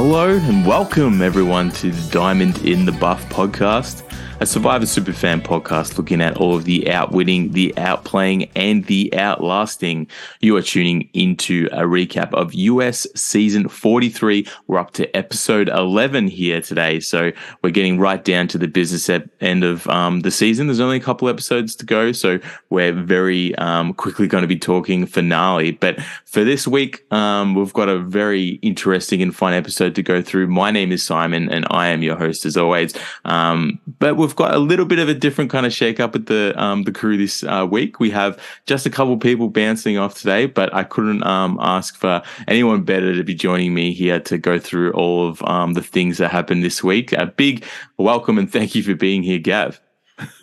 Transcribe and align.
Hello 0.00 0.36
and 0.36 0.64
welcome 0.64 1.20
everyone 1.20 1.72
to 1.72 1.90
the 1.90 2.10
Diamond 2.12 2.64
in 2.64 2.84
the 2.84 2.92
Buff 2.92 3.28
podcast 3.30 4.07
a 4.40 4.46
Survivor 4.46 4.84
Superfan 4.84 5.42
podcast 5.42 5.98
looking 5.98 6.20
at 6.20 6.36
all 6.36 6.54
of 6.54 6.64
the 6.64 6.88
outwitting, 6.88 7.50
the 7.52 7.74
outplaying, 7.76 8.48
and 8.54 8.84
the 8.84 9.12
outlasting. 9.16 10.06
You 10.40 10.56
are 10.56 10.62
tuning 10.62 11.08
into 11.12 11.68
a 11.72 11.82
recap 11.82 12.32
of 12.34 12.54
US 12.54 13.04
season 13.16 13.68
43. 13.68 14.46
We're 14.68 14.78
up 14.78 14.92
to 14.92 15.16
episode 15.16 15.68
11 15.68 16.28
here 16.28 16.60
today. 16.60 17.00
So 17.00 17.32
we're 17.62 17.70
getting 17.70 17.98
right 17.98 18.24
down 18.24 18.46
to 18.48 18.58
the 18.58 18.68
business 18.68 19.10
end 19.40 19.64
of 19.64 19.88
um, 19.88 20.20
the 20.20 20.30
season. 20.30 20.68
There's 20.68 20.78
only 20.78 20.98
a 20.98 21.00
couple 21.00 21.28
episodes 21.28 21.74
to 21.74 21.84
go. 21.84 22.12
So 22.12 22.38
we're 22.70 22.92
very 22.92 23.56
um, 23.56 23.92
quickly 23.92 24.28
going 24.28 24.42
to 24.42 24.48
be 24.48 24.58
talking 24.58 25.04
finale. 25.04 25.72
But 25.72 26.00
for 26.26 26.44
this 26.44 26.68
week, 26.68 27.04
um, 27.12 27.56
we've 27.56 27.72
got 27.72 27.88
a 27.88 27.98
very 27.98 28.50
interesting 28.62 29.20
and 29.20 29.34
fun 29.34 29.52
episode 29.52 29.96
to 29.96 30.02
go 30.04 30.22
through. 30.22 30.46
My 30.46 30.70
name 30.70 30.92
is 30.92 31.02
Simon 31.02 31.50
and 31.50 31.66
I 31.70 31.88
am 31.88 32.04
your 32.04 32.16
host 32.16 32.46
as 32.46 32.56
always. 32.56 32.94
Um, 33.24 33.80
but 33.98 34.16
we're 34.16 34.27
we've 34.28 34.36
got 34.36 34.52
a 34.52 34.58
little 34.58 34.84
bit 34.84 34.98
of 34.98 35.08
a 35.08 35.14
different 35.14 35.50
kind 35.50 35.64
of 35.64 35.72
shake 35.72 35.98
up 35.98 36.12
with 36.12 36.26
the 36.26 36.52
um, 36.62 36.82
the 36.82 36.92
crew 36.92 37.16
this 37.16 37.42
uh, 37.44 37.66
week. 37.68 37.98
We 37.98 38.10
have 38.10 38.38
just 38.66 38.84
a 38.84 38.90
couple 38.90 39.14
of 39.14 39.20
people 39.20 39.48
bouncing 39.48 39.96
off 39.96 40.16
today, 40.16 40.44
but 40.44 40.72
I 40.74 40.84
couldn't 40.84 41.24
um, 41.24 41.58
ask 41.62 41.96
for 41.96 42.22
anyone 42.46 42.82
better 42.82 43.14
to 43.14 43.24
be 43.24 43.34
joining 43.34 43.72
me 43.72 43.94
here 43.94 44.20
to 44.20 44.36
go 44.36 44.58
through 44.58 44.92
all 44.92 45.26
of 45.26 45.42
um, 45.44 45.72
the 45.72 45.82
things 45.82 46.18
that 46.18 46.30
happened 46.30 46.62
this 46.62 46.84
week. 46.84 47.12
A 47.12 47.24
big 47.24 47.64
welcome 47.96 48.36
and 48.36 48.52
thank 48.52 48.74
you 48.74 48.82
for 48.82 48.94
being 48.94 49.22
here, 49.22 49.38
Gav. 49.38 49.80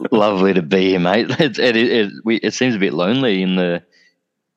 Lovely 0.10 0.54
to 0.56 0.64
be 0.64 0.90
here, 0.90 1.00
mate. 1.00 1.30
It, 1.40 1.60
it, 1.60 1.76
it, 1.76 2.12
we, 2.24 2.38
it 2.38 2.56
seems 2.56 2.74
a 2.74 2.80
bit 2.80 2.94
lonely 2.94 3.44
in 3.44 3.56
the 3.56 3.84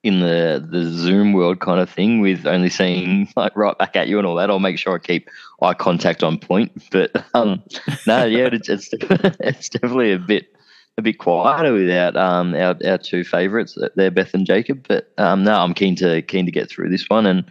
in 0.09 0.21
the 0.21 0.67
the 0.69 0.85
Zoom 0.85 1.33
world 1.33 1.61
kind 1.61 1.81
of 1.81 1.89
thing 1.89 2.21
with 2.21 2.47
only 2.47 2.71
seeing 2.71 3.29
like 3.37 3.57
right 3.57 3.79
back 3.79 3.95
at 3.95 4.09
you 4.09 4.19
and 4.19 4.27
all 4.27 4.35
that. 4.37 4.51
I'll 4.51 4.59
make 4.59 4.79
sure 4.79 4.95
I 4.95 4.99
keep 4.99 5.29
eye 5.63 5.75
contact 5.75 6.23
on 6.23 6.39
point. 6.39 6.73
But 6.91 7.25
um, 7.35 7.63
no, 8.07 8.25
yeah, 8.25 8.49
it's 8.53 8.69
it's, 8.69 8.89
it's 8.93 9.69
definitely 9.69 10.13
a 10.13 10.19
bit 10.19 10.53
a 10.97 11.03
bit 11.03 11.19
quieter 11.19 11.73
without 11.73 12.17
um, 12.17 12.55
our 12.55 12.77
our 12.85 12.99
two 12.99 13.23
favourites 13.23 13.79
there, 13.95 14.11
Beth 14.11 14.35
and 14.35 14.47
Jacob. 14.47 14.87
But 14.89 15.13
um, 15.19 15.45
no, 15.45 15.55
I'm 15.55 15.75
keen 15.75 15.95
to 15.97 16.23
keen 16.23 16.47
to 16.47 16.53
get 16.53 16.69
through 16.69 16.89
this 16.91 17.09
one 17.09 17.27
and 17.27 17.45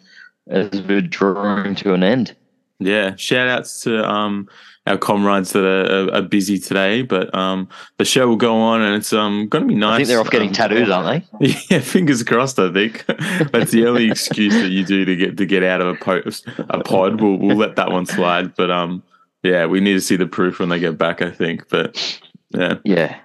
as 0.49 0.81
we're 0.81 1.02
drawing 1.02 1.75
to 1.75 1.94
an 1.94 2.03
end. 2.03 2.36
Yeah, 2.80 3.16
shout 3.16 3.47
outs 3.47 3.81
to 3.81 4.03
um, 4.08 4.47
our 4.88 4.97
comrades 4.97 5.52
that 5.52 5.66
are, 5.66 6.13
are, 6.13 6.21
busy 6.21 6.57
today, 6.57 7.02
but 7.02 7.33
um, 7.35 7.67
the 7.97 8.05
show 8.05 8.27
will 8.27 8.38
go 8.38 8.55
on 8.55 8.81
and 8.81 8.95
it's 8.95 9.11
um, 9.11 9.47
going 9.47 9.63
to 9.63 9.67
be 9.67 9.75
nice. 9.75 9.93
I 9.93 9.97
think 9.97 10.07
they're 10.07 10.19
off 10.19 10.30
getting 10.30 10.49
um, 10.49 10.53
tattoos, 10.53 10.89
aren't 10.89 11.25
they? 11.39 11.55
Yeah, 11.69 11.80
fingers 11.80 12.23
crossed. 12.23 12.57
I 12.57 12.71
think 12.71 13.05
that's 13.52 13.71
the 13.71 13.85
only 13.85 14.09
excuse 14.09 14.53
that 14.53 14.69
you 14.69 14.85
do 14.85 15.05
to 15.05 15.15
get 15.15 15.38
to 15.38 15.45
get 15.45 15.63
out 15.63 15.81
of 15.81 15.88
a 15.88 15.95
post 15.95 16.47
a 16.69 16.80
pod. 16.83 17.21
We'll 17.21 17.38
we'll 17.38 17.58
let 17.58 17.75
that 17.75 17.91
one 17.91 18.05
slide, 18.05 18.55
but 18.55 18.71
um, 18.71 19.03
yeah, 19.43 19.65
we 19.65 19.81
need 19.81 19.93
to 19.93 20.02
see 20.02 20.15
the 20.15 20.27
proof 20.27 20.59
when 20.59 20.69
they 20.69 20.80
get 20.80 20.97
back. 20.97 21.21
I 21.21 21.31
think, 21.31 21.67
but 21.69 22.21
yeah, 22.52 22.75
yeah, 22.83 23.19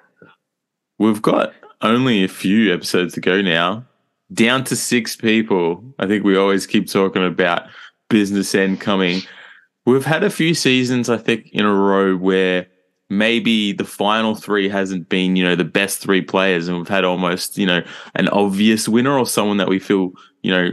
we've 0.98 1.22
got 1.22 1.54
only 1.80 2.24
a 2.24 2.28
few 2.28 2.72
episodes 2.74 3.14
to 3.14 3.20
go 3.20 3.40
now. 3.40 3.84
Down 4.32 4.64
to 4.64 4.76
six 4.76 5.14
people. 5.14 5.84
I 5.98 6.06
think 6.06 6.24
we 6.24 6.36
always 6.36 6.66
keep 6.66 6.88
talking 6.88 7.24
about 7.24 7.68
business 8.08 8.54
end 8.54 8.80
coming 8.80 9.22
We've 9.84 10.04
had 10.04 10.22
a 10.22 10.30
few 10.30 10.54
seasons, 10.54 11.08
I 11.08 11.16
think, 11.16 11.48
in 11.52 11.64
a 11.64 11.74
row 11.74 12.16
where 12.16 12.66
maybe 13.10 13.72
the 13.72 13.84
final 13.84 14.34
three 14.34 14.68
hasn't 14.68 15.08
been, 15.08 15.36
you 15.36 15.44
know, 15.44 15.56
the 15.56 15.64
best 15.64 15.98
three 15.98 16.22
players, 16.22 16.68
and 16.68 16.78
we've 16.78 16.88
had 16.88 17.04
almost, 17.04 17.58
you 17.58 17.66
know, 17.66 17.82
an 18.14 18.28
obvious 18.28 18.88
winner 18.88 19.18
or 19.18 19.26
someone 19.26 19.58
that 19.58 19.68
we 19.68 19.78
feel, 19.78 20.12
you 20.42 20.50
know, 20.50 20.70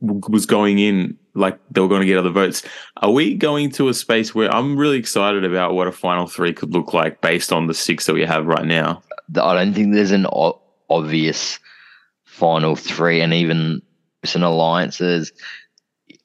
was 0.00 0.46
going 0.46 0.78
in 0.78 1.16
like 1.34 1.58
they 1.70 1.80
were 1.80 1.88
going 1.88 2.02
to 2.02 2.06
get 2.06 2.18
other 2.18 2.30
votes. 2.30 2.62
Are 2.98 3.10
we 3.10 3.34
going 3.34 3.70
to 3.72 3.88
a 3.88 3.94
space 3.94 4.34
where 4.34 4.54
I'm 4.54 4.76
really 4.76 4.98
excited 4.98 5.44
about 5.44 5.74
what 5.74 5.86
a 5.86 5.92
final 5.92 6.26
three 6.26 6.52
could 6.52 6.72
look 6.72 6.92
like 6.92 7.20
based 7.20 7.52
on 7.52 7.68
the 7.68 7.74
six 7.74 8.06
that 8.06 8.14
we 8.14 8.24
have 8.24 8.46
right 8.46 8.66
now? 8.66 9.02
I 9.40 9.54
don't 9.54 9.72
think 9.72 9.94
there's 9.94 10.10
an 10.10 10.26
obvious 10.90 11.58
final 12.24 12.76
three, 12.76 13.20
and 13.20 13.32
even 13.32 13.80
some 14.24 14.42
alliances 14.42 15.32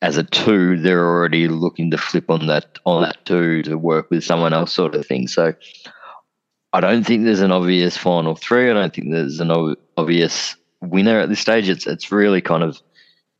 as 0.01 0.17
a 0.17 0.23
two, 0.23 0.77
they're 0.77 1.05
already 1.05 1.47
looking 1.47 1.91
to 1.91 1.97
flip 1.97 2.29
on 2.29 2.47
that 2.47 2.79
on 2.85 3.01
that 3.01 3.25
two 3.25 3.63
to 3.63 3.77
work 3.77 4.09
with 4.09 4.23
someone 4.23 4.53
else, 4.53 4.73
sort 4.73 4.95
of 4.95 5.05
thing. 5.05 5.27
So 5.27 5.53
I 6.73 6.79
don't 6.79 7.03
think 7.03 7.23
there's 7.23 7.41
an 7.41 7.51
obvious 7.51 7.97
final 7.97 8.35
three. 8.35 8.69
I 8.69 8.73
don't 8.73 8.93
think 8.93 9.11
there's 9.11 9.39
an 9.39 9.75
obvious 9.97 10.55
winner 10.81 11.19
at 11.19 11.29
this 11.29 11.39
stage. 11.39 11.69
It's 11.69 11.87
it's 11.87 12.11
really 12.11 12.41
kind 12.41 12.63
of 12.63 12.81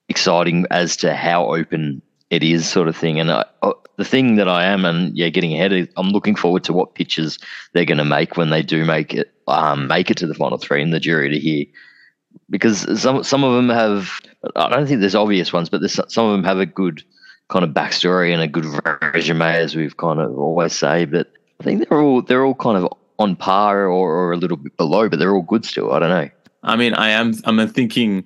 exciting 0.09 0.66
as 0.72 0.97
to 0.97 1.13
how 1.13 1.53
open 1.53 2.01
it 2.29 2.44
is, 2.44 2.67
sort 2.67 2.88
of 2.88 2.97
thing. 2.97 3.19
And 3.19 3.31
I, 3.31 3.46
the 3.97 4.06
thing 4.06 4.35
that 4.35 4.47
I 4.47 4.66
am, 4.66 4.85
and 4.85 5.16
yeah, 5.17 5.29
getting 5.29 5.53
ahead, 5.53 5.73
is 5.73 5.88
I'm 5.97 6.09
looking 6.09 6.35
forward 6.35 6.63
to 6.66 6.73
what 6.73 6.96
pitches 6.96 7.38
they're 7.73 7.85
going 7.85 7.97
to 8.00 8.06
make 8.06 8.38
when 8.38 8.50
they 8.50 8.63
do 8.63 8.84
make 8.85 9.13
it 9.13 9.31
um, 9.47 9.88
make 9.88 10.09
it 10.09 10.17
to 10.17 10.28
the 10.28 10.34
final 10.34 10.57
three, 10.57 10.81
and 10.81 10.94
the 10.94 11.00
jury 11.00 11.29
to 11.29 11.40
hear 11.40 11.66
because 12.50 13.02
some 13.02 13.24
some 13.24 13.44
of 13.44 13.53
them 13.56 13.70
have 13.70 14.09
I 14.56 14.70
don't 14.70 14.88
think 14.88 15.00
there's 15.00 15.16
obvious 15.16 15.53
ones, 15.53 15.70
but 15.70 15.81
there's 15.81 16.00
some 16.08 16.25
of 16.25 16.31
them 16.31 16.44
have 16.44 16.59
a 16.59 16.66
good 16.66 17.03
kind 17.50 17.64
of 17.64 17.72
backstory 17.72 18.34
and 18.34 18.42
a 18.42 18.48
good 18.48 18.66
resume, 19.14 19.42
as 19.42 19.75
we've 19.75 19.98
kind 19.98 20.20
of 20.20 20.38
always 20.38 20.74
say. 20.74 21.06
But 21.06 21.31
I 21.59 21.64
think 21.64 21.88
they're 21.88 22.02
all 22.02 22.22
they're 22.22 22.46
all 22.46 22.56
kind 22.56 22.78
of 22.78 22.94
on 23.20 23.36
par 23.36 23.88
or, 23.88 24.14
or 24.14 24.31
a 24.31 24.38
little 24.38 24.58
bit 24.58 24.78
below, 24.78 25.09
but 25.09 25.20
they're 25.20 25.34
all 25.34 25.42
good 25.42 25.66
still. 25.66 25.92
I 25.92 26.00
don't 26.00 26.09
know. 26.09 26.30
I 26.64 26.76
mean, 26.76 26.94
I 26.94 27.09
am 27.09 27.34
I'm 27.46 27.68
thinking 27.68 28.24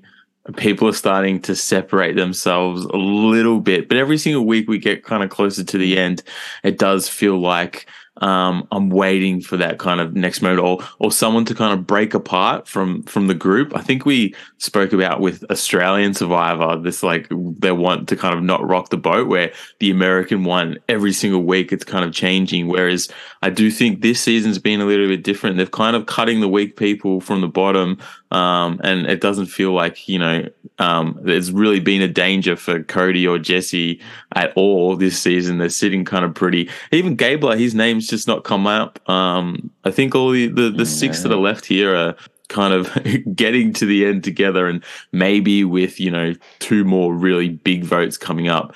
people 0.58 0.88
are 0.88 0.94
starting 0.94 1.40
to 1.42 1.56
separate 1.56 2.16
themselves 2.16 2.86
a 2.86 2.98
little 2.98 3.60
bit, 3.60 3.88
but 3.88 3.98
every 3.98 4.18
single 4.18 4.46
week 4.46 4.68
we 4.68 4.80
get 4.80 5.04
kind 5.04 5.24
of 5.24 5.30
closer 5.30 5.64
to 5.64 5.78
the 5.78 5.98
end, 5.98 6.24
it 6.64 6.80
does 6.80 7.08
feel 7.08 7.40
like 7.40 7.88
um, 8.18 8.68
I'm 8.72 8.90
waiting 8.90 9.42
for 9.42 9.58
that 9.58 9.80
kind 9.80 10.02
of 10.02 10.14
next 10.14 10.42
moment 10.42 10.60
or 10.60 10.80
or 11.00 11.12
someone 11.12 11.46
to 11.46 11.56
kind 11.56 11.74
of 11.74 11.88
break 11.88 12.14
apart 12.14 12.68
from 12.68 13.04
from 13.04 13.28
the 13.28 13.34
group. 13.34 13.76
I 13.76 13.82
think 13.82 14.06
we 14.06 14.36
spoke 14.58 14.92
about 14.92 15.22
with 15.22 15.44
Australian 15.50 16.14
Survivor 16.14 16.78
this 16.78 17.04
like 17.04 17.28
they 17.30 17.72
want 17.72 18.10
to 18.10 18.18
kind 18.18 18.36
of 18.36 18.44
not 18.44 18.68
rock 18.68 18.90
the 18.90 18.98
boat 18.98 19.28
where 19.28 19.52
the 19.80 19.92
American 19.92 20.44
one 20.44 20.78
every 20.90 21.14
single 21.14 21.44
week 21.44 21.72
it's 21.72 21.86
kind 21.86 22.04
of 22.04 22.12
changing. 22.14 22.68
Whereas 22.68 23.10
I 23.42 23.50
do 23.50 23.72
think 23.72 24.02
this 24.02 24.20
season's 24.20 24.60
been 24.60 24.82
a 24.82 24.86
little 24.86 25.08
bit 25.08 25.24
different. 25.24 25.58
They've 25.58 25.72
kind 25.72 25.96
of 25.96 26.06
cutting 26.06 26.42
the 26.42 26.50
weak 26.50 26.76
people 26.76 27.22
from 27.22 27.40
the 27.42 27.48
bottom, 27.48 27.98
um, 28.32 28.80
and 28.84 29.08
it 29.08 29.22
doesn't 29.22 29.48
feel 29.48 29.72
like 29.72 30.08
you 30.10 30.20
know 30.20 30.48
um, 30.80 31.18
there's 31.24 31.52
really 31.52 31.80
been 31.80 32.02
a 32.02 32.08
danger 32.08 32.56
for 32.56 32.84
Cody 32.84 33.26
or 33.26 33.40
Jesse 33.40 34.02
at 34.36 34.52
all 34.56 34.96
this 34.96 35.20
season. 35.20 35.58
They're 35.58 35.70
sitting 35.70 36.04
kind 36.04 36.26
of 36.26 36.36
pretty. 36.36 36.70
Even 36.92 37.16
Gabler, 37.16 37.56
his 37.56 37.74
name's 37.74 38.11
just 38.12 38.28
not 38.28 38.44
come 38.44 38.68
up. 38.68 39.00
Um, 39.10 39.72
I 39.84 39.90
think 39.90 40.14
all 40.14 40.30
the, 40.30 40.48
the, 40.48 40.70
the 40.70 40.86
six 40.86 41.24
that 41.24 41.32
are 41.32 41.36
left 41.36 41.66
here 41.66 41.96
are 41.96 42.16
kind 42.50 42.74
of 42.74 42.92
getting 43.36 43.74
to 43.74 43.86
the 43.88 44.06
end 44.06 44.24
together 44.24 44.68
and 44.68 44.84
maybe 45.12 45.64
with, 45.64 46.00
you 46.00 46.12
know, 46.12 46.36
two 46.60 46.84
more 46.84 47.16
really 47.16 47.50
big 47.50 47.84
votes 47.84 48.18
coming 48.18 48.48
up, 48.48 48.76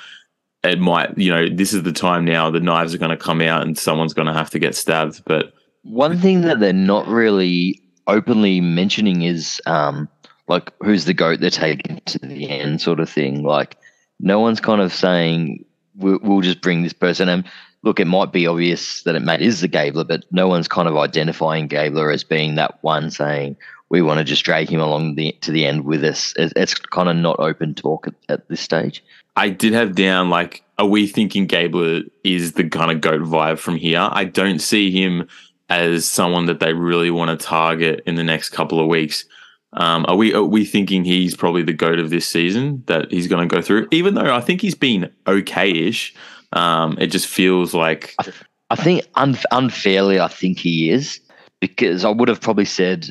it 0.63 0.79
might, 0.79 1.15
you 1.17 1.31
know, 1.31 1.47
this 1.47 1.73
is 1.73 1.83
the 1.83 1.91
time 1.91 2.25
now 2.25 2.49
the 2.49 2.59
knives 2.59 2.95
are 2.95 2.97
going 2.97 3.11
to 3.11 3.17
come 3.17 3.41
out 3.41 3.61
and 3.61 3.77
someone's 3.77 4.15
going 4.15 4.27
to 4.27 4.33
have 4.33 4.49
to 4.49 4.57
get 4.57 4.75
stabbed. 4.75 5.23
But 5.25 5.53
one 5.83 6.17
thing 6.17 6.41
that 6.41 6.59
they're 6.59 6.73
not 6.73 7.07
really 7.07 7.79
openly 8.07 8.61
mentioning 8.61 9.21
is 9.21 9.61
um, 9.67 10.09
like 10.47 10.71
who's 10.83 11.05
the 11.05 11.13
goat 11.13 11.39
they're 11.39 11.49
taking 11.49 12.01
to 12.05 12.19
the 12.19 12.49
end 12.49 12.81
sort 12.81 12.99
of 12.99 13.09
thing. 13.09 13.43
Like 13.43 13.77
no 14.19 14.39
one's 14.39 14.59
kind 14.59 14.81
of 14.81 14.93
saying 14.93 15.63
we'll, 15.95 16.19
we'll 16.21 16.41
just 16.41 16.61
bring 16.61 16.83
this 16.83 16.93
person. 16.93 17.29
And 17.29 17.45
look, 17.85 17.99
it 17.99 18.07
might 18.07 18.33
be 18.33 18.47
obvious 18.47 19.03
that 19.03 19.15
it 19.15 19.21
Matt 19.21 19.41
is 19.41 19.61
the 19.61 19.67
Gabler, 19.67 20.03
but 20.03 20.25
no 20.31 20.47
one's 20.47 20.67
kind 20.67 20.89
of 20.89 20.97
identifying 20.97 21.67
Gabler 21.67 22.11
as 22.11 22.23
being 22.23 22.55
that 22.55 22.79
one 22.81 23.11
saying 23.11 23.55
we 23.89 24.01
want 24.01 24.17
to 24.17 24.23
just 24.23 24.43
drag 24.43 24.67
him 24.67 24.81
along 24.81 25.15
the, 25.15 25.31
to 25.41 25.51
the 25.51 25.65
end 25.65 25.85
with 25.85 26.03
us. 26.03 26.33
It's 26.35 26.73
kind 26.73 27.07
of 27.07 27.15
not 27.15 27.39
open 27.39 27.75
talk 27.75 28.07
at, 28.07 28.15
at 28.27 28.49
this 28.49 28.59
stage. 28.59 29.03
I 29.35 29.49
did 29.49 29.73
have 29.73 29.95
down 29.95 30.29
like, 30.29 30.63
are 30.79 30.87
we 30.87 31.07
thinking 31.07 31.45
Gabler 31.45 32.01
is 32.23 32.53
the 32.53 32.67
kind 32.67 32.91
of 32.91 33.01
goat 33.01 33.21
vibe 33.21 33.59
from 33.59 33.75
here? 33.75 34.09
I 34.11 34.25
don't 34.25 34.59
see 34.59 34.91
him 34.91 35.27
as 35.69 36.05
someone 36.05 36.47
that 36.47 36.59
they 36.59 36.73
really 36.73 37.11
want 37.11 37.39
to 37.39 37.45
target 37.45 38.01
in 38.07 38.15
the 38.15 38.23
next 38.23 38.49
couple 38.49 38.79
of 38.79 38.87
weeks. 38.87 39.25
Um, 39.73 40.05
are 40.07 40.15
we 40.15 40.33
are 40.33 40.43
we 40.43 40.63
thinking 40.63 41.03
he's 41.03 41.35
probably 41.35 41.61
the 41.61 41.73
goat 41.73 41.99
of 41.99 42.09
this 42.09 42.25
season 42.25 42.81
that 42.87 43.11
he's 43.11 43.27
going 43.27 43.47
to 43.47 43.55
go 43.55 43.61
through? 43.61 43.87
Even 43.91 44.15
though 44.15 44.33
I 44.33 44.39
think 44.39 44.61
he's 44.61 44.75
been 44.75 45.11
okay-ish, 45.27 46.15
um, 46.55 46.97
it 46.99 47.07
just 47.07 47.27
feels 47.27 47.73
like. 47.73 48.15
I, 48.19 48.31
I 48.71 48.75
think 48.75 49.05
un- 49.15 49.37
unfairly, 49.51 50.19
I 50.19 50.27
think 50.27 50.57
he 50.57 50.89
is 50.89 51.19
because 51.59 52.03
I 52.03 52.09
would 52.09 52.29
have 52.29 52.41
probably 52.41 52.65
said 52.65 53.07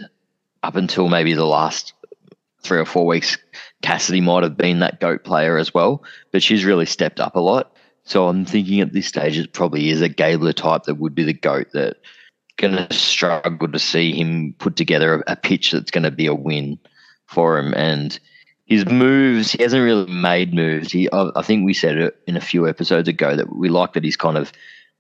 up 0.63 0.77
until 0.77 1.09
maybe 1.09 1.35
the 1.35 1.47
last 1.47 1.93
three 2.63 2.79
or 2.79 2.85
four 2.85 3.07
weeks, 3.07 3.39
Cassidy 3.83 4.21
might 4.21 4.43
have 4.43 4.57
been 4.57 4.81
that 4.81 5.01
goat 5.01 5.23
player 5.23 5.59
as 5.59 5.73
well, 5.73 6.03
but 6.33 6.43
she's 6.43 6.65
really 6.65 6.87
stepped 6.87 7.21
up 7.21 7.37
a 7.37 7.41
lot. 7.41 7.77
So 8.05 8.29
I'm 8.29 8.45
thinking 8.45 8.81
at 8.81 8.93
this 8.93 9.07
stage 9.07 9.39
it 9.39 9.53
probably 9.53 9.91
is 9.91 10.03
a 10.03 10.09
Gabler 10.09 10.53
type 10.53 10.85
that 10.85 10.97
would 10.97 11.15
be 11.15 11.25
the 11.25 11.33
goat 11.33 11.69
that 11.73 11.99
going 12.57 12.77
to 12.77 12.95
struggle 12.95 13.69
to 13.71 13.79
see 13.79 14.13
him 14.13 14.55
put 14.59 14.77
together 14.77 15.23
a, 15.27 15.33
a 15.33 15.37
pitch 15.37 15.73
that's 15.73 15.91
going 15.91 16.05
to 16.05 16.11
be 16.11 16.27
a 16.27 16.35
win 16.35 16.79
for 17.27 17.59
him. 17.59 17.75
And 17.75 18.19
his 18.67 18.87
moves, 18.87 19.53
he 19.53 19.63
hasn't 19.63 19.83
really 19.83 20.11
made 20.11 20.55
moves. 20.55 20.91
He, 20.91 21.11
I, 21.13 21.31
I 21.37 21.43
think 21.43 21.65
we 21.65 21.75
said 21.75 21.99
it 21.99 22.17
in 22.27 22.37
a 22.37 22.41
few 22.41 22.69
episodes 22.69 23.09
ago 23.09 23.37
that 23.37 23.55
we 23.55 23.69
like 23.69 23.93
that 23.93 24.05
he's 24.05 24.17
kind 24.17 24.39
of 24.39 24.53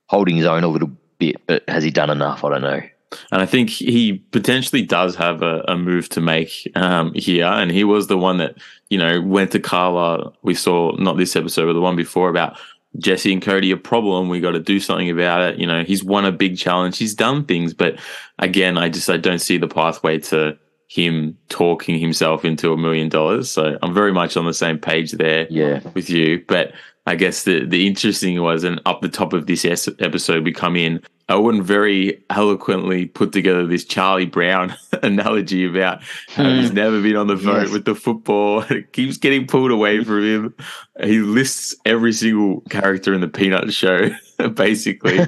holding 0.07 0.37
his 0.37 0.47
own 0.47 0.65
a 0.65 0.69
little 0.69 0.91
bit, 1.19 1.37
but 1.47 1.65
has 1.69 1.83
he 1.83 1.91
done 1.91 2.11
enough? 2.11 2.45
I 2.45 2.51
don't 2.51 2.63
know. 2.63 2.83
And 3.31 3.41
I 3.41 3.47
think 3.47 3.71
he 3.71 4.15
potentially 4.15 4.83
does 4.83 5.15
have 5.17 5.43
a, 5.43 5.65
a 5.69 5.77
move 5.77 6.09
to 6.11 6.21
make 6.21 6.71
um, 6.75 7.13
here. 7.15 7.47
And 7.47 7.71
he 7.71 7.85
was 7.85 8.09
the 8.09 8.19
one 8.19 8.39
that, 8.39 8.57
you 8.91 8.99
know, 8.99 9.21
went 9.21 9.53
to 9.53 9.61
Karla. 9.61 10.33
We 10.43 10.55
saw 10.55 10.97
not 10.97 11.17
this 11.17 11.37
episode, 11.37 11.67
but 11.67 11.75
the 11.75 11.81
one 11.81 11.97
before 11.97 12.29
about 12.29 12.59
Jesse 12.99 13.33
and 13.33 13.43
Cody 13.43 13.71
a 13.71 13.77
problem. 13.77 14.29
We 14.29 14.41
got 14.41 14.53
to 14.53 14.61
do 14.61 14.81
something 14.81 15.11
about 15.11 15.41
it. 15.43 15.59
You 15.59 15.67
know, 15.67 15.85
he's 15.85 16.05
won 16.05 16.25
a 16.25 16.33
big 16.33 16.59
challenge. 16.59 16.99
He's 16.99 17.15
done 17.15 17.45
things, 17.45 17.75
but 17.75 17.99
again, 18.39 18.79
I 18.79 18.89
just 18.89 19.09
I 19.11 19.17
don't 19.17 19.41
see 19.41 19.59
the 19.59 19.69
pathway 19.69 20.19
to 20.19 20.59
him 20.89 21.37
talking 21.49 21.99
himself 21.99 22.45
into 22.45 22.73
a 22.73 22.77
million 22.77 23.09
dollars. 23.09 23.51
So 23.51 23.79
I'm 23.83 23.95
very 23.95 24.13
much 24.13 24.37
on 24.37 24.45
the 24.45 24.55
same 24.55 24.79
page 24.79 25.13
there 25.13 25.47
Yeah. 25.51 25.81
with 25.95 26.11
you. 26.11 26.45
But 26.47 26.73
I 27.07 27.15
guess 27.17 27.45
the 27.45 27.65
the 27.67 27.87
interesting 27.87 28.41
was, 28.43 28.65
and 28.65 28.81
up 28.87 29.01
the 29.03 29.09
top 29.09 29.33
of 29.33 29.47
this 29.47 29.65
episode, 29.99 30.45
we 30.45 30.53
come 30.53 30.77
in. 30.77 31.01
Owen 31.29 31.63
very 31.63 32.23
eloquently 32.31 33.07
put 33.07 33.33
together 33.33 33.67
this 33.67 33.85
Charlie 33.85 34.27
Brown 34.27 34.75
analogy 35.03 35.65
about 35.65 36.03
how 36.29 36.49
he's 36.51 36.73
never 36.73 37.01
been 37.01 37.17
on 37.17 37.27
the 37.29 37.37
vote 37.37 37.63
Yes. 37.63 37.71
with 37.71 37.85
the 37.87 37.95
football. 37.95 38.63
It 38.71 38.93
keeps 38.93 39.17
getting 39.17 39.47
pulled 39.47 39.71
away 39.71 40.05
from 40.05 40.23
him. 40.23 40.55
He 41.03 41.21
lists 41.21 41.75
every 41.87 42.13
single 42.13 42.61
character 42.71 43.15
in 43.15 43.21
the 43.21 43.29
Peanut 43.29 43.73
Show, 43.73 44.11
basically. 44.55 45.19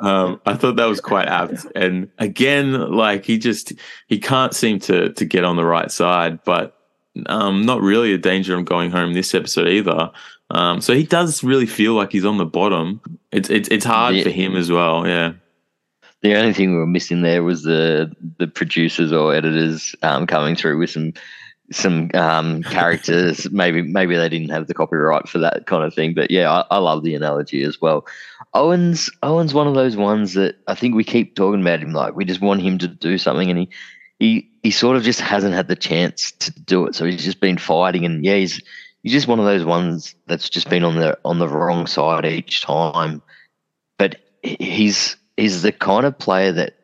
Um, 0.00 0.40
I 0.46 0.54
thought 0.54 0.76
that 0.76 0.86
was 0.86 1.00
quite 1.00 1.28
apt. 1.28 1.64
And 1.74 2.10
again, 2.18 2.72
like 2.92 3.24
he 3.24 3.38
just 3.38 3.72
he 4.08 4.18
can't 4.18 4.54
seem 4.54 4.78
to 4.80 5.12
to 5.12 5.24
get 5.24 5.44
on 5.44 5.56
the 5.56 5.64
right 5.64 5.90
side, 5.90 6.42
but 6.44 6.76
um, 7.26 7.62
not 7.64 7.80
really 7.80 8.12
a 8.12 8.18
danger 8.18 8.56
of 8.56 8.64
going 8.66 8.90
home 8.90 9.14
this 9.14 9.34
episode 9.34 9.68
either. 9.68 10.10
Um, 10.50 10.80
so 10.80 10.94
he 10.94 11.02
does 11.02 11.42
really 11.42 11.66
feel 11.66 11.94
like 11.94 12.12
he's 12.12 12.24
on 12.24 12.38
the 12.38 12.46
bottom. 12.46 13.00
It's 13.32 13.50
it's 13.50 13.68
it's 13.68 13.84
hard 13.84 14.14
Yeah. 14.14 14.22
for 14.24 14.30
him 14.30 14.54
as 14.56 14.70
well. 14.70 15.06
Yeah, 15.06 15.32
The 16.22 16.36
only 16.36 16.52
thing 16.52 16.70
we 16.72 16.78
were 16.78 16.86
missing 16.86 17.22
there 17.22 17.42
was 17.42 17.62
the 17.64 18.12
the 18.38 18.46
producers 18.46 19.12
or 19.12 19.34
editors 19.34 19.94
um, 20.02 20.26
coming 20.26 20.54
through 20.54 20.78
with 20.78 20.90
some 20.90 21.12
some 21.72 22.10
um, 22.14 22.62
characters. 22.62 23.50
maybe 23.52 23.82
maybe 23.82 24.14
they 24.16 24.28
didn't 24.28 24.50
have 24.50 24.68
the 24.68 24.74
copyright 24.74 25.28
for 25.28 25.38
that 25.38 25.66
kind 25.66 25.82
of 25.82 25.92
thing. 25.92 26.14
But 26.14 26.30
yeah, 26.30 26.48
I, 26.50 26.76
I 26.76 26.78
love 26.78 27.02
the 27.02 27.16
analogy 27.16 27.64
as 27.64 27.80
well. 27.80 28.06
Owen's 28.54 29.10
Owen's 29.24 29.52
one 29.52 29.66
of 29.66 29.74
those 29.74 29.96
ones 29.96 30.34
that 30.34 30.56
I 30.68 30.76
think 30.76 30.94
we 30.94 31.02
keep 31.02 31.34
talking 31.34 31.60
about 31.60 31.80
him 31.80 31.92
like 31.92 32.14
we 32.14 32.24
just 32.24 32.40
want 32.40 32.62
him 32.62 32.78
to 32.78 32.86
do 32.88 33.18
something, 33.18 33.50
and 33.50 33.58
he 33.58 33.68
he 34.20 34.48
he 34.62 34.70
sort 34.70 34.96
of 34.96 35.02
just 35.02 35.20
hasn't 35.20 35.54
had 35.54 35.66
the 35.66 35.74
chance 35.76 36.30
to 36.30 36.52
do 36.52 36.86
it. 36.86 36.94
So 36.94 37.04
he's 37.04 37.24
just 37.24 37.40
been 37.40 37.58
fighting, 37.58 38.04
and 38.04 38.24
yeah, 38.24 38.36
he's 38.36 38.62
he's 39.06 39.12
just 39.12 39.28
one 39.28 39.38
of 39.38 39.44
those 39.44 39.64
ones 39.64 40.16
that's 40.26 40.50
just 40.50 40.68
been 40.68 40.82
on 40.82 40.96
the 40.96 41.16
on 41.24 41.38
the 41.38 41.46
wrong 41.46 41.86
side 41.86 42.26
each 42.26 42.62
time. 42.62 43.22
But 43.98 44.16
he's 44.42 45.16
he's 45.36 45.62
the 45.62 45.70
kind 45.70 46.04
of 46.04 46.18
player 46.18 46.50
that 46.50 46.74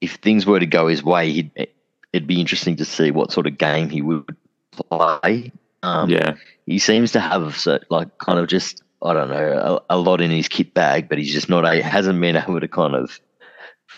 if 0.00 0.14
things 0.14 0.46
were 0.46 0.60
to 0.60 0.66
go 0.66 0.86
his 0.86 1.02
way, 1.02 1.32
he'd, 1.32 1.68
it'd 2.12 2.28
be 2.28 2.40
interesting 2.40 2.76
to 2.76 2.84
see 2.84 3.10
what 3.10 3.32
sort 3.32 3.48
of 3.48 3.58
game 3.58 3.90
he 3.90 4.00
would 4.00 4.36
play. 4.70 5.50
Um, 5.82 6.08
yeah, 6.08 6.36
he 6.66 6.78
seems 6.78 7.10
to 7.12 7.20
have 7.20 7.56
so, 7.56 7.80
like 7.90 8.16
kind 8.18 8.38
of 8.38 8.46
just 8.46 8.84
I 9.02 9.12
don't 9.12 9.28
know 9.28 9.80
a, 9.90 9.96
a 9.96 9.98
lot 9.98 10.20
in 10.20 10.30
his 10.30 10.46
kit 10.46 10.72
bag, 10.72 11.08
but 11.08 11.18
he's 11.18 11.32
just 11.32 11.48
not 11.48 11.64
a 11.64 11.82
hasn't 11.82 12.20
been 12.20 12.36
able 12.36 12.60
to 12.60 12.68
kind 12.68 12.94
of 12.94 13.18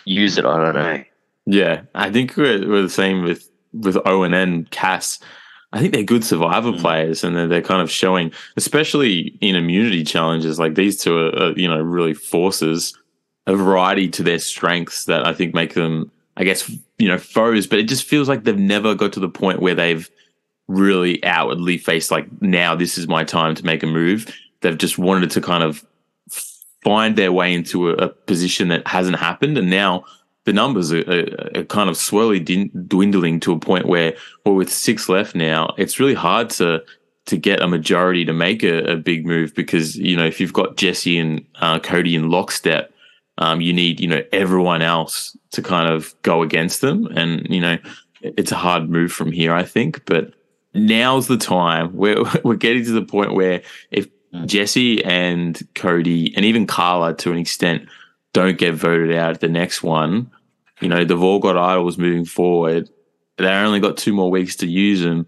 use 0.06 0.38
it. 0.38 0.47
I 0.47 0.56
don't 0.56 0.75
know. 0.75 1.05
yeah. 1.44 1.83
I 1.94 2.11
think 2.11 2.35
we're, 2.35 2.67
we're 2.67 2.81
the 2.81 2.88
same 2.88 3.25
with 3.25 3.50
with 3.75 3.99
Owen 4.06 4.33
and 4.33 4.65
N 4.65 4.69
Cass. 4.71 5.19
I 5.76 5.81
think 5.81 5.93
they're 5.93 6.02
good 6.02 6.25
survivor 6.25 6.73
Mm. 6.73 6.81
players, 6.81 7.23
and 7.23 7.37
they're, 7.37 7.46
they're 7.46 7.62
kind 7.62 7.82
of 7.82 7.90
showing, 7.90 8.32
especially 8.56 9.37
in 9.40 9.55
immunity 9.56 10.02
challenges. 10.05 10.58
Like 10.58 10.75
these 10.75 11.00
two 11.00 11.17
are, 11.19 11.43
are, 11.43 11.52
you 11.52 11.69
know, 11.69 11.81
really 11.81 12.14
forces 12.14 12.96
a 13.46 13.55
variety 13.55 14.08
to 14.08 14.23
their 14.23 14.38
strengths 14.38 15.05
that 15.05 15.26
I 15.26 15.32
think 15.32 15.55
make 15.55 15.75
them, 15.75 16.11
I 16.37 16.44
guess, 16.44 16.69
you 16.99 17.08
know, 17.08 17.19
foes. 17.19 17.67
But 17.67 17.78
it 17.78 17.88
just 17.88 18.05
feels 18.05 18.28
like 18.28 18.44
they've 18.44 18.58
never 18.58 18.94
got 18.94 19.12
to 19.12 19.20
the 19.20 19.28
point 19.28 19.61
where 19.61 19.75
they've 19.75 20.11
really 20.69 21.23
outwardly 21.25 21.78
faced 21.78 22.11
like, 22.11 22.26
now 22.43 22.75
this 22.75 22.99
is 22.99 23.06
my 23.06 23.23
time 23.23 23.55
to 23.55 23.64
make 23.64 23.84
a 23.84 23.87
move. 23.87 24.34
They've 24.62 24.76
just 24.76 24.99
wanted 24.99 25.31
to 25.32 25.40
kind 25.40 25.62
of 25.62 25.84
find 26.82 27.14
their 27.17 27.32
way 27.32 27.55
into 27.55 27.90
a, 27.90 27.94
a 27.94 28.08
position 28.08 28.69
that 28.69 28.87
hasn't 28.87 29.19
happened, 29.19 29.58
and 29.58 29.70
now 29.70 30.05
the 30.47 30.53
numbers 30.53 30.93
are, 30.93 31.03
are, 31.11 31.59
are 31.61 31.65
kind 31.65 31.91
of 31.91 31.97
slowly 31.97 32.39
din- 32.41 32.71
dwindling 32.87 33.41
to 33.41 33.53
a 33.53 33.59
point 33.59 33.87
where, 33.87 34.15
well, 34.45 34.55
with 34.55 34.73
six 34.73 35.09
left 35.09 35.35
now, 35.35 35.75
it's 35.77 36.01
really 36.01 36.15
hard 36.15 36.49
to 36.51 36.83
to 37.27 37.37
get 37.37 37.61
a 37.61 37.67
majority 37.67 38.25
to 38.25 38.33
make 38.33 38.63
a, 38.63 38.93
a 38.93 38.97
big 38.97 39.27
move 39.27 39.53
because 39.57 39.97
you 39.97 40.17
know 40.17 40.25
if 40.25 40.41
you've 40.41 40.53
got 40.53 40.77
Jesse 40.77 41.19
and 41.19 41.45
uh, 41.57 41.81
Cody 41.81 42.15
in 42.15 42.31
lockstep, 42.31 42.93
um, 43.39 43.61
you 43.61 43.73
need 43.73 44.01
you 44.01 44.07
know 44.07 44.23
everyone 44.33 44.81
else 44.81 45.37
to 45.51 45.61
kind 45.61 45.93
of 45.93 46.15
go 46.23 46.43
against 46.43 46.81
them, 46.81 47.07
and 47.07 47.47
you 47.51 47.61
know 47.61 47.77
it's 48.23 48.53
a 48.53 48.57
hard 48.57 48.89
move 48.89 49.13
from 49.13 49.31
here, 49.31 49.53
I 49.53 49.65
think, 49.65 50.07
but. 50.07 50.33
Now's 50.79 51.27
the 51.27 51.39
time. 51.39 51.97
We're 51.97 52.23
we're 52.45 52.57
getting 52.57 52.85
to 52.85 52.93
the 52.93 53.01
point 53.01 53.33
where 53.33 53.63
if 53.91 54.09
Jesse 54.45 55.03
and 55.07 55.67
Cody 55.75 56.37
and 56.37 56.45
even 56.45 56.67
Karla 56.67 57.15
to 57.15 57.33
an 57.33 57.39
extent 57.39 57.89
don't 58.35 58.59
get 58.59 58.75
voted 58.75 59.17
out 59.17 59.31
at 59.31 59.41
the 59.41 59.49
next 59.49 59.83
one, 59.83 60.31
you 60.81 60.88
know, 60.88 61.05
they've 61.05 61.23
all 61.23 61.38
got 61.38 61.56
idols 61.56 61.99
moving 61.99 62.25
forward. 62.25 62.88
They 63.38 63.49
only 63.49 63.81
got 63.81 63.96
two 63.96 64.12
more 64.12 64.31
weeks 64.31 64.56
to 64.56 64.67
use 64.67 65.00
them. 65.00 65.26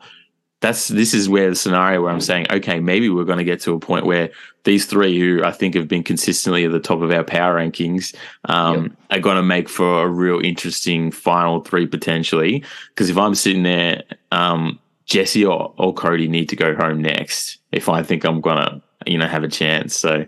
That's 0.61 0.89
this 0.89 1.15
is 1.15 1.29
where 1.29 1.51
the 1.51 1.55
scenario 1.55 2.03
where 2.03 2.11
I'm 2.11 2.21
saying, 2.21 2.49
okay, 2.51 2.81
maybe 2.81 3.09
we're 3.09 3.25
going 3.25 3.39
to 3.39 3.45
get 3.45 3.61
to 3.61 3.75
a 3.75 3.79
point 3.79 4.07
where 4.07 4.31
these 4.65 4.87
three, 4.87 5.19
who 5.19 5.45
I 5.45 5.53
think 5.53 5.75
have 5.75 5.87
been 5.87 6.03
consistently 6.03 6.65
at 6.65 6.73
the 6.73 6.81
top 6.81 7.01
of 7.01 7.13
our 7.13 7.23
power 7.23 7.57
rankings, 7.57 8.15
um, 8.47 8.97
are 9.11 9.21
going 9.21 9.37
to 9.37 9.43
make 9.43 9.69
for 9.69 10.03
a 10.03 10.09
real 10.09 10.41
interesting 10.41 11.13
final 11.13 11.61
three 11.61 11.87
potentially. 11.87 12.65
Because 12.89 13.09
if 13.09 13.17
I'm 13.17 13.37
sitting 13.37 13.63
there, 13.63 14.03
um, 14.33 14.81
Jesse 15.09 15.45
or, 15.45 15.73
or 15.79 15.95
Cody 15.95 16.29
need 16.29 16.49
to 16.51 16.57
go 16.57 16.75
home 16.75 17.01
next 17.01 17.59
if 17.73 17.89
I 17.89 18.03
think 18.03 18.25
I'm 18.25 18.41
gonna, 18.41 18.83
you 19.07 19.17
know, 19.17 19.27
have 19.27 19.45
a 19.45 19.49
chance. 19.49 19.97
So 19.97 20.27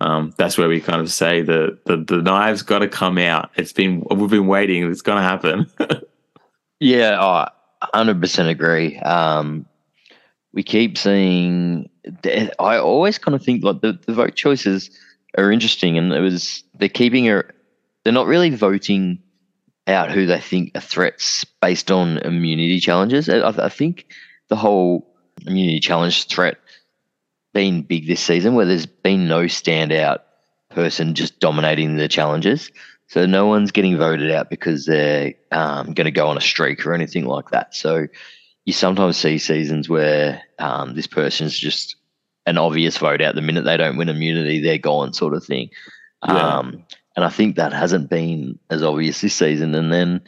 um, 0.00 0.32
that's 0.36 0.56
where 0.56 0.68
we 0.68 0.80
kind 0.80 1.00
of 1.00 1.10
say 1.10 1.42
the 1.42 1.78
the, 1.86 1.96
the 1.96 2.22
knives 2.22 2.62
got 2.62 2.80
to 2.80 2.88
come 2.88 3.18
out. 3.18 3.50
It's 3.56 3.72
been 3.72 4.04
we've 4.10 4.30
been 4.30 4.46
waiting. 4.46 4.88
It's 4.90 5.02
gonna 5.02 5.22
happen. 5.22 5.66
Yeah, 6.80 7.20
I 7.20 7.50
hundred 7.92 8.20
percent 8.20 8.48
agree. 8.48 8.98
Um, 8.98 9.66
we 10.52 10.62
keep 10.62 10.96
seeing. 10.96 11.90
I 12.58 12.78
always 12.78 13.18
kind 13.18 13.34
of 13.34 13.42
think 13.42 13.64
like 13.64 13.80
the, 13.80 13.98
the 14.06 14.14
vote 14.14 14.34
choices 14.34 14.90
are 15.36 15.50
interesting, 15.50 15.98
and 15.98 16.12
it 16.12 16.20
was 16.20 16.62
they're 16.78 16.88
keeping 16.88 17.28
a. 17.28 17.42
They're 18.04 18.12
not 18.12 18.26
really 18.26 18.50
voting 18.50 19.18
out 19.86 20.10
who 20.10 20.26
they 20.26 20.40
think 20.40 20.70
are 20.74 20.80
threats 20.80 21.44
based 21.60 21.90
on 21.90 22.18
immunity 22.18 22.78
challenges. 22.78 23.28
I, 23.28 23.48
I 23.48 23.68
think 23.68 24.06
the 24.48 24.56
whole 24.56 25.06
immunity 25.46 25.80
challenge 25.80 26.26
threat 26.26 26.58
been 27.58 27.82
big 27.82 28.06
this 28.06 28.20
season, 28.20 28.54
where 28.54 28.66
there's 28.66 28.86
been 28.86 29.26
no 29.26 29.46
standout 29.46 30.20
person 30.70 31.16
just 31.16 31.40
dominating 31.40 31.96
the 31.96 32.06
challenges. 32.06 32.70
So 33.08 33.26
no 33.26 33.48
one's 33.48 33.72
getting 33.72 33.98
voted 33.98 34.30
out 34.30 34.48
because 34.48 34.86
they're 34.86 35.34
um, 35.50 35.92
going 35.92 36.04
to 36.04 36.12
go 36.12 36.28
on 36.28 36.36
a 36.36 36.40
streak 36.40 36.86
or 36.86 36.94
anything 36.94 37.24
like 37.26 37.50
that. 37.50 37.74
So 37.74 38.06
you 38.64 38.72
sometimes 38.72 39.16
see 39.16 39.38
seasons 39.38 39.88
where 39.88 40.40
um, 40.60 40.94
this 40.94 41.08
person's 41.08 41.58
just 41.58 41.96
an 42.46 42.58
obvious 42.58 42.96
vote 42.96 43.20
out 43.20 43.34
the 43.34 43.42
minute 43.42 43.64
they 43.64 43.76
don't 43.76 43.96
win 43.96 44.08
immunity, 44.08 44.60
they're 44.60 44.78
gone, 44.78 45.12
sort 45.12 45.34
of 45.34 45.44
thing. 45.44 45.68
Yeah. 46.24 46.58
Um, 46.58 46.84
and 47.16 47.24
I 47.24 47.28
think 47.28 47.56
that 47.56 47.72
hasn't 47.72 48.08
been 48.08 48.56
as 48.70 48.84
obvious 48.84 49.20
this 49.20 49.34
season. 49.34 49.74
And 49.74 49.92
then 49.92 50.20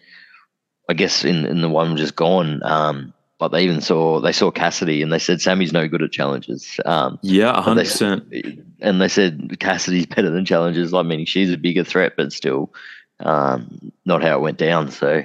I 0.88 0.94
guess 0.94 1.24
in, 1.24 1.46
in 1.46 1.60
the 1.60 1.68
one 1.68 1.96
just 1.96 2.16
gone, 2.16 2.60
um, 2.64 3.14
but 3.40 3.48
they 3.48 3.64
even 3.64 3.80
saw 3.80 4.20
they 4.20 4.32
saw 4.32 4.50
Cassidy 4.50 5.02
and 5.02 5.10
they 5.10 5.18
said 5.18 5.40
Sami's 5.40 5.72
no 5.72 5.88
good 5.88 6.02
at 6.02 6.12
challenges. 6.12 6.78
Um, 6.84 7.18
yeah, 7.22 7.60
hundred 7.60 7.84
percent. 7.84 8.32
and 8.80 9.00
they 9.00 9.08
said 9.08 9.58
Cassidy's 9.58 10.06
better 10.14 10.30
than 10.30 10.44
challenges. 10.44 10.92
I 10.92 11.02
meaning 11.02 11.24
she's 11.24 11.50
a 11.50 11.56
bigger 11.56 11.82
threat, 11.82 12.12
but 12.18 12.32
still, 12.32 12.72
um, 13.20 13.90
not 14.04 14.22
how 14.22 14.36
it 14.36 14.42
went 14.42 14.58
down. 14.58 14.90
So 14.90 15.24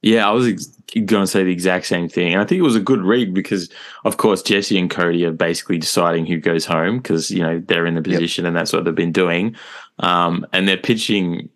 Yeah, 0.00 0.28
I 0.28 0.30
was 0.30 0.46
ex- 0.46 0.66
going 0.94 1.24
to 1.24 1.26
say 1.26 1.42
the 1.42 1.52
exact 1.52 1.86
same 1.86 2.08
thing. 2.08 2.32
And 2.32 2.40
I 2.40 2.44
think 2.44 2.60
it 2.60 2.62
was 2.62 2.76
a 2.76 2.80
good 2.80 3.02
read 3.02 3.34
because, 3.34 3.68
of 4.04 4.16
course, 4.16 4.42
Jesse 4.42 4.78
and 4.78 4.88
Cody 4.88 5.24
are 5.26 5.32
basically 5.32 5.78
deciding 5.78 6.26
who 6.26 6.38
goes 6.38 6.64
home 6.64 6.98
because, 6.98 7.32
you 7.32 7.42
know, 7.42 7.60
they're 7.66 7.84
in 7.86 7.96
the 7.96 8.02
position 8.02 8.46
and 8.46 8.56
that's 8.56 8.72
what 8.72 8.84
they've 8.84 8.94
been 8.94 9.12
doing. 9.12 9.56
Um, 9.98 10.46
and 10.52 10.68
they're 10.68 10.76
pitching, 10.76 11.48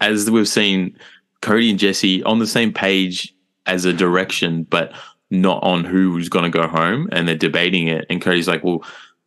as 0.00 0.30
we've 0.30 0.46
seen, 0.46 0.96
Cody 1.40 1.70
and 1.70 1.78
Jesse 1.78 2.22
on 2.24 2.38
the 2.38 2.46
same 2.46 2.72
page 2.72 3.34
as 3.66 3.84
a 3.84 3.92
direction, 3.92 4.64
but 4.64 4.92
not 5.30 5.62
on 5.62 5.84
who's 5.84 6.28
going 6.28 6.50
to 6.50 6.58
go 6.58 6.66
home. 6.66 7.08
And 7.12 7.28
they're 7.28 7.36
debating 7.36 7.88
it. 7.88 8.06
And 8.08 8.20
Cody's 8.20 8.48
like, 8.48 8.64
well, 8.64 8.82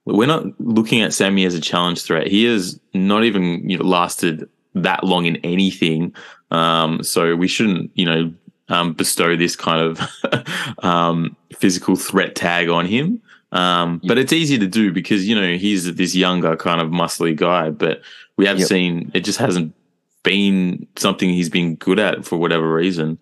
we're 0.06 0.28
not 0.28 0.46
looking 0.60 1.02
at 1.02 1.14
Sami 1.14 1.46
as 1.46 1.54
a 1.54 1.62
challenge 1.62 2.04
threat. 2.04 2.28
He 2.28 2.46
has 2.46 2.80
not 2.94 3.24
even 3.24 3.70
you 3.70 3.78
know, 3.78 3.86
lasted 3.86 4.50
that 4.76 5.04
long 5.04 5.26
in 5.26 5.38
anything. 5.38 6.14
Um, 6.50 7.04
so 7.04 7.36
we 7.36 7.48
shouldn't, 7.48 7.92
you 7.96 8.06
know, 8.06 8.34
um, 8.70 8.94
bestow 8.94 9.36
this 9.36 9.56
kind 9.56 9.82
of 9.82 10.46
um, 10.84 11.36
physical 11.56 11.96
threat 11.96 12.36
tag 12.36 12.70
on 12.70 12.86
him. 12.86 13.22
Um, 13.52 14.02
but 14.06 14.18
it's 14.18 14.32
easy 14.32 14.58
to 14.58 14.68
do 14.68 14.94
because 14.94 15.28
you 15.28 15.36
know 15.36 15.58
he's 15.58 15.94
this 15.96 16.16
younger 16.16 16.56
kind 16.56 16.80
of 16.80 16.88
muscly 16.90 17.36
guy, 17.36 17.70
but 17.70 18.02
we 18.38 18.46
have 18.46 18.60
Yep. 18.60 18.68
seen 18.70 19.12
it 19.14 19.26
just 19.26 19.40
hasn't 19.40 19.76
been 20.24 20.88
something 20.96 21.30
he's 21.30 21.50
been 21.50 21.76
good 21.76 22.00
at 22.00 22.24
for 22.24 22.38
whatever 22.38 22.74
reason. 22.74 23.18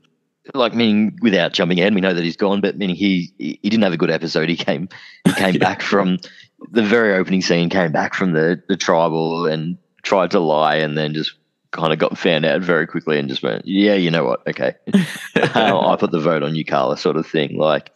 Like 0.54 0.74
meaning 0.74 1.18
without 1.22 1.54
jumping 1.54 1.80
ahead, 1.80 1.94
we 1.96 2.02
know 2.02 2.14
that 2.14 2.24
he's 2.24 2.38
gone, 2.38 2.62
but 2.62 2.78
meaning 2.78 2.96
he 2.96 3.34
he 3.38 3.58
didn't 3.70 3.84
have 3.84 3.94
a 3.94 3.98
good 3.98 4.12
episode. 4.12 4.50
He 4.50 4.56
came 4.58 4.90
he 5.26 5.34
came 5.34 5.54
Yeah. 5.56 5.60
back 5.60 5.82
from 5.82 6.18
the 6.72 6.84
very 6.84 7.14
opening 7.14 7.42
scene, 7.42 7.70
came 7.70 7.92
back 7.92 8.14
from 8.14 8.34
the 8.34 8.62
the 8.68 8.78
tribal 8.78 9.46
and 9.46 9.78
tried 10.04 10.32
to 10.32 10.40
lie, 10.40 10.76
and 10.76 10.98
then 10.98 11.14
just 11.14 11.34
kind 11.72 11.94
of 11.94 12.00
got 12.00 12.18
found 12.18 12.46
out 12.46 12.62
very 12.62 12.88
quickly 12.88 13.20
and 13.20 13.30
just 13.30 13.44
went, 13.44 13.64
yeah, 13.68 13.94
you 13.94 14.10
know 14.10 14.24
what, 14.26 14.42
okay, 14.48 14.74
uh, 15.36 15.80
I 15.88 15.96
put 15.98 16.10
the 16.12 16.20
vote 16.20 16.42
on 16.42 16.56
you, 16.56 16.66
Karla, 16.66 16.98
sort 16.98 17.16
of 17.16 17.28
thing. 17.28 17.58
Like, 17.58 17.92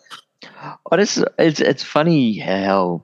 I 0.92 0.98
just 0.98 1.24
it's 1.40 1.60
it's 1.60 1.82
funny 1.84 2.38
how 2.38 3.04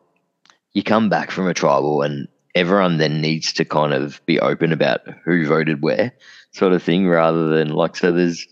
you 0.73 0.83
come 0.83 1.09
back 1.09 1.31
from 1.31 1.47
a 1.47 1.53
tribal 1.55 2.03
and 2.03 2.27
everyone 2.55 2.97
then 2.97 3.19
needs 3.21 3.51
to 3.53 3.65
kind 3.65 3.93
of 3.93 4.23
be 4.27 4.39
open 4.39 4.71
about 4.71 5.01
who 5.25 5.47
voted 5.47 5.81
where, 5.81 6.11
sort 6.51 6.73
of 6.73 6.83
thing, 6.83 7.07
rather 7.07 7.49
than 7.49 7.69
like 7.69 7.95
so. 7.95 8.11
There's 8.11 8.45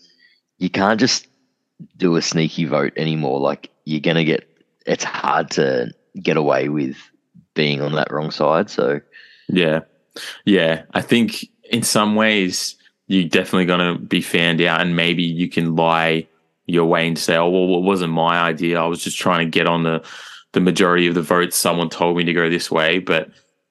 you 0.58 0.70
can't 0.70 1.00
just 1.00 1.26
do 1.96 2.16
a 2.16 2.22
sneaky 2.22 2.64
vote 2.64 2.92
anymore. 2.96 3.40
Like 3.40 3.70
you're 3.84 4.00
gonna 4.00 4.24
get 4.24 4.48
it's 4.86 5.04
hard 5.04 5.50
to 5.52 5.92
get 6.20 6.36
away 6.36 6.68
with 6.68 6.96
being 7.54 7.80
on 7.80 7.92
that 7.92 8.12
wrong 8.12 8.30
side. 8.30 8.70
So 8.70 9.00
Yeah. 9.48 9.80
Yeah. 10.44 10.82
I 10.92 11.00
think 11.00 11.46
in 11.70 11.82
some 11.82 12.14
ways 12.14 12.76
you're 13.06 13.28
definitely 13.28 13.66
to 13.66 13.98
be 13.98 14.20
found 14.20 14.60
out 14.60 14.80
and 14.80 14.96
maybe 14.96 15.22
you 15.22 15.48
can 15.48 15.76
lie 15.76 16.26
your 16.66 16.84
way 16.84 17.08
and 17.08 17.18
say, 17.18 17.36
oh, 17.36 17.48
well, 17.48 17.78
it 17.78 17.84
wasn't 17.84 18.12
my 18.12 18.38
idea. 18.38 18.80
I 18.80 18.86
was 18.86 19.02
just 19.02 19.18
trying 19.18 19.46
to 19.46 19.50
get 19.50 19.66
on 19.66 19.82
the, 19.82 20.04
the 20.52 20.60
majority 20.60 21.06
of 21.06 21.14
the 21.14 21.22
votes. 21.22 21.56
Someone 21.56 21.88
told 21.88 22.16
me 22.16 22.24
to 22.24 22.34
go 22.34 22.50
this 22.50 22.70
way. 22.70 22.98
But 22.98 23.30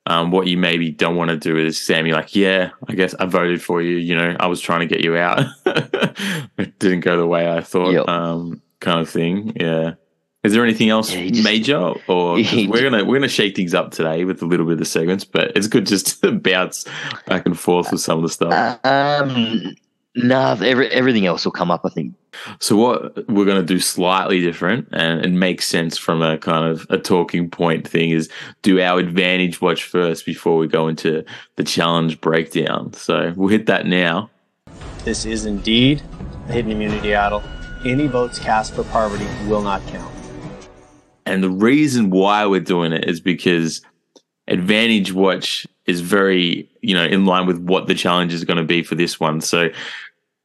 um, 0.10 0.32
what 0.32 0.48
you 0.48 0.58
maybe 0.58 0.90
don't 0.90 1.16
want 1.16 1.30
to 1.30 1.38
do 1.38 1.58
is 1.58 1.80
say, 1.80 2.02
me 2.02 2.14
like, 2.14 2.36
yeah, 2.36 2.72
I 2.88 2.94
guess 2.94 3.14
I 3.16 3.26
voted 3.26 3.62
for 3.62 3.82
you. 3.82 3.98
You 3.98 4.16
know, 4.16 4.36
I 4.40 4.48
was 4.48 4.60
trying 4.62 4.80
to 4.80 4.88
get 4.88 5.04
you 5.04 5.16
out. 5.18 5.46
it 5.66 6.80
didn't 6.80 7.02
go 7.02 7.18
the 7.18 7.28
way 7.28 7.52
I 7.52 7.62
thought, 7.62 7.92
Yep. 7.92 8.08
um, 8.08 8.62
kind 8.80 9.00
of 9.02 9.10
thing. 9.10 9.54
Yeah. 9.60 9.94
Is 10.44 10.54
there 10.54 10.64
anything 10.64 10.90
else 10.90 11.14
Yeah, 11.14 11.28
just- 11.28 11.44
major, 11.44 11.94
or 12.08 12.34
we're 12.36 12.82
gonna 12.82 13.04
we're 13.04 13.18
gonna 13.18 13.28
shake 13.28 13.56
things 13.56 13.74
up 13.74 13.92
today 13.92 14.24
with 14.24 14.42
a 14.42 14.46
little 14.46 14.66
bit 14.66 14.74
of 14.74 14.80
the 14.80 14.86
segments, 14.86 15.26
but 15.26 15.52
it's 15.58 15.68
good 15.68 15.86
just 15.86 16.22
to 16.22 16.32
bounce 16.32 16.86
back 17.26 17.46
and 17.46 17.60
forth 17.60 17.92
with 17.92 18.00
some 18.02 18.18
of 18.20 18.24
the 18.24 18.30
stuff. 18.30 18.80
um, 18.86 19.76
nah, 20.17 20.57
every, 20.62 20.89
everything 20.89 21.25
else 21.25 21.45
will 21.45 21.51
come 21.51 21.71
up. 21.71 21.81
I 21.86 21.89
think. 21.89 22.13
So 22.59 22.75
what 22.75 23.29
we're 23.29 23.45
gonna 23.45 23.63
do 23.63 23.79
slightly 23.79 24.41
different, 24.41 24.89
and 24.91 25.25
it 25.25 25.31
makes 25.31 25.67
sense 25.67 25.97
from 25.97 26.21
a 26.21 26.38
kind 26.38 26.69
of 26.69 26.86
a 26.89 26.97
talking 26.97 27.50
point 27.50 27.88
thing, 27.88 28.09
is 28.09 28.29
do 28.62 28.81
our 28.81 29.00
advantage 29.00 29.62
watch 29.62 29.83
first 29.83 30.25
before 30.25 30.57
we 30.57 30.67
go 30.67 30.88
into 30.88 31.24
the 31.55 31.63
challenge 31.63 32.19
breakdown. 32.21 32.93
So 32.93 33.33
we'll 33.36 33.50
hit 33.50 33.65
that 33.67 33.86
now. 33.86 34.29
This 35.03 35.25
is 35.25 35.45
indeed 35.45 36.01
a 36.50 36.51
hidden 36.51 36.71
immunity 36.71 37.15
idol. 37.15 37.43
Any 37.86 38.07
votes 38.07 38.39
cast 38.39 38.74
for 38.74 38.83
poverty 38.86 39.27
will 39.47 39.62
not 39.62 39.86
count. 39.88 40.13
And 41.25 41.43
the 41.43 41.50
reason 41.50 42.09
why 42.09 42.45
we're 42.45 42.62
doing 42.62 42.93
it 42.93 43.07
is 43.07 43.19
because 43.19 43.81
Advantage 44.47 45.12
Watch 45.12 45.67
is 45.86 46.01
very, 46.01 46.69
you 46.81 46.93
know, 46.93 47.03
in 47.03 47.25
line 47.25 47.47
with 47.47 47.59
what 47.59 47.88
the 47.88 47.95
challenge 47.95 48.33
is 48.33 48.45
going 48.45 48.57
to 48.57 48.63
be 48.63 48.81
for 48.81 48.95
this 48.95 49.19
one. 49.19 49.41
So, 49.41 49.69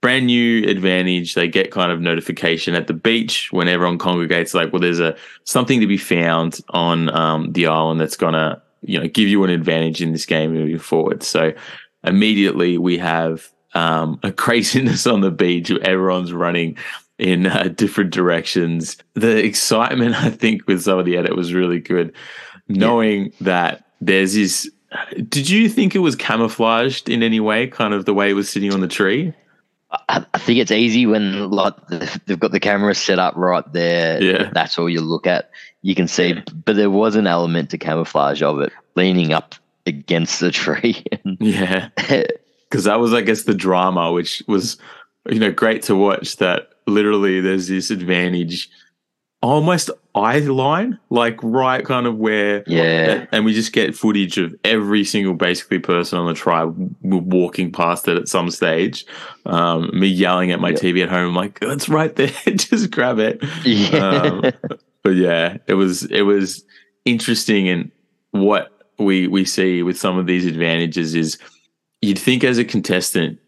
brand 0.03 0.27
new 0.27 0.69
Advantage, 0.69 1.35
they 1.35 1.49
get 1.49 1.71
kind 1.71 1.91
of 1.91 2.01
notification 2.01 2.75
at 2.75 2.89
the 2.89 2.93
beach 2.93 3.51
when 3.53 3.69
everyone 3.69 3.97
congregates. 3.97 4.53
Like, 4.53 4.73
well, 4.73 4.81
there's 4.81 5.01
a 5.01 5.17
something 5.45 5.81
to 5.81 5.87
be 5.87 5.97
found 5.97 6.61
on 6.71 7.09
um, 7.17 7.53
the 7.53 7.69
island 7.69 8.01
that's 8.01 8.17
going 8.17 8.35
to, 8.35 8.61
you 8.83 9.01
know, 9.01 9.09
give 9.09 9.29
you 9.29 9.43
an 9.45 9.51
advantage 9.51 10.03
in 10.03 10.13
this 10.13 10.27
game 10.27 10.53
moving 10.53 10.79
forward. 10.79 11.23
So, 11.23 11.55
immediately 12.05 12.77
we 12.77 12.99
have 12.99 13.49
um, 13.75 14.19
a 14.23 14.33
craziness 14.33 15.07
on 15.07 15.23
the 15.23 15.31
beach. 15.31 15.71
Everyone's 15.71 16.33
running 16.33 16.77
in 17.19 17.47
uh, 17.47 17.69
different 17.75 18.11
directions. 18.11 18.99
The 19.15 19.43
excitement, 19.43 20.15
I 20.23 20.31
think, 20.31 20.67
with 20.67 20.83
some 20.83 20.99
of 20.99 21.07
the 21.07 21.17
edit 21.17 21.37
was 21.37 21.55
really 21.55 21.81
good, 21.81 22.13
knowing 22.69 23.33
that 23.41 23.87
there's 24.01 24.35
this. 24.35 24.69
Did 25.29 25.49
you 25.49 25.71
think 25.71 25.95
it 25.95 26.01
was 26.01 26.15
camouflaged 26.17 27.09
in 27.09 27.23
any 27.23 27.41
way, 27.41 27.67
kind 27.67 27.95
of 27.95 28.05
the 28.05 28.13
way 28.13 28.29
it 28.29 28.35
was 28.35 28.51
sitting 28.51 28.75
on 28.75 28.81
the 28.81 28.89
tree? 28.89 29.33
I, 30.09 30.25
I 30.33 30.39
think 30.39 30.59
it's 30.59 30.71
easy 30.71 31.07
when 31.07 31.51
like 31.51 31.75
they've 32.27 32.39
got 32.39 32.53
the 32.53 32.61
camera 32.61 32.95
set 32.95 33.19
up 33.19 33.35
right 33.37 33.65
there. 33.73 34.23
Yeah. 34.23 34.51
that's 34.53 34.79
all 34.79 34.89
you 34.89 35.01
look 35.01 35.27
at. 35.27 35.51
You 35.83 35.95
can 35.95 36.09
see, 36.09 36.43
but 36.65 36.77
there 36.77 36.91
was 36.91 37.17
an 37.17 37.27
element 37.27 37.71
to 37.71 37.79
camouflage 37.79 38.43
of 38.43 38.61
it, 38.61 38.73
leaning 38.95 39.33
up 39.33 39.55
against 39.87 40.41
the 40.41 40.51
tree. 40.53 41.05
Yeah, 41.41 41.89
because 41.97 42.85
that 42.85 43.01
was, 43.01 43.13
I 43.13 43.21
guess, 43.21 43.43
the 43.43 43.55
drama, 43.55 44.13
which 44.13 44.43
was, 44.47 44.79
you 45.29 45.39
know, 45.39 45.53
great 45.53 45.83
to 45.85 45.97
watch. 45.97 46.37
That 46.37 46.71
literally 46.87 47.41
there's 47.41 47.69
this 47.69 47.91
advantage, 47.91 48.71
almost 49.43 49.91
eye 50.15 50.39
line, 50.41 50.99
like 51.11 51.39
right 51.43 51.85
kind 51.85 52.07
of 52.07 52.17
where 52.19 52.63
yeah, 52.67 53.27
and 53.33 53.45
we 53.45 53.55
just 53.55 53.73
get 53.73 53.95
footage 53.97 54.37
of 54.39 54.55
every 54.65 55.05
single 55.05 55.35
basically 55.35 55.79
person 55.79 56.19
on 56.19 56.27
the 56.27 56.35
tribe 56.35 56.75
walking 57.03 57.73
past 57.73 58.07
it 58.09 58.17
at 58.19 58.29
some 58.29 58.51
stage. 58.51 59.07
Um, 59.47 59.91
me 59.99 60.07
yelling 60.09 60.51
at 60.53 60.61
my 60.61 60.71
Yeah. 60.71 60.77
TV 60.77 61.03
at 61.03 61.09
home, 61.09 61.29
I'm 61.31 61.35
like, 61.35 61.59
"It's 61.63 61.89
right 61.89 62.15
there, 62.15 62.29
just 62.47 62.91
grab 62.91 63.19
it." 63.19 63.43
yeah, 63.65 64.23
Um, 64.23 64.43
but 65.03 65.15
yeah, 65.17 65.57
it 65.67 65.75
was 65.75 66.05
it 66.05 66.23
was 66.23 66.65
interesting, 67.05 67.69
and 67.69 67.91
what 68.33 68.71
we 68.99 69.27
we 69.29 69.45
see 69.45 69.83
with 69.83 69.99
some 69.99 70.19
of 70.19 70.27
these 70.27 70.45
advantages 70.47 71.15
is 71.15 71.39
you'd 72.03 72.19
think 72.19 72.45
as 72.45 72.59
a 72.59 72.65
contestant, 72.65 73.39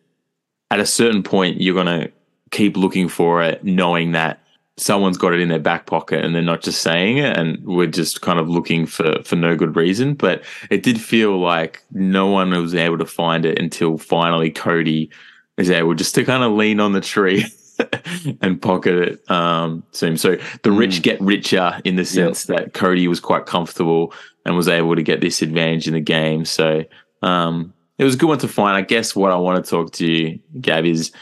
at 0.71 0.81
a 0.81 0.87
certain 0.87 1.23
point, 1.23 1.61
you're 1.61 1.75
gonna 1.75 2.09
keep 2.51 2.77
looking 2.77 3.09
for 3.09 3.43
it, 3.43 3.65
knowing 3.65 4.13
that 4.13 4.41
someone's 4.77 5.19
got 5.19 5.33
it 5.33 5.41
in 5.41 5.49
their 5.49 5.59
back 5.61 5.87
pocket 5.87 6.25
and 6.25 6.35
they're 6.35 6.43
not 6.43 6.61
just 6.63 6.83
saying 6.83 7.19
it 7.19 7.37
and 7.37 7.65
we're 7.65 7.87
just 7.87 8.23
kind 8.23 8.39
of 8.41 8.49
looking 8.49 8.87
for 8.87 9.23
for 9.23 9.37
no 9.37 9.55
good 9.57 9.77
reason. 9.77 10.15
But 10.15 10.43
it 10.71 10.83
did 10.83 11.01
feel 11.01 11.39
like 11.39 11.83
no 11.93 12.27
one 12.27 12.51
was 12.51 12.75
able 12.75 12.99
to 12.99 13.07
find 13.07 13.45
it 13.45 13.59
until 13.59 13.99
finally 13.99 14.51
Cody 14.51 15.11
is 15.59 15.71
able 15.71 15.95
just 15.95 16.15
to 16.17 16.25
kind 16.25 16.43
of 16.43 16.53
lean 16.53 16.81
on 16.81 16.93
the 16.93 17.01
tree 17.01 17.45
and 18.41 18.61
pocket 18.61 18.95
it 18.95 19.31
um 19.31 19.83
soon 19.93 20.17
so 20.17 20.37
the 20.63 20.73
rich 20.73 20.99
Mm. 20.99 21.03
get 21.03 21.21
richer 21.21 21.81
in 21.85 21.97
the 21.97 22.05
sense 22.05 22.45
that 22.45 22.73
Cody 22.75 23.07
was 23.09 23.21
quite 23.21 23.47
comfortable 23.47 24.13
and 24.45 24.57
was 24.57 24.69
able 24.69 24.97
to 24.97 25.03
get 25.03 25.21
this 25.21 25.43
advantage 25.43 25.87
in 25.87 25.95
the 25.95 26.01
game. 26.01 26.45
So 26.45 26.85
um 27.23 27.73
it 27.99 28.05
was 28.05 28.15
a 28.17 28.19
good 28.19 28.29
one 28.29 28.39
to 28.39 28.49
find. 28.49 28.77
I 28.77 28.83
guess 28.83 29.15
what 29.15 29.31
i 29.31 29.37
want 29.37 29.65
to 29.65 29.71
talk 29.71 29.93
to 29.93 30.07
you 30.07 30.41
gab 30.61 30.85
is 30.85 31.13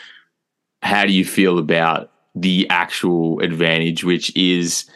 how 0.82 1.04
do 1.04 1.12
you 1.12 1.24
feel 1.24 1.58
about 1.58 2.11
the 2.34 2.66
actual 2.70 3.40
advantage, 3.40 4.04
which 4.04 4.34
is 4.36 4.86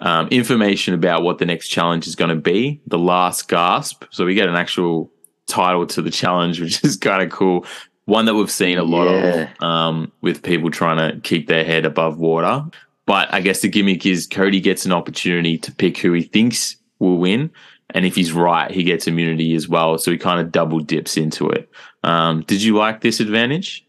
um, 0.00 0.28
information 0.28 0.94
about 0.94 1.22
what 1.22 1.38
the 1.38 1.46
next 1.46 1.68
challenge 1.68 2.06
is 2.06 2.14
going 2.16 2.28
to 2.30 2.36
be, 2.40 2.80
the 2.86 2.98
last 2.98 3.48
gasp. 3.48 4.04
So 4.10 4.24
we 4.24 4.34
get 4.34 4.48
an 4.48 4.54
actual 4.56 5.10
title 5.46 5.86
to 5.86 6.02
the 6.02 6.10
challenge, 6.10 6.60
which 6.62 6.82
is 6.84 6.96
kind 6.96 7.22
of 7.22 7.30
cool. 7.30 7.64
One 8.04 8.24
that 8.26 8.34
we've 8.34 8.50
seen 8.50 8.78
a 8.78 8.84
lot 8.84 9.08
Yeah. 9.10 9.48
of 9.58 9.62
um, 9.62 10.12
with 10.20 10.42
people 10.42 10.70
trying 10.70 10.98
to 10.98 11.18
keep 11.20 11.48
their 11.48 11.64
head 11.64 11.84
above 11.84 12.18
water. 12.18 12.64
But 13.06 13.32
I 13.32 13.40
guess 13.40 13.60
the 13.62 13.68
gimmick 13.68 14.04
is 14.06 14.26
Cody 14.26 14.60
gets 14.60 14.84
an 14.84 14.92
opportunity 14.92 15.58
to 15.58 15.72
pick 15.72 15.98
who 15.98 16.12
he 16.12 16.22
thinks 16.22 16.76
will 16.98 17.18
win. 17.18 17.50
And 17.90 18.04
if 18.04 18.16
he's 18.16 18.32
right, 18.32 18.70
he 18.70 18.82
gets 18.82 19.06
immunity 19.06 19.54
as 19.54 19.68
well. 19.68 19.96
So 19.98 20.10
he 20.10 20.18
kind 20.18 20.40
of 20.40 20.50
double 20.50 20.80
dips 20.80 21.16
into 21.16 21.48
it. 21.48 21.70
Um, 22.02 22.42
did 22.42 22.62
you 22.62 22.76
like 22.76 23.00
this 23.00 23.20
advantage? 23.20 23.84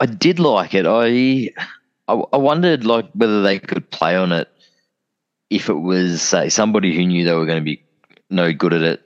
I 0.00 0.06
did 0.06 0.40
like 0.40 0.74
it. 0.74 0.86
I, 0.88 1.50
I 2.08 2.14
I 2.32 2.36
wondered 2.36 2.84
like 2.84 3.10
whether 3.14 3.42
they 3.42 3.58
could 3.58 3.90
play 3.90 4.16
on 4.16 4.32
it 4.32 4.48
if 5.50 5.68
it 5.68 5.80
was 5.80 6.22
say 6.22 6.48
somebody 6.48 6.94
who 6.94 7.06
knew 7.06 7.24
they 7.24 7.34
were 7.34 7.46
going 7.46 7.60
to 7.60 7.64
be 7.64 7.82
no 8.30 8.52
good 8.52 8.72
at 8.72 8.82
it. 8.82 9.02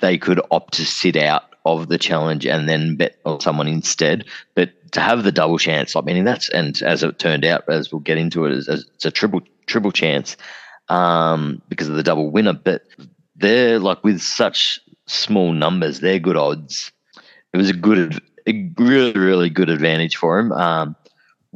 They 0.00 0.18
could 0.18 0.40
opt 0.50 0.74
to 0.74 0.84
sit 0.84 1.16
out 1.16 1.54
of 1.64 1.88
the 1.88 1.98
challenge 1.98 2.46
and 2.46 2.68
then 2.68 2.96
bet 2.96 3.18
on 3.24 3.40
someone 3.40 3.66
instead. 3.66 4.24
But 4.54 4.70
to 4.92 5.00
have 5.00 5.24
the 5.24 5.32
double 5.32 5.58
chance, 5.58 5.96
I 5.96 6.00
mean, 6.02 6.24
that's 6.24 6.48
and 6.50 6.80
as 6.82 7.02
it 7.02 7.18
turned 7.18 7.44
out, 7.44 7.64
as 7.68 7.92
we'll 7.92 8.00
get 8.00 8.18
into 8.18 8.44
it, 8.44 8.52
it's 8.68 9.04
a 9.04 9.10
triple 9.10 9.40
triple 9.66 9.92
chance 9.92 10.36
um, 10.88 11.60
because 11.68 11.88
of 11.88 11.96
the 11.96 12.02
double 12.02 12.30
winner. 12.30 12.52
But 12.52 12.82
they're 13.36 13.78
like 13.78 14.02
with 14.04 14.20
such 14.20 14.80
small 15.06 15.52
numbers, 15.52 16.00
they're 16.00 16.18
good 16.18 16.36
odds. 16.36 16.92
It 17.52 17.56
was 17.56 17.70
a 17.70 17.74
good, 17.74 18.20
a 18.46 18.70
really, 18.78 19.12
really 19.12 19.50
good 19.50 19.70
advantage 19.70 20.16
for 20.16 20.38
him. 20.38 20.52
Um, 20.52 20.96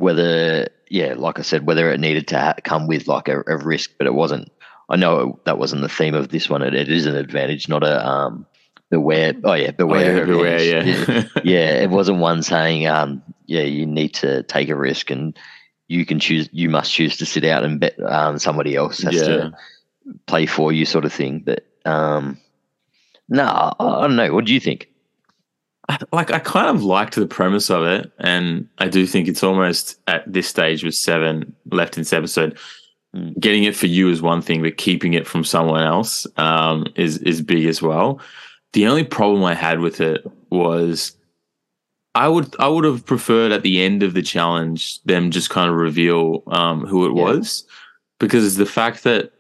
whether, 0.03 0.69
yeah, 0.91 1.15
like 1.17 1.39
I 1.39 1.43
said, 1.43 1.65
whether 1.67 1.91
it 1.93 2.01
needed 2.01 2.27
to 2.29 2.39
ha- 2.39 2.55
come 2.65 2.87
with 2.89 3.07
like 3.07 3.29
a, 3.29 3.41
a 3.47 3.57
risk, 3.57 3.93
but 3.99 4.07
it 4.09 4.15
wasn't. 4.15 4.51
I 4.89 4.97
know 4.97 5.39
that 5.45 5.59
wasn't 5.59 5.83
the 5.83 5.89
theme 5.89 6.15
of 6.15 6.29
this 6.29 6.51
one. 6.51 6.61
It, 6.63 6.75
it 6.75 6.89
is 6.91 7.07
an 7.07 7.15
advantage, 7.15 7.69
not 7.69 7.85
a 7.85 8.07
um, 8.07 8.45
beware. 8.91 9.33
Oh 9.45 9.55
yeah, 9.55 9.71
beware. 9.71 10.13
Oh, 10.13 10.19
yeah, 10.19 10.25
beware, 10.25 10.57
advantage. 10.81 11.09
yeah. 11.35 11.43
yeah. 11.45 11.83
It 11.83 11.91
wasn't 11.91 12.19
one 12.19 12.43
saying, 12.43 12.87
um, 12.89 13.23
yeah, 13.47 13.63
you 13.63 13.87
need 13.87 14.15
to 14.15 14.43
take 14.43 14.69
a 14.69 14.77
risk 14.77 15.11
and 15.11 15.39
you 15.87 16.05
can 16.05 16.19
choose. 16.19 16.49
You 16.53 16.69
must 16.69 16.93
choose 16.93 17.17
to 17.19 17.27
sit 17.27 17.45
out 17.45 17.65
and 17.65 17.79
bet 17.81 17.99
um, 18.03 18.39
somebody 18.39 18.75
else 18.75 19.01
has 19.03 19.15
Yeah. 19.15 19.23
to 19.29 19.53
play 20.27 20.47
for 20.47 20.73
you, 20.73 20.85
sort 20.85 21.05
of 21.05 21.13
thing. 21.13 21.45
But 21.47 21.65
um, 21.87 22.39
no, 23.29 23.45
I, 23.45 23.73
I 23.79 24.01
don't 24.03 24.17
know. 24.17 24.35
What 24.35 24.47
do 24.47 24.53
you 24.53 24.61
think? 24.61 24.89
I- 25.89 25.99
like 26.13 26.31
I 26.31 26.39
kind 26.39 26.69
of 26.69 26.83
liked 26.85 27.15
the 27.17 27.27
premise 27.27 27.71
of 27.71 27.85
it, 27.85 28.11
and 28.19 28.69
I 28.79 28.89
do 28.89 29.07
think 29.07 29.29
it's 29.29 29.43
almost 29.43 30.01
at 30.07 30.31
this 30.33 30.49
stage 30.49 30.85
with 30.85 30.95
seven 30.95 31.55
left 31.71 31.97
in 31.97 32.03
this 32.03 32.13
episode. 32.13 32.57
Mm. 33.15 33.39
Getting 33.41 33.65
it 33.65 33.77
for 33.77 33.87
you 33.87 34.09
is 34.09 34.23
one 34.23 34.41
thing, 34.43 34.63
but 34.63 34.77
keeping 34.79 35.13
it 35.15 35.27
from 35.27 35.45
someone 35.45 35.83
else 35.83 36.27
um, 36.37 36.87
is 36.95 37.19
is 37.19 37.43
big 37.43 37.67
as 37.67 37.83
well. 37.83 38.21
The 38.73 38.87
only 38.87 39.05
problem 39.05 39.45
I 39.45 39.55
had 39.55 39.81
with 39.81 40.01
it 40.01 40.25
was 40.51 41.15
I 42.15 42.29
would 42.29 42.55
I 42.59 42.69
would 42.69 42.85
have 42.85 43.05
preferred 43.05 43.53
at 43.53 43.63
the 43.63 43.83
end 43.83 44.03
of 44.03 44.15
the 44.15 44.23
challenge 44.23 45.03
them 45.05 45.31
just 45.31 45.51
kind 45.51 45.69
of 45.69 45.77
reveal 45.77 46.43
um, 46.47 46.87
who 46.87 47.07
it 47.07 47.15
Yeah. 47.17 47.23
was 47.35 47.65
because 48.19 48.57
the 48.57 48.67
fact 48.67 49.03
that 49.05 49.33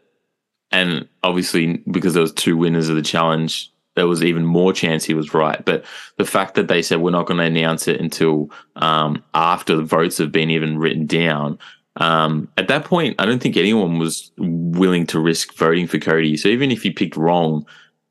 and 0.71 1.07
obviously 1.23 1.79
because 1.91 2.13
there 2.15 2.23
was 2.23 2.33
two 2.33 2.57
winners 2.57 2.89
of 2.89 2.97
the 2.97 3.03
challenge 3.03 3.72
there 3.95 4.07
was 4.07 4.25
even 4.25 4.45
more 4.45 4.73
chance 4.73 5.05
he 5.05 5.15
was 5.15 5.35
right. 5.35 5.65
But 5.65 5.85
the 6.17 6.25
fact 6.25 6.55
that 6.55 6.69
they 6.69 6.83
said 6.83 7.01
we're 7.01 7.11
not 7.11 7.27
going 7.27 7.39
to 7.39 7.45
announce 7.45 7.89
it 7.89 8.01
until 8.01 8.51
um, 8.77 9.23
after 9.35 9.77
the 9.77 9.85
votes 9.85 10.19
have 10.19 10.33
been 10.33 10.51
even 10.51 10.79
written 10.79 11.07
down 11.07 11.59
um, 11.97 12.49
at 12.57 12.69
that 12.69 12.87
point 12.87 13.15
i 13.19 13.27
don't 13.27 13.43
think 13.43 13.55
anyone 13.55 13.99
was 13.99 14.33
willing 14.39 15.07
to 15.09 15.21
risk 15.21 15.55
voting 15.55 15.87
for 15.87 15.99
cody. 15.99 16.39
So 16.39 16.49
even 16.49 16.71
if 16.71 16.83
he 16.83 16.91
picked 16.91 17.17
wrong 17.19 17.67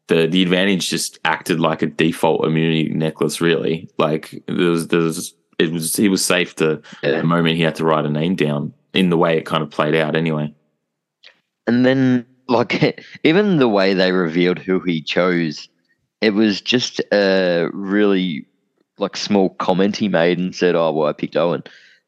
the 0.08 0.28
the 0.28 0.42
advantage 0.44 0.90
just 0.90 1.20
acted 1.26 1.60
like 1.60 1.82
a 1.82 1.88
default 1.88 2.46
immunity 2.46 2.90
necklace 2.90 3.40
really. 3.42 3.90
Like 3.98 4.44
there 4.48 4.70
was 4.70 4.88
there 4.90 5.00
was 5.00 5.34
it 5.58 5.72
was 5.72 5.96
he 5.96 6.10
was 6.10 6.24
safe 6.24 6.56
to 6.58 6.82
Yeah. 7.02 7.22
the 7.22 7.24
moment 7.24 7.56
he 7.56 7.64
had 7.64 7.76
to 7.76 7.86
write 7.86 8.06
a 8.06 8.10
name 8.10 8.36
down. 8.36 8.74
In 8.94 9.10
the 9.10 9.18
way 9.18 9.38
it 9.38 9.46
kind 9.46 9.64
of 9.64 9.70
played 9.70 9.96
out 9.96 10.18
anyway. 10.18 10.54
And 11.66 11.86
then, 11.86 12.26
like, 12.52 13.04
even 13.24 13.58
the 13.58 13.68
way 13.68 13.94
they 13.94 14.12
revealed 14.12 14.60
who 14.60 14.80
he 14.80 15.02
chose, 15.02 15.68
it 16.22 16.34
was 16.34 16.62
just 16.62 17.02
a 17.12 17.70
really 17.74 18.46
like 18.98 19.18
small 19.18 19.50
comment 19.50 19.98
he 19.98 20.08
made 20.08 20.38
and 20.38 20.56
said, 20.56 20.76
"Oh, 20.76 20.92
well, 20.92 21.08
I 21.08 21.14
picked 21.14 21.36
Owen," 21.36 21.64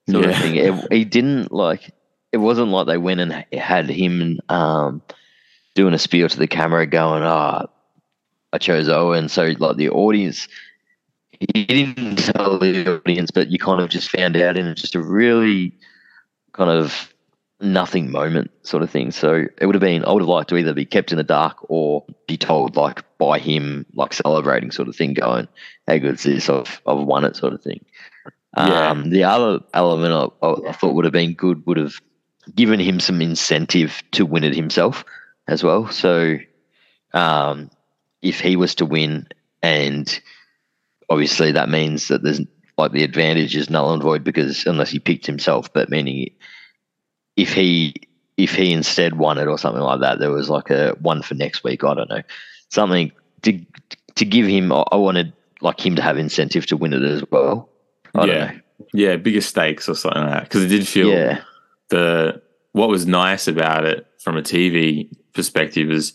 sort 0.10 0.26
Yeah. 0.26 0.32
of 0.32 0.38
thing. 0.38 0.56
It, 0.56 0.94
he 0.94 1.06
didn't 1.06 1.52
like. 1.52 1.92
It 2.32 2.38
wasn't 2.38 2.70
like 2.70 2.88
they 2.88 2.98
went 2.98 3.20
and 3.22 3.46
had 3.54 3.90
him 3.90 4.40
um, 4.50 5.02
doing 5.76 5.94
a 5.94 6.00
spiel 6.00 6.30
to 6.30 6.38
the 6.38 6.48
camera, 6.48 6.86
going, 6.86 7.24
"Ah, 7.24 7.66
I 8.52 8.58
chose 8.60 8.90
Owen." 8.90 9.30
So, 9.30 9.54
like, 9.58 9.78
the 9.78 9.90
audience, 9.90 10.48
he 11.40 11.66
didn't 11.66 12.18
tell 12.18 12.60
the 12.60 13.02
audience, 13.02 13.32
but 13.32 13.50
you 13.50 13.58
kind 13.58 13.82
of 13.82 13.90
just 13.90 14.10
found 14.10 14.38
out 14.38 14.58
and 14.58 14.68
it's 14.68 14.82
just 14.82 14.96
a 14.96 15.02
really 15.02 15.74
kind 16.54 16.70
of 16.70 17.13
nothing 17.64 18.12
moment 18.12 18.52
sort 18.64 18.84
of 18.84 18.90
thing. 18.90 19.12
So 19.12 19.46
it 19.58 19.66
would 19.66 19.76
have 19.76 19.82
been 19.82 20.06
I 20.06 20.12
would 20.12 20.22
have 20.22 20.30
liked 20.30 20.50
to 20.50 20.58
either 20.58 20.74
be 20.74 20.86
kept 20.86 21.12
in 21.12 21.18
the 21.18 21.24
dark 21.24 21.58
or 21.70 22.06
be 22.28 22.38
told 22.38 22.76
like 22.76 23.04
by 23.18 23.40
him 23.40 23.86
like 23.94 24.14
celebrating 24.14 24.72
sort 24.72 24.88
of 24.88 24.96
thing, 24.96 25.14
going, 25.14 25.48
How 25.88 25.98
good's 25.98 26.24
this? 26.24 26.50
I've 26.50 26.82
I've 26.86 27.00
won 27.00 27.26
it 27.26 27.36
sort 27.36 27.54
of 27.54 27.62
thing. 27.62 27.86
Yeah. 28.58 28.90
Um 28.90 29.10
the 29.10 29.24
other 29.24 29.60
element 29.74 30.34
I, 30.42 30.48
I 30.70 30.72
thought 30.74 30.94
would 30.94 31.06
have 31.06 31.14
been 31.14 31.34
good 31.34 31.66
would 31.66 31.78
have 31.78 31.96
given 32.54 32.80
him 32.80 33.00
some 33.00 33.22
incentive 33.22 34.04
to 34.12 34.26
win 34.26 34.44
it 34.44 34.56
himself 34.56 35.06
as 35.48 35.64
well. 35.64 35.88
So 35.90 36.38
um 37.14 37.70
if 38.22 38.40
he 38.40 38.56
was 38.56 38.76
to 38.76 38.86
win 38.86 39.28
and 39.62 40.22
obviously 41.10 41.52
that 41.54 41.70
means 41.70 42.10
that 42.10 42.24
there's 42.24 42.42
like 42.78 42.92
the 42.92 43.04
advantage 43.04 43.56
is 43.56 43.70
null 43.70 43.94
and 43.94 44.02
void 44.02 44.24
because 44.24 44.66
unless 44.66 44.90
he 44.90 45.00
picked 45.00 45.26
himself, 45.26 45.72
but 45.74 45.90
meaning 45.90 46.30
if 47.36 47.54
he 47.54 47.96
if 48.38 48.56
he 48.56 48.72
instead 48.74 49.18
won 49.18 49.38
it 49.38 49.48
or 49.48 49.58
something 49.58 49.82
like 49.82 50.00
that, 50.02 50.20
there 50.20 50.32
was 50.32 50.50
like 50.50 50.70
a 50.70 50.96
one 51.02 51.22
for 51.22 51.36
next 51.36 51.64
week. 51.64 51.84
I 51.84 51.94
don't 51.94 52.10
know 52.10 52.22
something 52.70 53.12
to 53.44 53.60
to 54.16 54.26
give 54.26 54.48
him. 54.48 54.72
I 54.72 54.96
wanted 54.96 55.34
like 55.62 55.84
him 55.86 55.96
to 55.96 56.02
have 56.02 56.18
incentive 56.18 56.66
to 56.68 56.78
win 56.78 56.94
it 56.94 57.04
as 57.04 57.24
well. 57.32 57.70
I 58.16 58.26
Yeah. 58.26 58.34
don't 58.46 58.56
know. 58.56 58.60
yeah 58.94 59.16
bigger 59.18 59.42
stakes 59.42 59.88
or 59.88 59.96
something 59.96 60.22
like 60.24 60.32
that 60.32 60.44
because 60.44 60.64
it 60.64 60.68
did 60.68 60.88
feel 60.88 61.10
Yeah, 61.10 61.42
the 61.90 62.42
what 62.74 62.90
was 62.90 63.06
nice 63.06 63.48
about 63.48 63.86
it 63.86 64.06
from 64.20 64.36
a 64.38 64.42
TV 64.42 65.10
perspective 65.34 65.92
is 65.92 66.14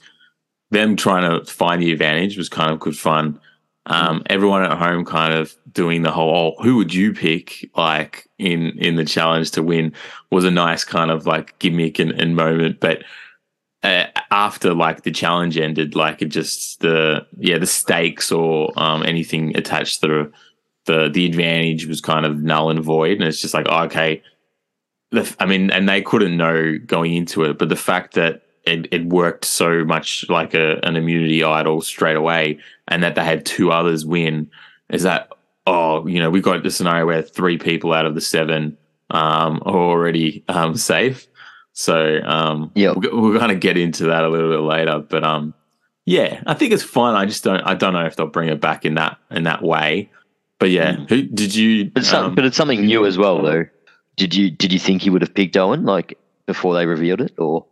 them 0.70 0.96
trying 0.96 1.22
to 1.28 1.44
find 1.50 1.81
the 1.83 1.92
advantage 1.92 2.37
was 2.37 2.48
kind 2.48 2.70
of 2.70 2.78
good 2.81 2.96
fun. 2.98 3.40
Um, 3.88 4.22
everyone 4.27 4.62
at 4.62 4.77
home 4.77 5.05
kind 5.05 5.33
of 5.35 5.57
doing 5.72 6.03
the 6.03 6.12
whole, 6.12 6.55
oh, 6.59 6.62
who 6.62 6.77
would 6.77 6.92
you 6.92 7.14
pick? 7.14 7.70
Like 7.77 8.29
in 8.38 8.79
in 8.79 8.96
the 8.96 9.05
challenge 9.05 9.53
to 9.53 9.62
win 9.62 9.94
was 10.31 10.44
a 10.44 10.51
nice 10.51 10.85
kind 10.85 11.11
of 11.11 11.27
like 11.27 11.59
gimmick 11.59 11.98
and, 11.98 12.12
and 12.12 12.37
moment. 12.37 12.81
But 12.81 13.05
uh, 13.83 14.07
after 14.31 14.74
like 14.74 15.03
the 15.03 15.11
challenge 15.11 15.57
ended, 15.57 15.96
like 15.96 16.20
it 16.22 16.27
just 16.27 16.81
the 16.81 17.27
yeah 17.38 17.59
the 17.59 17.66
stakes 17.66 18.31
or 18.31 18.72
um, 18.77 19.03
anything 19.05 19.57
attached 19.57 20.01
to 20.03 20.07
the 20.07 20.33
the 20.85 21.09
the 21.09 21.27
advantage 21.27 21.87
was 21.87 22.01
kind 22.01 22.27
of 22.27 22.42
null 22.42 22.70
and 22.70 22.81
void, 22.83 23.18
and 23.18 23.24
it's 23.24 23.40
just 23.40 23.55
like 23.55 23.66
oh, 23.70 23.85
okay, 23.85 24.22
I 25.40 25.46
mean, 25.46 25.70
and 25.70 25.88
they 25.88 26.03
couldn't 26.03 26.37
know 26.37 26.79
going 26.79 27.14
into 27.14 27.44
it, 27.44 27.59
but 27.59 27.68
the 27.68 27.77
fact 27.77 28.14
that 28.14 28.42
it, 28.68 28.88
it 28.92 29.07
worked 29.07 29.44
so 29.44 29.85
much 29.85 30.24
like 30.28 30.54
a, 30.54 30.78
an 30.85 30.96
immunity 30.96 31.42
idol 31.44 31.81
straight 31.81 32.16
away, 32.16 32.59
and 32.88 33.02
that 33.02 33.14
they 33.14 33.24
had 33.24 33.44
two 33.46 33.70
others 33.72 34.04
win, 34.07 34.50
is 34.90 35.02
that 35.02 35.28
oh, 35.66 36.07
you 36.07 36.18
know, 36.18 36.31
we 36.31 36.40
got 36.40 36.62
the 36.62 36.70
scenario 36.70 37.04
where 37.04 37.20
three 37.20 37.59
people 37.59 37.92
out 37.92 38.07
of 38.07 38.14
the 38.14 38.22
seven 38.22 38.74
um, 39.11 39.62
are 39.66 39.74
already 39.76 40.42
um, 40.48 40.74
safe. 40.76 41.26
So 41.74 42.20
um, 42.24 42.70
Yeah. 42.74 42.94
we're, 42.96 43.38
to 43.46 43.54
get 43.54 43.76
into 43.76 44.04
that 44.07 44.24
a 44.24 44.28
little 44.31 44.50
bit 44.50 44.62
later, 44.62 44.98
but 45.00 45.22
um, 45.24 45.52
yeah, 46.07 46.40
I 46.46 46.54
think 46.54 46.72
it's 46.72 46.83
fun. 46.83 47.14
I 47.16 47.26
just 47.26 47.44
don't, 47.44 47.61
I 47.61 47.74
don't 47.74 47.92
know 47.92 48.07
if 48.07 48.16
they'll 48.16 48.26
bring 48.26 48.48
it 48.48 48.62
back 48.62 48.87
in 48.87 48.94
that 48.94 49.18
in 49.31 49.42
that 49.44 49.62
way. 49.62 50.09
But 50.59 50.70
yeah, 50.70 50.92
Mm. 50.96 51.09
who 51.11 51.22
did 51.22 51.54
you? 51.54 51.90
but 51.90 52.04
some, 52.07 52.24
um, 52.24 52.35
but 52.35 52.46
it's 52.46 52.57
something 52.57 52.87
new 52.87 53.04
as 53.04 53.18
well, 53.18 53.42
though. 53.42 53.66
Did 54.16 54.35
you 54.35 54.50
did 54.50 54.72
you 54.72 54.78
think 54.78 55.02
he 55.02 55.11
would 55.11 55.20
have 55.22 55.35
picked 55.35 55.57
Owen 55.59 55.85
like 55.85 56.18
before 56.46 56.74
they 56.74 56.87
revealed 56.87 57.20
it, 57.20 57.35
or 57.38 57.66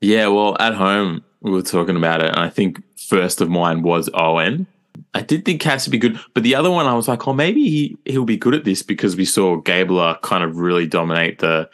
Yeah, 0.00 0.28
well, 0.28 0.56
at 0.58 0.74
home 0.74 1.24
we 1.40 1.50
were 1.50 1.62
talking 1.62 1.96
about 1.96 2.22
it, 2.22 2.30
and 2.30 2.40
I 2.40 2.48
think 2.48 2.82
first 2.98 3.40
of 3.40 3.50
mine 3.50 3.82
was 3.82 4.08
Owen. 4.14 4.66
I 5.14 5.22
did 5.22 5.44
think 5.44 5.60
Cass 5.60 5.86
would 5.86 5.92
be 5.92 5.98
good, 5.98 6.20
but 6.34 6.42
the 6.42 6.54
other 6.54 6.70
one 6.70 6.86
I 6.86 6.94
was 6.94 7.08
like, 7.08 7.26
oh, 7.26 7.32
maybe 7.32 7.62
he 7.62 7.96
he'll 8.04 8.24
be 8.24 8.36
good 8.36 8.54
at 8.54 8.64
this 8.64 8.82
because 8.82 9.16
we 9.16 9.24
saw 9.24 9.56
Gabler 9.56 10.18
kind 10.22 10.44
of 10.44 10.56
really 10.56 10.86
dominate 10.86 11.38
the 11.38 11.68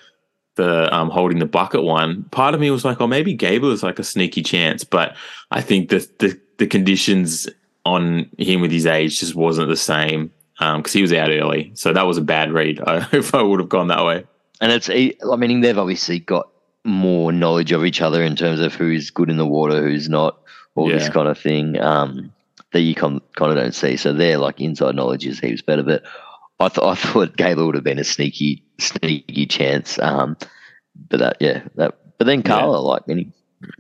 the 0.57 0.93
um, 0.95 1.11
holding 1.11 1.39
the 1.39 1.47
bucket 1.47 1.83
one. 1.83 2.25
Part 2.31 2.55
of 2.55 2.61
me 2.61 2.71
was 2.71 2.85
like, 2.85 3.01
oh, 3.01 3.07
maybe 3.07 3.35
Gabler 3.35 3.73
is 3.73 3.83
like 3.83 3.99
a 3.99 4.05
sneaky 4.05 4.43
chance, 4.43 4.85
but 4.85 5.15
I 5.51 5.61
think 5.61 5.91
the 5.91 6.09
the, 6.19 6.41
the 6.59 6.67
conditions 6.67 7.49
on 7.85 8.29
him 8.39 8.61
with 8.61 8.73
his 8.73 8.87
age 8.87 9.21
just 9.21 9.35
wasn't 9.35 9.69
the 9.69 9.77
same 9.77 10.33
because 10.59 10.93
he 10.93 11.03
was 11.03 11.12
out 11.12 11.31
early, 11.31 11.71
so 11.75 11.93
that 11.93 12.07
was 12.07 12.17
a 12.17 12.23
bad 12.23 12.53
read. 12.53 12.81
I, 12.87 13.07
if 13.12 13.35
I 13.35 13.43
would 13.43 13.61
have 13.61 13.69
gone 13.69 13.89
that 13.89 14.05
way. 14.05 14.25
and 14.61 14.73
it's 14.73 14.89
I 14.89 15.37
mean 15.37 15.61
they've 15.61 15.79
obviously 15.79 16.21
got 16.21 16.49
more 16.87 17.33
knowledge 17.33 17.72
of 17.72 17.85
each 17.85 18.01
other 18.01 18.22
in 18.22 18.37
terms 18.37 18.61
of 18.61 18.75
who's 18.75 19.11
good 19.11 19.29
in 19.31 19.37
the 19.37 19.46
water, 19.46 19.83
who's 19.83 20.09
not, 20.09 20.40
all 20.75 20.88
this 20.88 21.09
kind 21.09 21.29
of 21.29 21.38
thing. 21.38 21.81
Um, 21.81 22.33
that 22.72 22.81
you 22.81 22.94
kind 22.94 23.20
kind 23.37 23.51
of 23.53 23.57
don't 23.57 23.75
see. 23.75 23.96
So 23.96 24.12
their 24.12 24.38
like 24.38 24.61
inside 24.61 24.94
knowledge 24.94 25.27
is 25.27 25.38
heaps 25.38 25.62
better. 25.62 25.83
But 25.83 26.03
I 26.61 26.68
thought 26.70 26.90
I 26.90 26.94
thought 26.94 27.37
Gabler 27.37 27.64
would 27.66 27.75
have 27.75 27.85
been 27.85 27.99
a 27.99 28.05
sneaky 28.05 28.62
sneaky 28.79 29.46
chance. 29.46 29.99
Um, 29.99 30.37
but 31.09 31.20
that 31.20 31.37
yeah 31.40 31.62
that. 31.77 31.96
But 32.18 32.27
then 32.27 32.42
Karla 32.42 32.79
like 32.79 33.03
any 33.09 33.33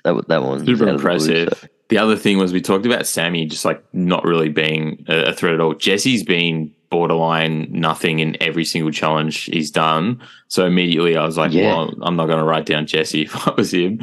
that 0.04 0.28
that 0.28 0.42
one 0.42 0.58
was 0.58 0.66
super 0.66 0.88
of 0.88 0.98
the 0.98 1.02
blue, 1.02 1.10
impressive. 1.12 1.48
so- 1.60 1.68
The 1.88 1.98
other 1.98 2.16
thing 2.16 2.38
was 2.38 2.52
we 2.52 2.60
talked 2.60 2.86
about 2.86 3.06
Sami 3.06 3.46
just 3.46 3.64
like 3.64 3.82
not 3.92 4.24
really 4.24 4.48
being 4.48 5.04
a, 5.08 5.26
a 5.30 5.32
threat 5.32 5.54
at 5.54 5.60
all. 5.60 5.74
Jesse's 5.74 6.22
been 6.22 6.72
borderline 6.90 7.68
nothing 7.70 8.20
in 8.20 8.36
every 8.42 8.64
single 8.64 8.90
challenge 8.92 9.44
he's 9.44 9.70
done. 9.70 10.20
So 10.48 10.66
immediately 10.66 11.16
I 11.16 11.24
was 11.24 11.36
like, 11.36 11.52
Yeah. 11.52 11.74
well, 11.74 11.94
I'm 12.02 12.16
not 12.16 12.26
going 12.26 12.38
to 12.38 12.44
write 12.44 12.66
down 12.66 12.86
Jesse 12.86 13.22
if 13.26 13.48
I 13.48 13.52
was 13.52 13.72
him. 13.72 14.00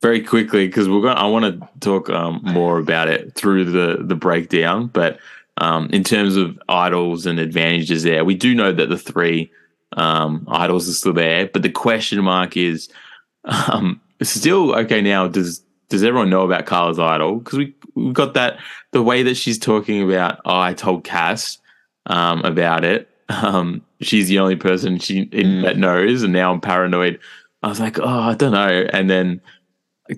Very 0.00 0.20
quickly 0.20 0.66
because 0.66 0.88
we're 0.88 1.00
going. 1.00 1.16
I 1.16 1.26
want 1.26 1.44
to 1.60 1.68
talk 1.78 2.10
um, 2.10 2.40
more 2.42 2.78
about 2.78 3.06
it 3.08 3.34
through 3.36 3.66
the 3.66 4.02
the 4.02 4.16
breakdown, 4.16 4.88
but 4.88 5.20
um, 5.58 5.90
in 5.92 6.02
terms 6.02 6.34
of 6.34 6.60
idols 6.68 7.24
and 7.24 7.38
advantages, 7.38 8.02
there 8.02 8.24
we 8.24 8.34
do 8.34 8.52
know 8.52 8.72
that 8.72 8.88
the 8.88 8.98
three 8.98 9.52
um, 9.96 10.44
idols 10.50 10.88
are 10.88 10.92
still 10.92 11.12
there, 11.12 11.46
but 11.46 11.62
the 11.62 11.70
question 11.70 12.20
mark 12.24 12.56
is 12.56 12.88
um, 13.44 14.00
still 14.22 14.74
okay. 14.74 15.00
Now, 15.02 15.28
does 15.28 15.62
does 15.88 16.02
everyone 16.02 16.30
know 16.30 16.42
about 16.42 16.66
Karla's 16.66 16.98
idol? 16.98 17.36
Because 17.36 17.58
we 17.58 17.74
we 17.94 18.12
got 18.12 18.34
that 18.34 18.58
the 18.90 19.02
way 19.02 19.22
that 19.22 19.36
she's 19.36 19.58
talking 19.58 20.02
about. 20.02 20.40
Oh, 20.44 20.58
I 20.58 20.74
told 20.74 21.04
Cass 21.04 21.58
um, 22.06 22.40
about 22.44 22.84
it. 22.84 23.08
Um, 23.28 23.82
she's 24.00 24.28
the 24.28 24.38
only 24.38 24.56
person 24.56 24.98
she 24.98 25.20
in, 25.32 25.46
Mm. 25.46 25.62
that 25.62 25.78
knows, 25.78 26.22
and 26.22 26.32
now 26.32 26.52
I'm 26.52 26.60
paranoid. 26.60 27.18
I 27.62 27.68
was 27.68 27.80
like, 27.80 27.98
oh, 27.98 28.04
I 28.06 28.34
don't 28.34 28.52
know. 28.52 28.86
And 28.92 29.08
then, 29.08 29.40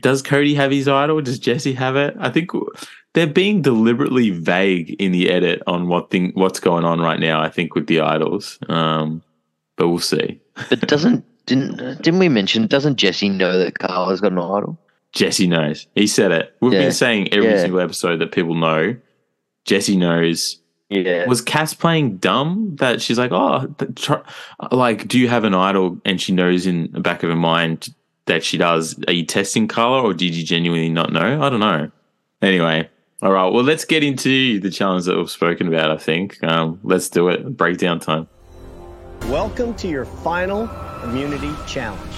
does 0.00 0.22
Cody 0.22 0.54
have 0.54 0.70
his 0.70 0.88
idol? 0.88 1.20
Does 1.20 1.38
Jesse 1.38 1.74
have 1.74 1.94
it? 1.96 2.16
I 2.18 2.30
think 2.30 2.50
they're 3.12 3.26
being 3.26 3.62
deliberately 3.62 4.30
vague 4.30 4.96
in 4.98 5.12
the 5.12 5.30
edit 5.30 5.62
on 5.66 5.86
what 5.88 6.10
thing 6.10 6.32
what's 6.34 6.58
going 6.58 6.84
on 6.84 7.00
right 7.00 7.20
now. 7.20 7.40
I 7.40 7.50
think 7.50 7.74
with 7.74 7.86
the 7.86 8.00
idols, 8.00 8.58
um, 8.68 9.22
but 9.76 9.88
we'll 9.88 9.98
see. 10.00 10.40
But 10.70 10.80
doesn't 10.80 11.24
didn't 11.46 11.76
didn't 12.02 12.18
we 12.18 12.28
mention? 12.30 12.66
Doesn't 12.66 12.96
Jesse 12.96 13.28
know 13.28 13.58
that 13.58 13.74
Karla's 13.78 14.20
got 14.22 14.32
an 14.32 14.38
idol? 14.38 14.78
Jesse 15.12 15.46
knows. 15.46 15.86
He 15.94 16.06
said 16.08 16.32
it. 16.32 16.56
We've 16.60 16.72
Yeah. 16.72 16.80
been 16.84 16.92
saying 16.92 17.32
every 17.32 17.50
Yeah. 17.50 17.60
single 17.60 17.78
episode 17.80 18.16
that 18.20 18.32
people 18.32 18.54
know. 18.56 18.96
Jesse 19.64 19.96
knows. 19.96 20.58
Yeah. 20.90 21.26
Was 21.26 21.40
Cass 21.40 21.74
playing 21.74 22.18
dumb 22.18 22.76
that 22.76 23.00
she's 23.00 23.18
like, 23.18 23.32
oh, 23.32 23.66
th- 23.78 24.20
like, 24.70 25.08
do 25.08 25.18
you 25.18 25.28
have 25.28 25.44
an 25.44 25.54
idol? 25.54 25.98
And 26.04 26.20
she 26.20 26.32
knows 26.32 26.66
in 26.66 26.90
the 26.92 27.00
back 27.00 27.22
of 27.22 27.30
her 27.30 27.36
mind 27.36 27.94
that 28.26 28.44
she 28.44 28.58
does. 28.58 28.98
Are 29.08 29.12
you 29.12 29.24
testing 29.24 29.66
Karla 29.66 30.02
or 30.02 30.14
did 30.14 30.34
you 30.34 30.44
genuinely 30.44 30.90
not 30.90 31.12
know? 31.12 31.42
I 31.42 31.48
don't 31.48 31.60
know. 31.60 31.90
Anyway, 32.42 32.88
all 33.22 33.32
right. 33.32 33.50
Well, 33.50 33.64
let's 33.64 33.84
get 33.84 34.04
into 34.04 34.60
the 34.60 34.70
challenge 34.70 35.06
that 35.06 35.16
we've 35.16 35.30
spoken 35.30 35.68
about. 35.68 35.90
I 35.90 35.96
think 35.96 36.42
um, 36.44 36.78
let's 36.82 37.08
do 37.08 37.28
it. 37.28 37.56
Breakdown 37.56 37.98
time. 37.98 38.28
Welcome 39.22 39.74
to 39.76 39.88
your 39.88 40.04
final 40.04 40.68
immunity 41.02 41.52
challenge. 41.66 42.12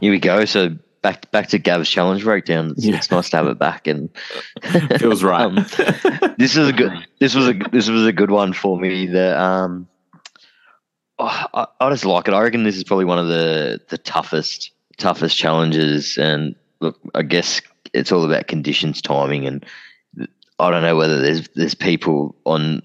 Here 0.00 0.12
we 0.12 0.20
go. 0.20 0.44
So 0.44 0.76
back 1.02 1.30
back 1.30 1.48
to 1.48 1.58
Gav's 1.58 1.88
challenge 1.88 2.24
breakdown. 2.24 2.72
It's, 2.76 2.84
Yeah. 2.84 2.96
it's 2.96 3.10
nice 3.10 3.30
to 3.30 3.36
have 3.38 3.46
it 3.46 3.58
back, 3.58 3.86
and 3.86 4.10
Feels 4.98 5.22
right. 5.22 5.42
Um, 5.42 5.56
this 6.38 6.56
is 6.56 6.68
a 6.68 6.72
good. 6.72 6.92
This 7.18 7.34
was 7.34 7.48
a 7.48 7.54
this 7.72 7.88
was 7.88 8.06
a 8.06 8.12
good 8.12 8.30
one 8.30 8.52
for 8.52 8.78
me. 8.78 9.06
The 9.06 9.40
um, 9.40 9.88
oh, 11.18 11.46
I, 11.54 11.66
I 11.80 11.90
just 11.90 12.04
like 12.04 12.28
it. 12.28 12.34
I 12.34 12.42
reckon 12.42 12.64
this 12.64 12.76
is 12.76 12.84
probably 12.84 13.04
one 13.06 13.18
of 13.18 13.28
the 13.28 13.80
the 13.88 13.98
toughest 13.98 14.70
toughest 14.98 15.36
challenges. 15.36 16.18
And 16.18 16.54
look, 16.80 16.98
I 17.14 17.22
guess 17.22 17.60
it's 17.92 18.12
all 18.12 18.24
about 18.24 18.46
conditions, 18.46 19.00
timing, 19.02 19.46
and 19.46 19.64
I 20.58 20.70
don't 20.70 20.82
know 20.82 20.96
whether 20.96 21.20
there's 21.20 21.48
there's 21.50 21.74
people 21.74 22.36
on 22.44 22.82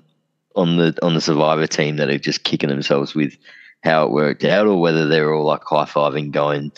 on 0.56 0.78
the 0.78 0.98
on 1.02 1.14
the 1.14 1.22
survivor 1.22 1.68
team 1.68 1.98
that 1.98 2.10
are 2.10 2.18
just 2.18 2.44
kicking 2.44 2.70
themselves 2.70 3.14
with 3.14 3.36
how 3.84 4.04
it 4.06 4.12
worked 4.12 4.44
out, 4.46 4.66
or 4.68 4.80
whether 4.80 5.08
they're 5.08 5.34
all 5.34 5.46
like 5.46 5.64
high 5.64 5.86
fiving, 5.86 6.32
going, 6.32 6.72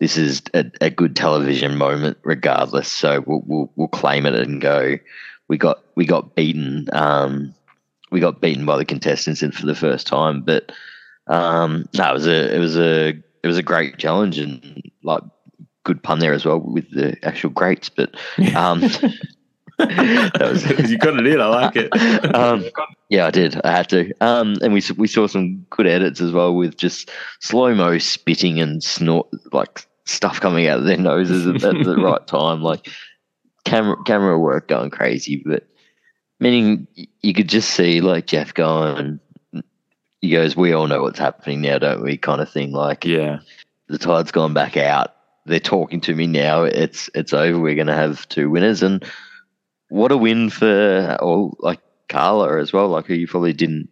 "This 0.00 0.16
is 0.16 0.42
a, 0.54 0.70
a 0.80 0.90
good 0.90 1.16
television 1.16 1.76
moment, 1.76 2.18
regardless." 2.22 2.90
So 2.90 3.22
we'll, 3.26 3.42
we'll 3.46 3.72
we'll 3.76 3.88
claim 3.88 4.26
it 4.26 4.34
and 4.34 4.60
go, 4.60 4.96
"We 5.48 5.58
got 5.58 5.82
we 5.94 6.06
got 6.06 6.34
beaten, 6.34 6.88
um, 6.92 7.54
we 8.10 8.20
got 8.20 8.40
beaten 8.40 8.66
by 8.66 8.76
the 8.76 8.84
contestants 8.84 9.42
in 9.42 9.52
for 9.52 9.66
the 9.66 9.74
first 9.74 10.06
time." 10.06 10.42
But 10.42 10.72
um, 11.26 11.88
it 11.92 12.12
was 12.12 12.26
a 12.26 12.54
it 12.54 12.58
was 12.58 12.76
a 12.76 13.08
it 13.08 13.46
was 13.46 13.58
a 13.58 13.62
great 13.62 13.98
challenge 13.98 14.38
and 14.38 14.82
like 15.02 15.22
good 15.84 16.02
pun 16.02 16.18
there 16.18 16.34
as 16.34 16.44
well 16.44 16.60
with 16.60 16.90
the 16.90 17.16
actual 17.24 17.50
greats. 17.50 17.88
But 17.88 18.14
um, 18.54 18.82
was 19.78 20.90
you 20.90 20.98
got 20.98 21.18
it 21.18 21.26
in. 21.26 21.40
I 21.40 21.46
like 21.46 21.76
it. 21.76 22.34
um, 22.34 22.64
yeah, 23.08 23.26
I 23.26 23.30
did. 23.30 23.60
I 23.64 23.70
had 23.70 23.88
to. 23.90 24.12
Um, 24.20 24.56
and 24.60 24.72
we 24.72 24.82
we 24.96 25.06
saw 25.06 25.26
some 25.26 25.64
good 25.70 25.86
edits 25.86 26.20
as 26.20 26.32
well 26.32 26.54
with 26.54 26.76
just 26.76 27.10
slow 27.40 27.74
mo 27.74 27.98
spitting 27.98 28.60
and 28.60 28.82
snort 28.82 29.28
like 29.52 29.86
stuff 30.04 30.40
coming 30.40 30.66
out 30.66 30.80
of 30.80 30.84
their 30.84 30.96
noses 30.96 31.46
at, 31.46 31.62
at 31.62 31.84
the 31.84 31.96
right 31.96 32.26
time, 32.26 32.62
like 32.62 32.88
camera 33.64 33.96
camera 34.04 34.38
work 34.38 34.68
going 34.68 34.90
crazy. 34.90 35.42
But 35.44 35.68
meaning 36.40 36.88
you 37.22 37.32
could 37.32 37.48
just 37.48 37.70
see 37.70 38.00
like 38.00 38.26
Jeff 38.26 38.54
going. 38.54 39.20
He 40.20 40.30
goes, 40.30 40.56
"We 40.56 40.72
all 40.72 40.88
know 40.88 41.02
what's 41.02 41.20
happening 41.20 41.60
now, 41.60 41.78
don't 41.78 42.02
we?" 42.02 42.16
Kind 42.16 42.40
of 42.40 42.50
thing. 42.50 42.72
Like 42.72 43.04
yeah. 43.04 43.38
the 43.86 43.98
tide's 43.98 44.32
gone 44.32 44.54
back 44.54 44.76
out. 44.76 45.14
They're 45.46 45.60
talking 45.60 46.00
to 46.02 46.14
me 46.14 46.26
now. 46.26 46.64
It's 46.64 47.08
it's 47.14 47.32
over. 47.32 47.58
We're 47.60 47.76
going 47.76 47.86
to 47.86 47.94
have 47.94 48.28
two 48.28 48.50
winners, 48.50 48.82
and 48.82 49.04
what 49.88 50.12
a 50.12 50.16
win 50.16 50.50
for 50.50 51.16
or 51.20 51.52
like 51.60 51.80
Karla 52.08 52.58
as 52.60 52.72
well. 52.72 52.88
Like 52.88 53.06
who 53.06 53.14
you 53.14 53.26
probably 53.26 53.52
didn't, 53.52 53.88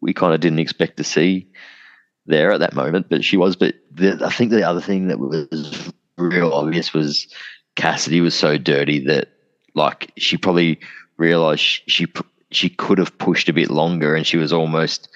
we 0.00 0.12
kind 0.14 0.34
of 0.34 0.40
didn't 0.40 0.58
expect 0.58 0.96
to 0.98 1.04
see 1.04 1.48
there 2.26 2.52
at 2.52 2.60
that 2.60 2.74
moment, 2.74 3.06
but 3.08 3.24
she 3.24 3.36
was. 3.36 3.56
But 3.56 3.74
the, 3.90 4.20
I 4.24 4.30
think 4.30 4.50
the 4.50 4.66
other 4.66 4.80
thing 4.80 5.08
that 5.08 5.18
was 5.18 5.92
real 6.16 6.52
obvious 6.52 6.92
was 6.94 7.26
Cassidy 7.76 8.20
was 8.20 8.34
so 8.34 8.56
dirty 8.56 9.04
that 9.06 9.28
like 9.74 10.12
she 10.16 10.36
probably 10.36 10.78
realized 11.16 11.60
she 11.60 11.80
she, 11.86 12.06
she 12.50 12.68
could 12.68 12.98
have 12.98 13.16
pushed 13.18 13.48
a 13.48 13.52
bit 13.52 13.70
longer, 13.70 14.14
and 14.14 14.26
she 14.26 14.36
was 14.36 14.52
almost 14.52 15.08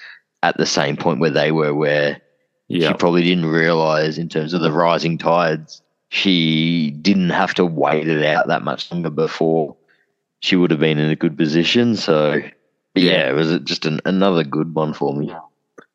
at 0.43 0.57
the 0.57 0.65
same 0.65 0.95
point 0.95 1.19
where 1.19 1.29
they 1.29 1.51
were, 1.51 1.73
where 1.73 2.21
Yeah. 2.67 2.89
she 2.89 2.93
probably 2.95 3.23
didn't 3.23 3.47
realize 3.47 4.17
in 4.17 4.29
terms 4.29 4.53
of 4.53 4.61
the 4.61 4.71
rising 4.71 5.17
tides, 5.17 5.81
she 6.09 6.91
didn't 7.01 7.31
have 7.31 7.53
to 7.55 7.65
wait 7.65 8.07
it 8.07 8.25
out 8.25 8.47
that 8.47 8.63
much 8.63 8.91
longer 8.91 9.09
before 9.09 9.75
she 10.39 10.55
would 10.55 10.71
have 10.71 10.79
been 10.79 10.97
in 10.97 11.09
a 11.09 11.15
good 11.15 11.37
position. 11.37 11.95
So, 11.95 12.41
yeah, 12.95 13.29
it 13.29 13.33
was 13.33 13.59
just 13.59 13.85
an, 13.85 13.99
another 14.05 14.43
good 14.43 14.73
one 14.73 14.93
for 14.93 15.15
me. 15.15 15.33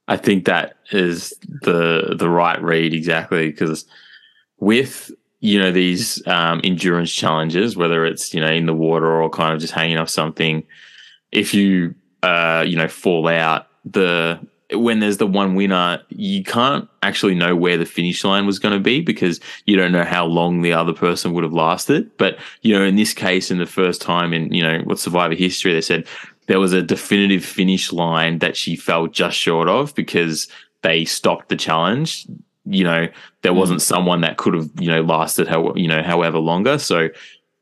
I 0.07 0.17
think 0.17 0.45
that 0.45 0.77
is 0.91 1.33
the 1.63 2.15
the 2.19 2.29
right 2.29 2.61
read 2.63 2.93
exactly 2.93 3.51
because 3.51 3.87
with 4.59 5.11
you 5.41 5.59
know 5.59 5.73
these 5.73 6.27
um, 6.27 6.61
endurance 6.63 7.13
challenges, 7.13 7.77
whether 7.77 8.05
it's 8.05 8.35
you 8.35 8.41
know 8.41 8.51
in 8.51 8.67
the 8.67 8.75
water 8.75 9.23
or 9.23 9.31
kind 9.31 9.55
of 9.55 9.61
just 9.61 9.73
hanging 9.73 9.99
off 9.99 10.11
something, 10.11 10.63
if 11.33 11.55
you 11.55 11.95
uh, 12.23 12.65
you 12.67 12.77
know 12.77 12.89
fall 12.89 13.29
out, 13.29 13.67
the 13.85 14.39
when 14.75 15.01
there's 15.01 15.19
the 15.19 15.27
one 15.27 15.55
winner, 15.55 16.03
you 16.09 16.43
can't 16.43 16.89
actually 17.03 17.35
know 17.35 17.55
where 17.57 17.77
the 17.77 17.87
finish 17.87 18.25
line 18.25 18.47
was 18.47 18.59
going 18.59 18.75
to 18.75 18.81
be 18.81 19.01
because 19.01 19.41
you 19.67 19.77
don't 19.77 19.93
know 19.93 20.05
how 20.05 20.25
long 20.25 20.63
the 20.63 20.73
other 20.73 20.93
person 20.93 21.33
would 21.33 21.45
have 21.45 21.53
lasted. 21.53 22.11
But 22.17 22.39
you 22.63 22.75
know, 22.75 22.85
in 22.85 22.97
this 22.97 23.13
case, 23.13 23.51
in 23.51 23.59
the 23.59 23.67
first 23.67 24.01
time 24.01 24.33
in 24.33 24.53
you 24.53 24.63
know 24.63 24.81
what 24.85 24.99
Survivor 24.99 25.35
history, 25.35 25.73
they 25.73 25.81
said 25.81 26.07
there 26.47 26.61
was 26.61 26.73
a 26.73 26.83
definitive 26.83 27.45
finish 27.45 27.93
line 27.93 28.39
that 28.39 28.57
she 28.57 28.77
fell 28.77 29.07
just 29.07 29.37
short 29.37 29.69
of 29.69 29.95
because 29.95 30.49
they 30.83 31.05
stopped 31.05 31.49
the 31.49 31.57
challenge. 31.57 32.27
You 32.67 32.85
know, 32.85 33.09
there 33.43 33.53
mm. 33.53 33.57
wasn't 33.57 33.83
someone 33.83 34.21
that 34.23 34.37
could 34.37 34.55
have, 34.55 34.71
you 34.79 34.91
know, 34.91 35.03
lasted 35.03 35.49
how 35.49 35.75
you 35.75 35.89
know, 35.89 36.03
however 36.03 36.39
longer. 36.39 36.79
So 36.79 37.09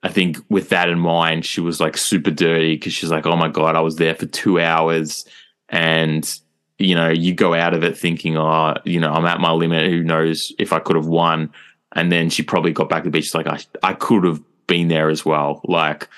I 0.03 0.09
think 0.09 0.38
with 0.48 0.68
that 0.70 0.88
in 0.88 0.98
mind, 0.98 1.44
she 1.44 1.61
was 1.61 1.81
like 1.81 1.96
super 1.96 2.31
dirty 2.31 2.77
because 2.77 2.92
she's 2.92 3.11
like, 3.11 3.27
Oh 3.27 3.37
my 3.37 3.48
God, 3.48 3.77
I 3.77 3.81
was 3.81 3.96
there 3.96 4.14
for 4.14 4.27
two 4.27 4.61
hours 4.61 5.25
and 5.68 6.40
you 6.85 6.95
know, 6.95 7.09
you 7.09 7.35
go 7.35 7.55
out 7.55 7.75
of 7.75 7.83
it 7.85 7.97
thinking, 7.97 8.37
oh, 8.37 8.75
you 8.85 9.01
know, 9.01 9.12
I'm 9.12 9.27
at 9.27 9.40
my 9.40 9.53
limit. 9.53 9.90
Who 9.90 10.03
knows 10.03 10.53
if 10.59 10.73
I 10.73 10.79
could 10.79 10.97
have 10.97 11.07
won? 11.07 11.53
And 11.95 12.11
then 12.11 12.31
she 12.31 12.42
probably 12.42 12.73
got 12.73 12.88
back 12.88 13.03
to 13.03 13.11
the 13.11 13.12
beach. 13.12 13.35
Like, 13.35 13.47
I, 13.47 13.61
I 13.83 13.95
could 13.95 14.25
have 14.25 14.40
been 14.66 14.88
there 14.88 15.11
as 15.11 15.25
well. 15.25 15.61
Like, 15.64 16.09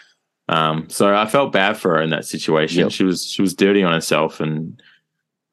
um, 0.48 0.88
so 0.88 1.14
I 1.14 1.26
felt 1.26 1.52
bad 1.52 1.76
for 1.76 1.96
her 1.96 2.02
in 2.02 2.10
that 2.10 2.24
situation. 2.24 2.80
Yep. 2.80 2.92
She 2.92 3.04
was 3.04 3.24
she 3.24 3.42
was 3.42 3.54
dirty 3.54 3.82
on 3.82 3.92
herself, 3.92 4.40
and 4.40 4.80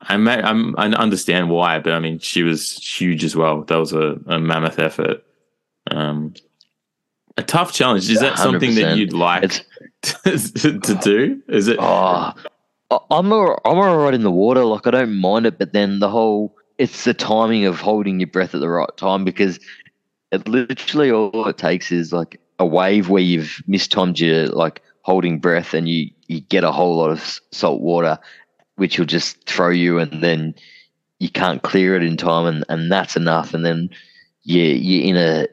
I 0.02 0.18
may, 0.18 0.42
I'm, 0.42 0.76
I 0.78 0.88
understand 0.88 1.50
why, 1.50 1.80
but 1.80 1.94
I 1.94 2.00
mean, 2.00 2.20
she 2.20 2.44
was 2.44 2.74
huge 2.74 3.24
as 3.24 3.36
well. 3.36 3.64
That 3.64 3.78
was 3.78 3.94
a, 3.94 4.20
a 4.28 4.40
mammoth 4.40 4.80
effort. 4.80 5.24
Um, 5.90 6.34
a 7.38 7.44
tough 7.44 7.74
challenge. 7.74 8.10
Is 8.10 8.20
that 8.20 8.38
something 8.38 8.76
that 8.76 8.98
you'd 8.98 9.14
like 9.14 9.66
to, 10.02 10.80
to 10.80 11.00
do? 11.02 11.42
Is 11.48 11.68
it? 11.68 11.78
oh, 11.80 12.34
I'm 12.92 13.32
all, 13.32 13.60
I'm 13.64 13.78
all 13.78 13.98
right 13.98 14.14
in 14.14 14.24
the 14.24 14.32
water. 14.32 14.66
Like 14.66 14.86
I 14.86 14.92
don't 14.92 15.16
mind 15.16 15.46
it, 15.46 15.58
but 15.58 15.74
then 15.74 16.00
the 16.00 16.10
whole 16.10 16.56
it's 16.78 17.04
the 17.04 17.14
timing 17.14 17.66
of 17.66 17.80
holding 17.80 18.20
your 18.20 18.28
breath 18.28 18.56
at 18.56 18.62
the 18.62 18.70
right 18.70 18.90
time 18.98 19.24
because 19.24 19.60
it 20.32 20.48
literally 20.48 21.12
all 21.12 21.48
it 21.48 21.58
takes 21.58 21.92
is 21.92 22.12
like 22.12 22.40
a 22.60 22.66
wave 22.66 23.10
where 23.10 23.22
you've 23.22 23.62
mistimed 23.68 24.20
your 24.20 24.48
like 24.48 24.82
holding 25.04 25.40
breath 25.40 25.74
and 25.74 25.88
you 25.88 26.10
you 26.28 26.42
get 26.42 26.64
a 26.64 26.72
whole 26.72 26.98
lot 26.98 27.12
of 27.12 27.40
salt 27.52 27.82
water, 27.82 28.18
which 28.76 28.98
will 28.98 29.06
just 29.06 29.46
throw 29.46 29.70
you, 29.70 30.00
and 30.00 30.24
then 30.24 30.56
you 31.20 31.30
can't 31.30 31.62
clear 31.62 31.96
it 31.96 32.04
in 32.04 32.18
time, 32.18 32.46
and, 32.46 32.66
and 32.70 32.92
that's 32.92 33.16
enough. 33.16 33.54
And 33.54 33.66
then 33.66 33.90
you 34.44 34.64
you're 34.64 35.10
in 35.10 35.18
a 35.18 35.48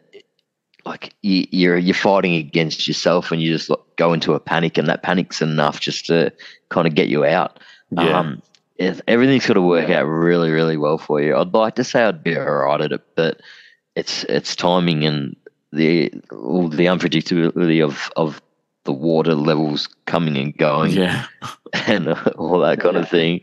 like 0.87 1.14
you, 1.22 1.46
you're 1.51 1.79
you're 1.79 1.94
fighting 1.94 2.35
against 2.35 2.87
yourself, 2.88 3.33
and 3.33 3.42
you 3.42 3.53
just 3.53 3.70
like, 3.70 3.81
go 3.99 4.15
into 4.15 4.33
a 4.33 4.41
panic, 4.41 4.79
and 4.79 4.89
that 4.89 5.03
panic's 5.03 5.43
enough 5.43 5.81
just 5.81 6.07
to 6.07 6.33
kind 6.71 6.87
of 6.87 6.95
get 6.95 7.09
you 7.09 7.27
out. 7.27 7.61
Yeah. 7.91 8.19
Um, 8.19 8.43
if 8.79 9.01
everything's 9.09 9.47
got 9.47 9.55
to 9.55 9.63
work 9.63 9.91
out 9.91 10.05
really, 10.05 10.51
really 10.51 10.77
well 10.77 10.99
for 10.99 11.21
you. 11.21 11.37
I'd 11.37 11.53
like 11.53 11.75
to 11.75 11.85
say 11.85 12.05
I'd 12.05 12.23
be 12.23 12.39
alright 12.39 12.81
at 12.81 12.93
it, 12.93 13.03
but 13.17 13.41
it's 13.97 14.25
it's 14.25 14.55
timing 14.55 15.05
and 15.05 15.37
the 15.73 16.13
all 16.31 16.69
the 16.69 16.87
unpredictability 16.87 17.85
of 17.85 18.11
of 18.17 18.41
the 18.85 18.93
water 18.93 19.35
levels 19.35 19.89
coming 20.07 20.37
and 20.39 20.57
going 20.57 20.93
yeah. 20.93 21.27
and 21.87 22.09
all 22.39 22.61
that 22.61 22.81
kind 22.81 22.97
of 22.97 23.09
thing. 23.09 23.41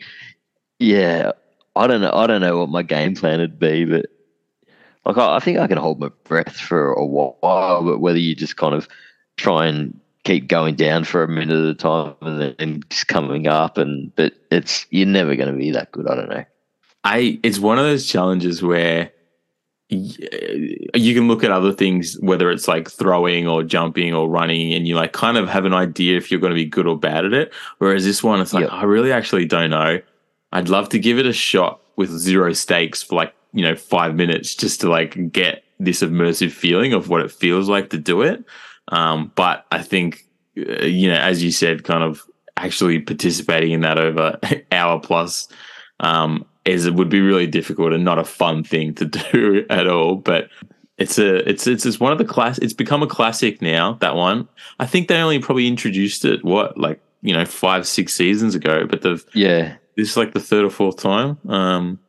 Yeah, 0.79 1.33
I 1.75 1.87
don't 1.87 2.01
know. 2.01 2.11
I 2.13 2.27
don't 2.27 2.41
know 2.41 2.57
what 2.57 2.69
my 2.69 2.81
game 2.81 3.15
plan 3.15 3.39
would 3.39 3.59
be, 3.59 3.85
but 3.85 4.05
like 5.05 5.17
I, 5.17 5.35
I 5.35 5.39
think 5.39 5.59
I 5.59 5.67
can 5.67 5.77
hold 5.77 5.99
my 5.99 6.09
breath 6.23 6.55
for 6.55 6.93
a 6.93 7.05
while. 7.05 7.83
But 7.83 7.99
whether 7.99 8.17
you 8.17 8.35
just 8.35 8.55
kind 8.55 8.73
of 8.73 8.87
try 9.37 9.67
and 9.67 9.99
keep 10.25 10.47
going 10.49 10.75
down 10.75 11.05
for 11.05 11.23
a 11.23 11.27
minute 11.27 11.57
at 11.57 11.65
a 11.65 11.75
time 11.75 12.15
and 12.21 12.55
then 12.57 12.83
just 12.89 13.07
coming 13.07 13.47
up, 13.47 13.77
and 13.77 14.13
but 14.15 14.33
it's 14.51 14.85
you're 14.89 15.07
never 15.07 15.35
going 15.35 15.51
to 15.51 15.57
be 15.57 15.71
that 15.71 15.91
good. 15.91 16.09
I 16.09 16.15
don't 16.15 16.29
know. 16.29 16.43
I 17.03 17.39
it's 17.43 17.59
one 17.59 17.79
of 17.79 17.85
those 17.85 18.05
challenges 18.05 18.61
where 18.61 19.11
uh, 19.93 19.95
you 19.95 21.13
can 21.13 21.27
look 21.27 21.43
at 21.43 21.51
other 21.51 21.71
things, 21.71 22.17
whether 22.19 22.51
it's 22.51 22.67
like 22.67 22.89
throwing 22.89 23.47
or 23.47 23.63
jumping 23.63 24.13
or 24.13 24.27
running, 24.27 24.73
and 24.73 24.87
you 24.87 24.95
like 24.95 25.13
kind 25.13 25.37
of 25.37 25.47
have 25.47 25.65
an 25.65 25.73
idea 25.73 26.17
if 26.17 26.29
you're 26.29 26.39
going 26.39 26.51
to 26.51 26.55
be 26.55 26.65
good 26.65 26.87
or 26.87 26.97
bad 26.97 27.23
at 27.23 27.33
it. 27.33 27.53
Whereas 27.77 28.03
this 28.03 28.23
one, 28.23 28.41
it's 28.41 28.53
like 28.53 28.63
Yep. 28.63 28.73
I 28.73 28.83
really 28.83 29.11
actually 29.11 29.45
don't 29.45 29.69
know. 29.69 30.01
I'd 30.51 30.69
love 30.69 30.89
to 30.89 30.99
give 30.99 31.19
it 31.19 31.25
a 31.25 31.33
shot 31.33 31.81
with 31.95 32.09
zero 32.09 32.51
stakes 32.53 33.01
for 33.03 33.15
like 33.15 33.33
you 33.53 33.61
know 33.61 33.75
five 33.75 34.15
minutes 34.15 34.55
just 34.55 34.81
to 34.81 34.89
like 34.89 35.31
get 35.31 35.63
this 35.79 36.01
immersive 36.01 36.51
feeling 36.51 36.93
of 36.93 37.09
what 37.09 37.21
it 37.21 37.31
feels 37.31 37.69
like 37.69 37.89
to 37.91 37.97
do 37.97 38.21
it. 38.21 38.43
Um, 38.89 39.31
but 39.35 39.65
I 39.71 39.81
think 39.81 40.25
uh, 40.57 40.85
you 40.85 41.09
know, 41.09 41.17
as 41.17 41.43
you 41.43 41.51
said, 41.51 41.83
kind 41.83 42.03
of 42.03 42.21
actually 42.57 42.99
participating 42.99 43.71
in 43.71 43.81
that 43.81 43.97
over 43.99 44.39
hour 44.71 44.99
plus 44.99 45.47
um, 45.99 46.45
is 46.65 46.85
it 46.85 46.93
would 46.95 47.09
be 47.09 47.19
really 47.21 47.47
difficult 47.47 47.93
and 47.93 48.03
not 48.05 48.19
a 48.19 48.23
fun 48.23 48.63
thing 48.63 48.93
to 48.95 49.05
do 49.31 49.65
at 49.69 49.87
all. 49.87 50.15
But 50.15 50.49
it's 50.97 51.17
a 51.19 51.47
it's 51.49 51.67
it's 51.67 51.99
one 51.99 52.11
of 52.11 52.17
the 52.17 52.25
class. 52.25 52.57
It's 52.59 52.73
become 52.73 53.03
a 53.03 53.07
classic 53.07 53.61
now. 53.61 53.93
That 54.01 54.15
one, 54.15 54.47
I 54.79 54.85
think 54.85 55.07
they 55.07 55.17
only 55.21 55.39
probably 55.39 55.67
introduced 55.67 56.23
it 56.25 56.43
what 56.45 56.77
like 56.77 57.01
you 57.21 57.33
know 57.33 57.45
five 57.45 57.85
six 57.87 58.13
seasons 58.13 58.55
ago, 58.55 58.85
but 58.87 59.01
they've 59.01 59.23
Yeah. 59.33 59.75
this 59.97 60.11
is 60.11 60.17
like 60.17 60.33
the 60.33 60.39
third 60.39 60.63
or 60.63 60.69
fourth 60.69 60.97
time. 60.97 61.37
Um, 61.49 61.99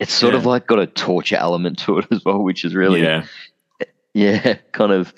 It's 0.00 0.12
sort 0.14 0.32
Yeah. 0.32 0.38
of 0.40 0.46
like 0.46 0.66
got 0.66 0.78
a 0.78 0.86
torture 0.86 1.36
element 1.36 1.78
to 1.80 1.98
it 1.98 2.06
as 2.10 2.24
well, 2.24 2.42
which 2.42 2.64
is 2.64 2.74
really 2.74 3.02
yeah, 3.02 3.26
Yeah, 4.14 4.54
kind 4.72 4.92
of. 4.92 5.12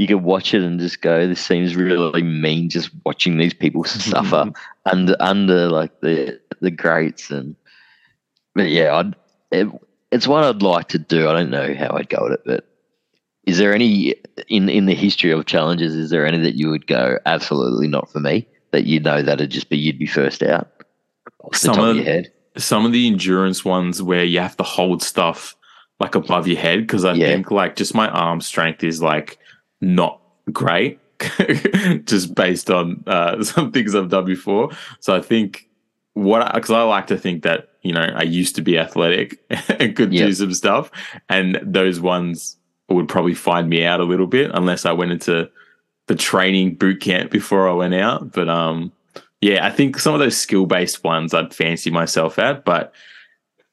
You 0.00 0.06
could 0.06 0.22
watch 0.22 0.54
it 0.54 0.62
and 0.62 0.80
just 0.80 1.02
go, 1.02 1.26
"This 1.28 1.44
seems 1.44 1.76
really 1.76 2.22
mean." 2.22 2.70
Just 2.70 2.90
watching 3.04 3.36
these 3.36 3.52
people 3.52 3.84
suffer 4.12 4.50
under 4.86 5.14
under 5.20 5.68
like 5.68 6.00
the 6.00 6.40
the 6.60 6.70
grates 6.70 7.30
and. 7.30 7.54
But 8.54 8.70
yeah, 8.70 8.96
I'd, 8.96 9.14
it, 9.52 9.68
it's 10.10 10.26
what 10.26 10.42
I'd 10.42 10.62
like 10.62 10.88
to 10.88 10.98
do. 10.98 11.28
I 11.28 11.34
don't 11.34 11.50
know 11.50 11.74
how 11.74 11.96
I'd 11.96 12.08
go 12.08 12.26
at 12.26 12.32
it, 12.32 12.40
but 12.46 12.66
is 13.44 13.58
there 13.58 13.74
any 13.74 14.14
in 14.48 14.68
in 14.70 14.86
the 14.86 14.94
history 14.94 15.32
of 15.32 15.44
challenges? 15.44 15.94
Is 15.94 16.08
there 16.08 16.26
any 16.26 16.38
that 16.38 16.54
you 16.56 16.70
would 16.70 16.86
go 16.86 17.18
absolutely 17.26 17.86
not 17.86 18.10
for 18.10 18.20
me? 18.20 18.48
That 18.72 18.86
you 18.86 19.00
know 19.00 19.20
that'd 19.22 19.50
just 19.50 19.68
be 19.68 19.76
you'd 19.76 19.98
be 19.98 20.06
first 20.06 20.42
out 20.42 20.68
Some 21.52 21.78
of 21.78 21.88
of- 21.90 21.96
your 21.96 22.04
head. 22.06 22.32
some 22.56 22.86
of 22.86 22.92
the 22.92 23.06
endurance 23.06 23.64
ones 23.66 24.02
where 24.02 24.24
you 24.24 24.40
have 24.40 24.56
to 24.56 24.62
hold 24.64 25.02
stuff 25.02 25.54
like 26.00 26.14
above 26.14 26.48
your 26.48 26.58
head 26.58 26.80
because 26.80 27.04
I 27.04 27.12
Yeah. 27.12 27.26
think 27.26 27.50
like 27.50 27.76
just 27.76 27.94
my 27.94 28.08
arm 28.08 28.40
strength 28.40 28.82
is 28.82 29.02
like 29.02 29.38
not 29.80 30.20
great, 30.52 30.98
just 32.04 32.34
based 32.34 32.70
on 32.70 33.02
uh, 33.06 33.42
some 33.44 33.72
things 33.72 33.94
I've 33.94 34.08
done 34.08 34.24
before. 34.24 34.70
So 35.00 35.14
I 35.14 35.20
think 35.20 35.68
what 36.14 36.52
because 36.54 36.70
I 36.70 36.82
like 36.82 37.06
to 37.08 37.16
think 37.16 37.42
that 37.44 37.68
you 37.82 37.92
know 37.92 38.00
I 38.02 38.22
used 38.22 38.56
to 38.56 38.62
be 38.62 38.78
athletic 38.78 39.38
and 39.78 39.94
could 39.96 40.12
Yeah. 40.12 40.26
do 40.26 40.32
some 40.34 40.54
stuff, 40.54 40.90
and 41.28 41.58
those 41.62 42.00
ones 42.00 42.56
would 42.88 43.08
probably 43.08 43.34
find 43.34 43.68
me 43.68 43.84
out 43.84 44.00
a 44.00 44.04
little 44.04 44.26
bit 44.26 44.50
unless 44.52 44.84
I 44.84 44.92
went 44.92 45.12
into 45.12 45.48
the 46.08 46.14
training 46.16 46.74
boot 46.74 47.00
camp 47.00 47.30
before 47.30 47.68
I 47.68 47.72
went 47.72 47.94
out. 47.94 48.32
But 48.32 48.48
um, 48.48 48.90
yeah, 49.40 49.64
I 49.64 49.70
think 49.70 49.98
some 49.98 50.12
of 50.12 50.18
those 50.20 50.36
skill 50.36 50.66
based 50.66 51.04
ones 51.04 51.32
I'd 51.32 51.54
fancy 51.54 51.90
myself 51.90 52.38
at, 52.38 52.64
but 52.64 52.92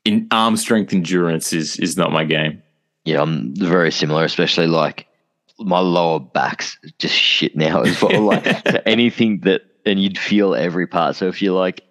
in 0.06 0.28
arm 0.32 0.56
strength 0.56 0.94
endurance 0.94 1.52
is 1.52 1.78
is 1.78 1.98
not 1.98 2.12
my 2.12 2.24
game. 2.24 2.62
Yeah, 3.06 3.22
I'm 3.24 3.56
very 3.56 3.92
similar, 3.92 4.24
especially 4.24 4.68
like 4.68 5.07
my 5.60 5.80
lower 5.80 6.20
back's 6.20 6.78
just 7.00 7.16
shit 7.16 7.56
now 7.56 7.82
as 7.82 8.02
well. 8.02 8.22
like 8.22 8.46
so 8.70 8.82
anything 8.86 9.40
that, 9.42 9.62
and 9.86 10.02
you'd 10.02 10.18
feel 10.18 10.54
every 10.56 10.88
part. 10.88 11.16
So 11.16 11.28
if 11.28 11.42
you're 11.42 11.58
like 11.58 11.82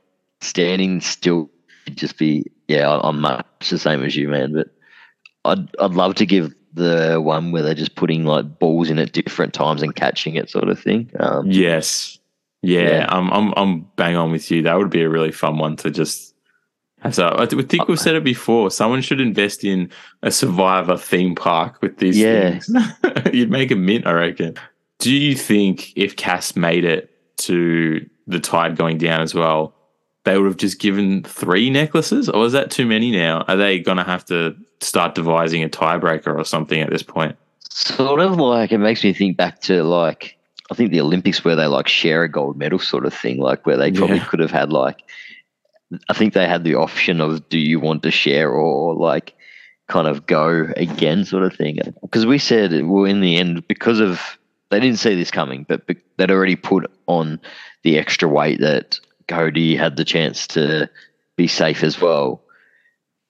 standing 0.40 1.00
still, 1.00 1.50
it'd 1.87 1.98
just 1.98 2.18
be, 2.18 2.44
yeah, 2.68 3.00
I'm 3.02 3.20
much 3.20 3.46
the 3.70 3.79
same 3.79 4.02
as 4.05 4.14
you, 4.16 4.29
man. 4.29 4.52
But 4.52 4.68
I'd, 5.44 5.76
I'd 5.79 5.92
love 5.92 6.14
to 6.16 6.26
give 6.26 6.55
the 6.74 7.20
one 7.22 7.52
where 7.52 7.62
they're 7.62 7.74
just 7.74 7.94
putting 7.96 8.24
like 8.24 8.59
balls 8.59 8.90
in 8.90 8.98
at 8.98 9.12
different 9.12 9.55
times 9.55 9.83
and 9.83 9.96
catching 9.96 10.35
it 10.35 10.50
sort 10.50 10.68
of 10.68 10.79
thing. 10.79 11.11
Um, 11.18 11.50
Yes, 11.50 12.18
yeah, 12.62 12.81
Yeah. 12.81 13.07
I'm 13.09 13.31
I'm 13.33 13.55
I'm 13.57 13.81
bang 13.96 14.16
on 14.16 14.31
with 14.31 14.50
you. 14.50 14.62
That 14.62 14.76
would 14.76 14.90
be 14.90 15.02
a 15.02 15.09
really 15.09 15.33
fun 15.33 15.59
one 15.59 15.76
to 15.76 15.90
just. 15.90 16.35
So 17.11 17.35
I 17.38 17.47
think 17.47 17.88
we've 17.88 17.99
said 17.99 18.14
it 18.14 18.25
before. 18.25 18.71
Someone 18.71 19.01
should 19.03 19.21
invest 19.21 19.64
in 19.64 19.90
a 20.23 20.31
Survivor 20.31 20.97
theme 20.97 21.35
park 21.35 21.81
with 21.83 21.99
these 21.99 22.19
Yeah. 22.19 22.59
things. 22.59 22.71
You'd 23.33 23.51
make 23.51 23.71
a 23.71 23.77
mint, 23.77 24.07
I 24.07 24.12
reckon. 24.12 24.55
Do 24.99 25.11
you 25.12 25.35
think 25.35 25.92
if 25.97 26.16
Cass 26.16 26.57
made 26.57 26.85
it 26.85 27.11
to 27.38 28.05
the 28.27 28.40
tide 28.40 28.77
going 28.77 28.99
down 28.99 29.21
as 29.21 29.35
well, 29.35 29.75
they 30.25 30.37
would 30.38 30.47
have 30.47 30.57
just 30.57 30.81
given 30.81 31.23
three 31.23 31.71
necklaces, 31.71 32.29
or 32.29 32.45
is 32.47 32.53
that 32.53 32.71
too 32.71 32.87
many 32.87 33.12
now? 33.12 33.45
Are 33.47 33.57
they 33.57 33.79
going 33.79 33.99
to 33.99 34.03
have 34.05 34.25
to 34.27 34.57
start 34.81 35.14
devising 35.14 35.62
a 35.62 35.69
tiebreaker 35.69 36.37
or 36.37 36.45
something 36.45 36.81
at 36.81 36.90
this 36.90 37.03
point? 37.03 37.37
sort 37.71 38.21
of 38.21 38.38
like 38.38 38.73
it 38.73 38.79
makes 38.79 39.05
me 39.05 39.12
think 39.12 39.37
back 39.37 39.61
to 39.61 39.83
like 39.85 40.38
I 40.71 40.75
think 40.75 40.92
the 40.92 41.01
Olympics 41.03 41.45
where 41.45 41.55
they 41.55 41.66
like 41.66 41.87
share 41.88 42.23
a 42.23 42.29
gold 42.29 42.57
medal 42.57 42.79
sort 42.79 43.05
of 43.05 43.12
thing, 43.12 43.38
like 43.38 43.66
where 43.66 43.77
they 43.77 43.92
probably 43.92 44.16
Yeah. 44.16 44.25
could 44.25 44.40
have 44.40 44.51
had 44.51 44.73
like 44.73 45.03
I 46.09 46.14
think 46.14 46.35
they 46.35 46.46
had 46.46 46.64
the 46.64 46.77
option 46.77 47.20
of 47.20 47.49
do 47.49 47.59
you 47.59 47.81
want 47.81 48.03
to 48.03 48.11
share 48.11 48.51
or 48.51 48.94
like 48.94 49.35
kind 49.88 50.09
of 50.09 50.27
go 50.27 50.68
again 50.77 51.25
sort 51.25 51.44
of 51.44 51.55
thing. 51.55 51.79
Because 52.03 52.27
we 52.27 52.38
said 52.38 52.72
well 52.85 53.05
in 53.05 53.20
the 53.20 53.37
end 53.37 53.66
because 53.68 54.01
of 54.01 54.38
they 54.70 54.81
didn't 54.81 54.99
see 54.99 55.14
this 55.14 55.31
coming, 55.31 55.64
but 55.68 55.87
be- 55.87 55.96
they'd 56.16 56.31
already 56.31 56.57
put 56.57 56.90
on 57.07 57.40
the 57.83 57.99
extra 57.99 58.29
weight 58.29 58.61
that 58.61 58.99
Cody 59.29 59.77
had 59.77 59.96
the 59.96 60.05
chance 60.05 60.49
to 60.49 60.90
be 61.37 61.46
safe 61.46 61.85
as 61.85 62.01
well. 62.01 62.42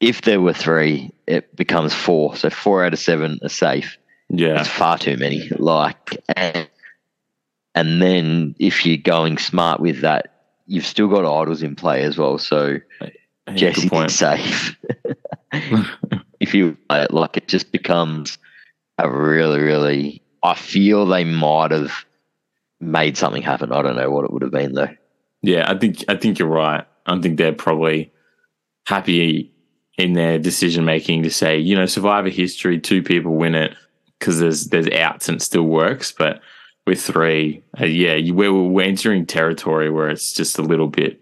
If 0.00 0.22
there 0.22 0.40
were 0.40 0.52
three, 0.52 1.12
it 1.26 1.54
becomes 1.56 1.92
four. 1.92 2.36
So 2.36 2.50
four 2.50 2.84
out 2.84 2.92
of 2.92 2.98
seven 2.98 3.38
are 3.42 3.48
safe. 3.48 3.98
Yeah, 4.28 4.60
It's 4.60 4.68
far 4.68 4.98
too 4.98 5.16
many. 5.16 5.48
Like, 5.56 6.22
and, 6.34 6.68
and 7.74 8.02
then 8.02 8.54
if 8.58 8.84
you're 8.84 8.96
going 8.96 9.38
smart 9.38 9.80
with 9.80 10.00
that, 10.00 10.35
you've 10.66 10.86
still 10.86 11.08
got 11.08 11.24
idols 11.24 11.62
in 11.62 11.76
play 11.76 12.02
as 12.02 12.18
well. 12.18 12.38
So 12.38 12.78
Yeah, 13.00 13.54
Jesse's 13.54 13.88
point. 13.88 14.10
safe. 14.10 14.76
if 16.40 16.54
you 16.54 16.76
like, 16.88 17.36
it 17.36 17.48
just 17.48 17.72
becomes 17.72 18.38
a 18.98 19.10
really, 19.10 19.60
really. 19.60 20.22
I 20.42 20.54
feel 20.54 21.06
they 21.06 21.24
might 21.24 21.70
have 21.70 22.04
made 22.80 23.16
something 23.16 23.42
happen. 23.42 23.72
I 23.72 23.82
don't 23.82 23.96
know 23.96 24.10
what 24.10 24.24
it 24.24 24.32
would 24.32 24.42
have 24.42 24.50
been 24.52 24.74
though. 24.74 24.94
Yeah, 25.42 25.70
I 25.70 25.78
think 25.78 26.04
I 26.08 26.16
think 26.16 26.38
you're 26.38 26.48
right. 26.48 26.84
I 27.06 27.20
think 27.20 27.38
they're 27.38 27.52
probably 27.52 28.12
happy 28.86 29.52
in 29.98 30.12
their 30.12 30.38
decision 30.38 30.84
making 30.84 31.22
to 31.22 31.30
say, 31.30 31.58
you 31.58 31.74
know, 31.74 31.86
Survivor 31.86 32.28
history, 32.28 32.80
two 32.80 33.02
people 33.02 33.34
win 33.34 33.54
it 33.54 33.74
because 34.18 34.40
there's 34.40 34.66
there's 34.66 34.88
outs 34.90 35.28
and 35.28 35.36
it 35.40 35.44
still 35.44 35.62
works. 35.62 36.12
But 36.12 36.40
with 36.86 37.02
three, 37.02 37.62
uh, 37.80 37.84
yeah, 37.84 38.14
you, 38.14 38.34
we're 38.34 38.52
we're 38.52 38.86
entering 38.86 39.26
territory 39.26 39.90
where 39.90 40.08
it's 40.08 40.32
just 40.32 40.58
a 40.58 40.62
little 40.62 40.88
bit 40.88 41.20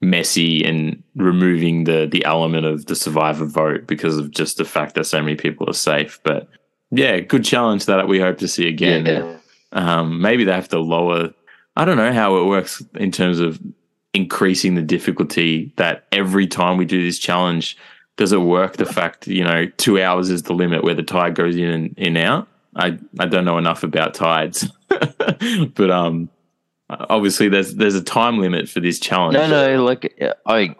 messy 0.00 0.64
and 0.64 1.02
removing 1.16 1.84
the 1.84 2.06
the 2.06 2.24
element 2.24 2.64
of 2.64 2.86
the 2.86 2.94
survivor 2.94 3.44
vote 3.44 3.86
because 3.86 4.16
of 4.16 4.30
just 4.30 4.56
the 4.56 4.64
fact 4.64 4.94
that 4.94 5.04
so 5.04 5.20
many 5.20 5.36
people 5.36 5.68
are 5.68 5.74
safe. 5.74 6.20
But 6.22 6.48
yeah, 6.90 7.18
good 7.20 7.44
challenge 7.44 7.86
that 7.86 8.08
we 8.08 8.20
hope 8.20 8.38
to 8.38 8.48
see 8.48 8.68
again. 8.68 9.06
Yeah. 9.06 9.38
Um, 9.72 10.22
maybe 10.22 10.44
they 10.44 10.52
have 10.52 10.68
to 10.68 10.78
lower. 10.78 11.30
I 11.76 11.84
don't 11.84 11.96
know 11.96 12.12
how 12.12 12.36
it 12.38 12.46
works 12.46 12.82
in 12.94 13.10
terms 13.10 13.40
of 13.40 13.60
increasing 14.14 14.76
the 14.76 14.82
difficulty. 14.82 15.72
That 15.76 16.06
every 16.12 16.46
time 16.46 16.76
we 16.76 16.84
do 16.84 17.04
this 17.04 17.18
challenge, 17.18 17.76
does 18.16 18.32
it 18.32 18.38
work? 18.38 18.76
The 18.76 18.86
fact 18.86 19.26
you 19.26 19.42
know 19.42 19.66
two 19.76 20.00
hours 20.00 20.30
is 20.30 20.44
the 20.44 20.54
limit 20.54 20.84
where 20.84 20.94
the 20.94 21.02
tide 21.02 21.34
goes 21.34 21.56
in 21.56 21.68
and 21.68 21.98
in 21.98 22.16
out. 22.16 22.48
I 22.78 22.98
I 23.18 23.26
don't 23.26 23.44
know 23.44 23.58
enough 23.58 23.82
about 23.82 24.14
tides, 24.14 24.68
but 24.88 25.90
um, 25.90 26.30
obviously 26.88 27.48
there's 27.48 27.74
there's 27.74 27.94
a 27.94 28.02
time 28.02 28.38
limit 28.38 28.68
for 28.68 28.80
this 28.80 28.98
challenge. 28.98 29.34
No, 29.34 29.48
no, 29.48 29.84
like 29.84 30.14
I, 30.46 30.74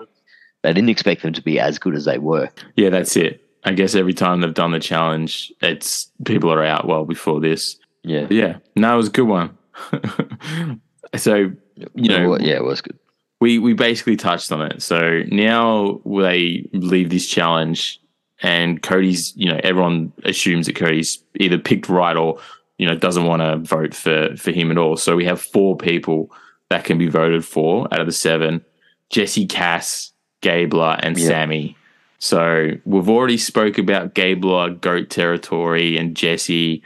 I 0.64 0.72
didn't 0.72 0.88
expect 0.88 1.22
them 1.22 1.32
to 1.32 1.42
be 1.42 1.58
as 1.60 1.78
good 1.78 1.94
as 1.94 2.04
they 2.04 2.18
were. 2.18 2.48
Yeah, 2.76 2.90
that's 2.90 3.16
it. 3.16 3.44
I 3.64 3.72
guess 3.72 3.94
every 3.94 4.14
time 4.14 4.40
they've 4.40 4.54
done 4.54 4.70
the 4.70 4.80
challenge, 4.80 5.52
it's 5.60 6.10
people 6.24 6.52
are 6.52 6.64
out 6.64 6.86
well 6.86 7.04
before 7.04 7.40
this. 7.40 7.76
Yeah, 8.04 8.26
Yeah, 8.30 8.58
no, 8.76 8.94
it 8.94 8.96
was 8.96 9.08
a 9.08 9.12
good 9.12 9.26
one. 9.26 9.58
so 11.16 11.50
you 11.94 12.08
know, 12.08 12.38
yeah, 12.38 12.56
it 12.56 12.64
was 12.64 12.80
good. 12.80 12.98
we 13.40 13.58
we 13.58 13.72
basically 13.72 14.16
touched 14.16 14.50
on 14.52 14.62
it. 14.62 14.82
So 14.82 15.22
now 15.28 16.00
they 16.06 16.68
leave 16.72 17.10
this 17.10 17.26
challenge, 17.26 18.00
and 18.42 18.82
Cody's, 18.82 19.36
you 19.36 19.48
know, 19.50 19.60
everyone 19.62 20.12
assumes 20.24 20.66
that 20.66 20.76
Cody's 20.76 21.22
either 21.36 21.58
picked 21.58 21.88
right 21.88 22.16
or 22.16 22.38
you 22.78 22.86
know 22.86 22.94
doesn't 22.94 23.26
want 23.26 23.42
to 23.42 23.56
vote 23.58 23.94
for 23.94 24.36
for 24.36 24.52
him 24.52 24.70
at 24.70 24.78
all. 24.78 24.96
So 24.96 25.16
we 25.16 25.24
have 25.24 25.40
four 25.40 25.76
people 25.76 26.30
that 26.70 26.84
can 26.84 26.98
be 26.98 27.08
voted 27.08 27.44
for 27.44 27.92
out 27.92 28.00
of 28.00 28.06
the 28.06 28.12
seven: 28.12 28.64
Jesse, 29.10 29.46
Cass, 29.46 30.12
Gabler, 30.40 30.98
and 31.02 31.18
Yeah. 31.18 31.28
Sami. 31.28 31.76
So 32.20 32.72
we've 32.84 33.08
already 33.08 33.38
spoke 33.38 33.78
about 33.78 34.14
Gabler, 34.14 34.70
goat 34.70 35.08
territory, 35.08 35.96
and 35.96 36.16
Jesse, 36.16 36.82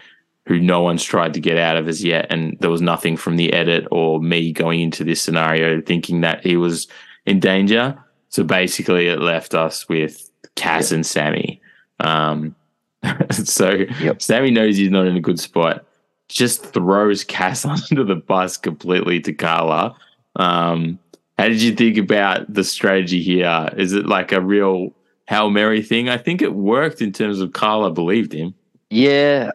who 0.47 0.61
no 0.61 0.83
one's 0.83 1.05
tried 1.05 1.35
to 1.35 1.41
get 1.41 1.57
out 1.57 1.77
of 1.77 1.89
as 1.89 2.05
yet, 2.05 2.27
and 2.31 2.57
there 2.61 2.71
was 2.71 2.83
nothing 2.83 3.17
from 3.17 3.37
the 3.37 3.53
edit 3.53 3.87
or 3.91 4.21
me 4.21 4.53
going 4.53 4.81
into 4.81 5.05
this 5.05 5.23
scenario 5.23 5.81
thinking 5.81 6.21
that 6.23 6.45
he 6.45 6.57
was 6.57 6.87
in 7.25 7.41
danger. 7.41 7.99
So 8.29 8.45
basically, 8.45 9.09
it 9.09 9.21
left 9.21 9.55
us 9.55 9.89
with 9.89 10.31
Cass 10.57 10.93
and 10.93 11.05
Sami. 11.05 11.61
Um, 12.01 12.55
so 13.31 13.85
Yep. 14.01 14.23
Sami 14.23 14.51
knows 14.51 14.77
he's 14.77 14.91
not 14.91 15.07
in 15.07 15.17
a 15.17 15.21
good 15.21 15.41
spot. 15.41 15.85
Just 16.29 16.65
throws 16.65 17.25
Cass 17.25 17.65
under 17.91 18.05
the 18.05 18.17
bus 18.17 18.57
completely 18.57 19.21
to 19.21 19.33
Karla. 19.33 19.95
Um, 20.37 20.99
how 21.39 21.49
did 21.49 21.61
you 21.63 21.75
think 21.75 21.99
about 21.99 22.53
the 22.53 22.65
strategy 22.65 23.23
here? 23.23 23.69
Is 23.77 23.93
it 23.93 24.07
like 24.07 24.33
a 24.33 24.41
real 24.41 24.95
Hail 25.33 25.51
Mary 25.51 25.83
thing. 25.83 26.09
I 26.09 26.19
think 26.19 26.43
it 26.43 26.55
worked 26.55 27.01
in 27.01 27.13
terms 27.13 27.41
of 27.41 27.53
Karla 27.53 27.91
believed 27.91 28.33
him. 28.33 28.55
Yeah, 28.91 29.51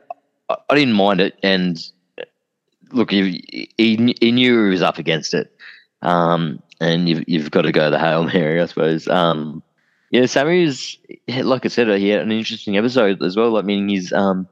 I, 0.50 0.56
I 0.70 0.76
didn't 0.76 0.96
mind 0.96 1.22
it, 1.22 1.38
and 1.44 1.78
look, 2.92 3.12
he, 3.12 3.70
he 3.78 4.16
he 4.20 4.32
knew 4.32 4.64
he 4.64 4.70
was 4.72 4.82
up 4.82 4.98
against 4.98 5.34
it, 5.34 5.54
um, 6.02 6.62
and 6.80 7.08
you've 7.08 7.24
you've 7.28 7.52
got 7.52 7.62
to 7.64 7.72
go 7.72 7.92
the 7.92 8.00
hail 8.00 8.24
mary, 8.24 8.60
I 8.60 8.66
suppose. 8.66 9.08
Um, 9.08 9.62
yeah, 10.12 10.26
Sami's 10.26 10.98
like 11.28 11.66
I 11.66 11.70
said, 11.70 11.88
he 12.00 12.10
had 12.10 12.22
an 12.22 12.32
interesting 12.32 12.78
episode 12.78 13.22
as 13.22 13.36
well. 13.36 13.58
I 13.58 13.62
mean, 13.62 13.90
he's 13.90 14.12
um, 14.14 14.48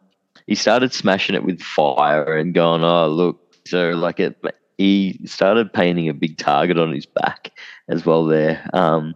he 0.48 0.56
started 0.56 0.94
smashing 0.94 1.36
it 1.36 1.44
with 1.44 1.62
fire 1.62 2.38
and 2.38 2.54
going, 2.54 2.84
oh 2.84 3.08
look, 3.08 3.40
so 3.66 3.92
like 3.92 4.20
it. 4.20 4.38
He 4.78 5.22
started 5.26 5.72
painting 5.72 6.10
a 6.10 6.14
big 6.14 6.38
target 6.38 6.78
on 6.78 6.92
his 6.94 7.06
back 7.06 7.52
as 7.88 8.06
well. 8.06 8.26
There, 8.26 8.70
um, 8.74 9.16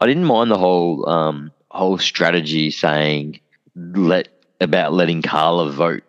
I 0.00 0.06
didn't 0.06 0.24
mind 0.24 0.50
the 0.50 0.56
whole 0.58 1.08
um, 1.08 1.52
whole 1.70 1.98
strategy 1.98 2.70
saying 2.70 3.40
let 3.76 4.28
about 4.60 4.92
letting 4.94 5.20
Karla 5.22 5.70
vote 5.70 6.02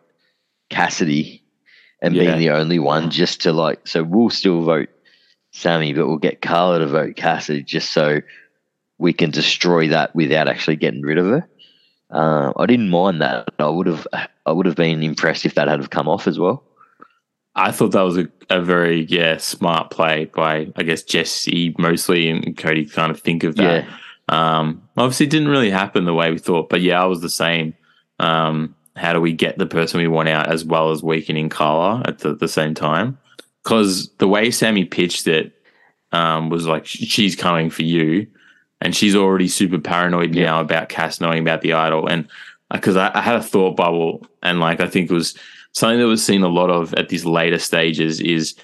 Cassidy 0.69 1.43
and 2.01 2.15
Yeah. 2.15 2.23
being 2.23 2.39
the 2.39 2.51
only 2.51 2.79
one 2.79 3.09
just 3.11 3.41
to 3.41 3.51
like 3.51 3.85
so 3.87 4.03
we'll 4.03 4.29
still 4.29 4.61
vote 4.61 4.89
Sami, 5.51 5.93
but 5.93 6.07
we'll 6.07 6.17
get 6.17 6.41
Karla 6.41 6.79
to 6.79 6.87
vote 6.87 7.15
Cassidy 7.17 7.63
just 7.63 7.91
so 7.91 8.21
we 8.99 9.13
can 9.13 9.31
destroy 9.31 9.87
that 9.87 10.13
without 10.15 10.47
actually 10.47 10.75
getting 10.75 11.01
rid 11.01 11.17
of 11.17 11.25
her. 11.25 11.47
Uh, 12.11 12.53
I 12.57 12.65
didn't 12.65 12.89
mind 12.89 13.21
that. 13.21 13.49
I 13.57 13.67
would 13.67 13.87
have 13.87 14.07
I 14.45 14.51
would 14.51 14.65
have 14.65 14.75
been 14.75 15.01
impressed 15.01 15.45
if 15.45 15.55
that 15.55 15.67
had 15.67 15.79
have 15.79 15.89
come 15.89 16.07
off 16.07 16.27
as 16.27 16.37
well. 16.37 16.63
I 17.55 17.71
thought 17.71 17.91
that 17.91 18.01
was 18.01 18.17
a, 18.17 18.27
a 18.49 18.61
very 18.61 19.05
yeah 19.05 19.37
smart 19.37 19.91
play 19.91 20.25
by 20.25 20.67
I 20.75 20.83
guess 20.83 21.03
Jesse 21.03 21.75
mostly 21.77 22.29
and 22.29 22.57
Cody 22.57 22.85
kind 22.85 23.11
of 23.11 23.19
think 23.19 23.43
of 23.43 23.55
that. 23.55 23.85
Yeah. 23.85 23.95
Um, 24.29 24.87
obviously, 24.95 25.25
it 25.25 25.31
didn't 25.31 25.47
really 25.47 25.71
happen 25.71 26.05
the 26.05 26.13
way 26.13 26.31
we 26.31 26.37
thought, 26.37 26.69
but 26.69 26.81
yeah, 26.81 27.01
I 27.01 27.05
was 27.05 27.21
the 27.21 27.29
same. 27.29 27.73
Um, 28.19 28.75
how 28.95 29.13
do 29.13 29.21
we 29.21 29.33
get 29.33 29.57
the 29.57 29.65
person 29.65 29.99
we 29.99 30.07
want 30.07 30.29
out 30.29 30.51
as 30.51 30.65
well 30.65 30.91
as 30.91 31.01
weakening 31.01 31.49
Karla 31.49 32.03
at 32.05 32.19
the, 32.19 32.35
the 32.35 32.47
same 32.47 32.73
time? 32.73 33.17
Because 33.63 34.09
the 34.17 34.27
way 34.27 34.51
Sami 34.51 34.85
pitched 34.85 35.27
it 35.27 35.53
um, 36.11 36.49
was 36.49 36.67
like 36.67 36.85
she's 36.85 37.35
coming 37.35 37.69
for 37.69 37.83
you, 37.83 38.27
and 38.81 38.95
she's 38.95 39.15
already 39.15 39.47
super 39.47 39.77
paranoid 39.79 40.35
Yeah. 40.35 40.45
now 40.45 40.61
about 40.61 40.89
Cass 40.89 41.19
knowing 41.21 41.39
about 41.39 41.61
the 41.61 41.73
idol. 41.73 42.07
And 42.07 42.27
because 42.71 42.95
I, 42.97 43.11
I 43.13 43.21
had 43.21 43.35
a 43.35 43.41
thought 43.43 43.75
bubble, 43.75 44.25
and 44.43 44.59
like 44.59 44.79
I 44.79 44.87
think 44.87 45.09
it 45.09 45.13
was 45.13 45.35
something 45.73 45.99
that 45.99 46.05
was 46.07 46.23
seen 46.25 46.43
a 46.43 46.47
lot 46.47 46.69
of 46.69 46.93
at 46.95 47.09
these 47.09 47.25
later 47.25 47.59
stages 47.59 48.19
is 48.19 48.55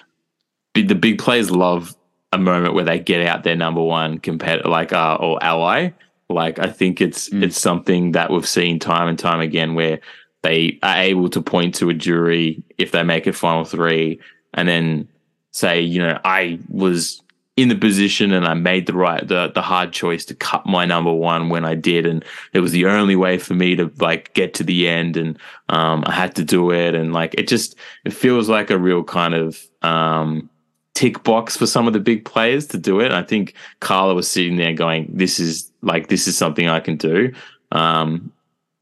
the 0.73 0.93
big 0.93 1.19
players 1.19 1.51
love 1.51 1.95
a 2.33 2.37
moment 2.37 2.73
where 2.73 2.83
they 2.83 2.99
get 2.99 3.25
out 3.25 3.43
their 3.43 3.55
number 3.55 3.81
one 3.81 4.17
competitor, 4.19 4.67
like 4.69 4.91
uh, 4.93 5.15
or 5.19 5.41
ally. 5.43 5.89
Like 6.29 6.59
I 6.59 6.67
think 6.67 7.01
it's 7.01 7.29
Mm. 7.29 7.43
it's 7.43 7.59
something 7.59 8.11
that 8.13 8.31
we've 8.31 8.47
seen 8.47 8.79
time 8.79 9.07
and 9.07 9.17
time 9.17 9.39
again 9.39 9.75
where 9.75 9.99
they 10.43 10.79
are 10.83 10.97
able 10.97 11.29
to 11.29 11.41
point 11.41 11.75
to 11.75 11.89
a 11.89 11.93
jury 11.93 12.63
if 12.77 12.91
they 12.91 13.03
make 13.03 13.25
a 13.27 13.33
final 13.33 13.63
three 13.63 14.19
and 14.53 14.67
then 14.67 15.07
say, 15.51 15.81
you 15.81 15.99
know, 15.99 16.19
I 16.25 16.59
was 16.69 17.21
in 17.57 17.69
the 17.69 17.75
position 17.75 18.33
and 18.33 18.45
I 18.45 18.53
made 18.53 18.85
the 18.85 18.93
right 18.93 19.25
the 19.25 19.49
the 19.53 19.61
hard 19.61 19.93
choice 19.93 20.25
to 20.25 20.35
cut 20.35 20.65
my 20.65 20.85
number 20.85 21.13
one 21.13 21.47
when 21.47 21.63
I 21.63 21.73
did 21.73 22.05
and 22.05 22.23
it 22.51 22.59
was 22.59 22.73
the 22.73 22.85
only 22.85 23.15
way 23.15 23.37
for 23.37 23.53
me 23.53 23.75
to 23.77 23.89
like 23.99 24.33
get 24.33 24.53
to 24.55 24.63
the 24.63 24.89
end 24.89 25.15
and 25.15 25.39
um 25.69 26.03
I 26.05 26.11
had 26.11 26.35
to 26.35 26.43
do 26.43 26.71
it 26.71 26.93
and 26.95 27.13
like 27.13 27.33
it 27.35 27.47
just 27.47 27.77
it 28.03 28.13
feels 28.13 28.49
like 28.49 28.69
a 28.69 28.77
real 28.77 29.03
kind 29.03 29.33
of 29.33 29.65
um 29.81 30.49
tick 30.95 31.23
box 31.23 31.55
for 31.55 31.67
some 31.67 31.85
of 31.85 31.93
the 31.93 31.99
big 31.99 32.25
players 32.25 32.65
to 32.67 32.77
do 32.77 32.99
it. 33.01 33.11
I 33.11 33.21
think 33.21 33.53
Karla 33.81 34.15
was 34.15 34.27
sitting 34.27 34.55
there 34.55 34.73
going, 34.73 35.11
"This 35.13 35.39
is 35.39 35.71
like 35.81 36.07
this 36.07 36.27
is 36.27 36.35
something 36.35 36.67
I 36.67 36.79
can 36.79 36.95
do." 36.97 37.31
Um, 37.71 38.31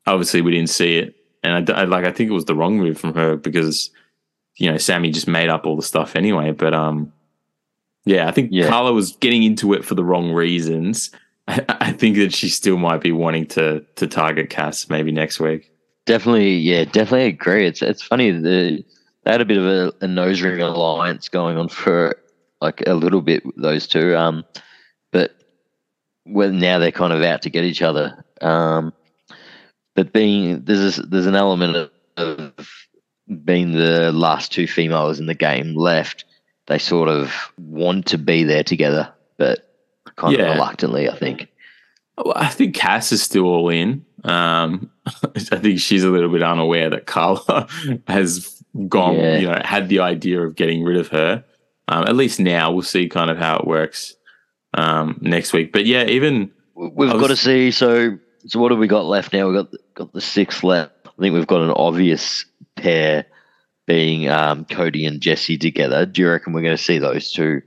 obviously, 0.06 0.42
we 0.42 0.52
didn't 0.52 0.70
see 0.70 1.00
it, 1.00 1.16
and 1.44 1.70
I 1.70 1.84
like 1.84 2.06
I 2.06 2.12
think 2.12 2.30
it 2.30 2.34
was 2.34 2.46
the 2.46 2.56
wrong 2.56 2.78
move 2.78 2.98
from 2.98 3.14
her 3.16 3.36
because 3.36 3.90
you 4.56 4.72
know 4.72 4.78
Sami 4.78 5.12
just 5.12 5.28
made 5.28 5.50
up 5.50 5.66
all 5.66 5.76
the 5.76 5.82
stuff 5.82 6.16
anyway. 6.16 6.52
But 6.52 6.74
um, 6.74 7.12
yeah, 8.06 8.28
I 8.28 8.32
think 8.32 8.50
Yeah. 8.52 8.68
Karla 8.68 8.94
was 8.94 9.16
getting 9.18 9.44
into 9.44 9.74
it 9.74 9.86
for 9.86 9.96
the 9.96 10.04
wrong 10.04 10.32
reasons. 10.32 11.12
I, 11.48 11.64
I 11.70 11.92
think 11.92 12.18
that 12.18 12.34
she 12.34 12.50
still 12.50 12.78
might 12.78 13.02
be 13.02 13.12
wanting 13.12 13.48
to 13.48 13.82
to 13.96 14.08
target 14.08 14.50
Cass 14.50 14.90
maybe 14.90 15.12
next 15.12 15.40
week. 15.40 15.72
Definitely, 16.06 16.56
yeah, 16.58 16.86
definitely 16.86 17.28
agree. 17.28 17.66
It's 17.66 17.82
it's 17.82 18.02
funny 18.02 18.32
the 18.32 18.84
they 19.24 19.32
had 19.32 19.42
a 19.42 19.46
bit 19.46 19.58
of 19.58 19.66
a, 19.66 19.94
a 20.02 20.08
nose 20.08 20.42
ring 20.42 20.62
alliance 20.62 21.30
going 21.30 21.58
on 21.58 21.70
for 21.70 22.16
like 22.62 22.84
a 22.88 22.94
little 22.94 23.22
bit 23.22 23.44
those 23.58 23.88
two. 23.88 24.16
Um, 24.16 24.44
but 25.12 25.32
well, 26.26 26.52
now 26.52 26.80
they're 26.80 26.92
kind 26.92 27.14
of 27.14 27.22
out 27.22 27.42
to 27.44 27.50
get 27.50 27.64
each 27.64 27.82
other. 27.82 28.24
Um, 28.42 28.94
but 29.96 30.12
being 30.14 30.64
there's 30.66 30.98
a, 30.98 31.04
there's 31.04 31.26
an 31.26 31.36
element 31.36 31.76
of, 31.76 31.92
of 32.18 32.70
being 33.46 33.74
the 33.74 34.12
last 34.12 34.52
two 34.52 34.68
females 34.68 35.20
in 35.20 35.28
the 35.28 35.36
game 35.36 35.76
left. 35.76 36.26
They 36.68 36.78
sort 36.80 37.10
of 37.10 37.34
want 37.58 38.06
to 38.08 38.18
be 38.18 38.44
there 38.44 38.64
together, 38.64 39.12
but 39.38 39.70
kind 40.16 40.38
Yeah. 40.38 40.44
of 40.52 40.54
reluctantly, 40.56 41.10
I 41.10 41.16
think. 41.16 41.48
Well, 42.18 42.34
I 42.36 42.48
think 42.48 42.76
Cass 42.76 43.12
is 43.12 43.22
still 43.24 43.46
all 43.46 43.70
in. 43.70 44.06
Um, 44.24 44.90
I 45.36 45.58
think 45.58 45.80
she's 45.80 46.04
a 46.04 46.10
little 46.10 46.30
bit 46.32 46.44
unaware 46.44 46.90
that 46.92 47.06
Karla 47.06 47.68
has 48.08 48.64
gone, 48.88 49.16
Yeah. 49.16 49.38
you 49.38 49.48
know, 49.48 49.62
had 49.64 49.90
the 49.90 50.00
idea 50.00 50.42
of 50.42 50.56
getting 50.56 50.84
rid 50.84 50.98
of 50.98 51.10
her. 51.10 51.44
Um, 51.90 52.04
at 52.06 52.16
least 52.16 52.40
now 52.40 52.72
we'll 52.72 52.82
see 52.84 53.10
kind 53.10 53.30
of 53.30 53.38
how 53.38 53.58
it 53.58 53.68
works 53.68 54.16
um, 54.74 55.18
next 55.22 55.52
week. 55.54 55.74
But 55.74 55.86
yeah, 55.86 56.06
even 56.06 56.52
We've 56.76 57.10
I 57.10 57.14
got 57.20 57.28
to 57.28 57.36
see. 57.36 57.70
So, 57.72 58.18
so 58.48 58.60
what 58.60 58.72
have 58.72 58.80
we 58.80 58.88
got 58.88 59.06
left 59.06 59.32
now? 59.34 59.48
We've 59.48 59.56
got 59.64 59.80
got 59.94 60.14
the 60.14 60.22
six 60.22 60.64
left. 60.64 60.92
I 61.06 61.12
think 61.20 61.36
we've 61.36 61.46
got 61.46 61.62
an 61.62 61.70
obvious 61.72 62.46
pair 62.76 63.26
being 63.86 64.30
um, 64.30 64.66
Cody 64.66 65.06
and 65.06 65.22
Jesse 65.22 65.58
together. 65.58 66.06
Do 66.06 66.22
you 66.22 66.30
reckon 66.30 66.54
we're 66.54 66.62
going 66.62 66.78
to 66.78 66.84
see 66.84 67.00
those 67.00 67.32
two 67.32 67.62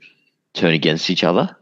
turn 0.54 0.72
against 0.72 1.10
each 1.10 1.24
other? 1.24 1.56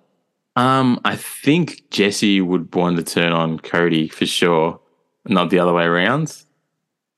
um, 0.56 1.00
I 1.04 1.16
think 1.16 1.88
Jesse 1.90 2.40
would 2.40 2.74
want 2.74 2.96
to 2.96 3.02
turn 3.02 3.32
on 3.32 3.58
Cody 3.58 4.08
for 4.08 4.26
sure, 4.26 4.80
not 5.26 5.50
the 5.50 5.58
other 5.58 5.72
way 5.72 5.84
around. 5.84 6.42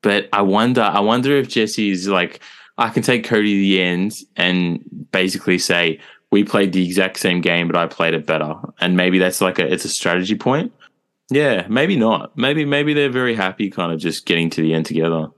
But 0.02 0.28
I 0.32 0.42
wonder, 0.42 0.82
I 0.82 1.00
wonder 1.00 1.36
if 1.36 1.48
Jesse's 1.48 2.08
like, 2.08 2.40
I 2.78 2.90
can 2.90 3.02
take 3.02 3.24
Cody 3.24 3.54
to 3.54 3.60
the 3.60 3.82
end 3.82 4.14
and 4.36 5.08
basically 5.10 5.58
say 5.58 6.00
we 6.30 6.44
played 6.44 6.72
the 6.72 6.84
exact 6.84 7.18
same 7.18 7.40
game, 7.40 7.66
but 7.66 7.76
I 7.76 7.86
played 7.86 8.14
it 8.14 8.26
better, 8.26 8.54
and 8.80 8.96
maybe 8.96 9.18
that's 9.18 9.40
like 9.40 9.58
a 9.58 9.72
it's 9.72 9.84
a 9.84 9.88
strategy 9.88 10.34
point. 10.34 10.72
Yeah, 11.30 11.66
maybe 11.68 11.96
not. 11.96 12.36
Maybe 12.36 12.64
maybe 12.64 12.92
they're 12.92 13.10
very 13.10 13.34
happy, 13.34 13.70
kind 13.70 13.92
of 13.92 13.98
just 13.98 14.26
getting 14.26 14.50
to 14.50 14.60
the 14.60 14.74
end 14.74 14.86
together. 14.86 15.28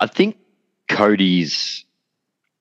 I 0.00 0.06
think 0.06 0.36
Cody's 0.88 1.84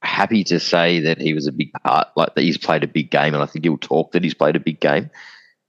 happy 0.02 0.44
to 0.44 0.60
say 0.60 1.00
that 1.00 1.20
he 1.20 1.34
was 1.34 1.48
a 1.48 1.52
big 1.52 1.72
part, 1.84 2.08
like 2.16 2.36
that 2.36 2.44
he's 2.44 2.58
played 2.58 2.84
a 2.84 2.88
big 2.88 3.10
game, 3.10 3.34
and 3.34 3.44
I 3.44 3.46
think 3.46 3.66
he'll 3.66 3.78
talk 3.78 4.12
that 4.12 4.24
he's 4.24 4.34
played 4.34 4.56
a 4.56 4.60
big 4.60 4.80
game, 4.80 5.10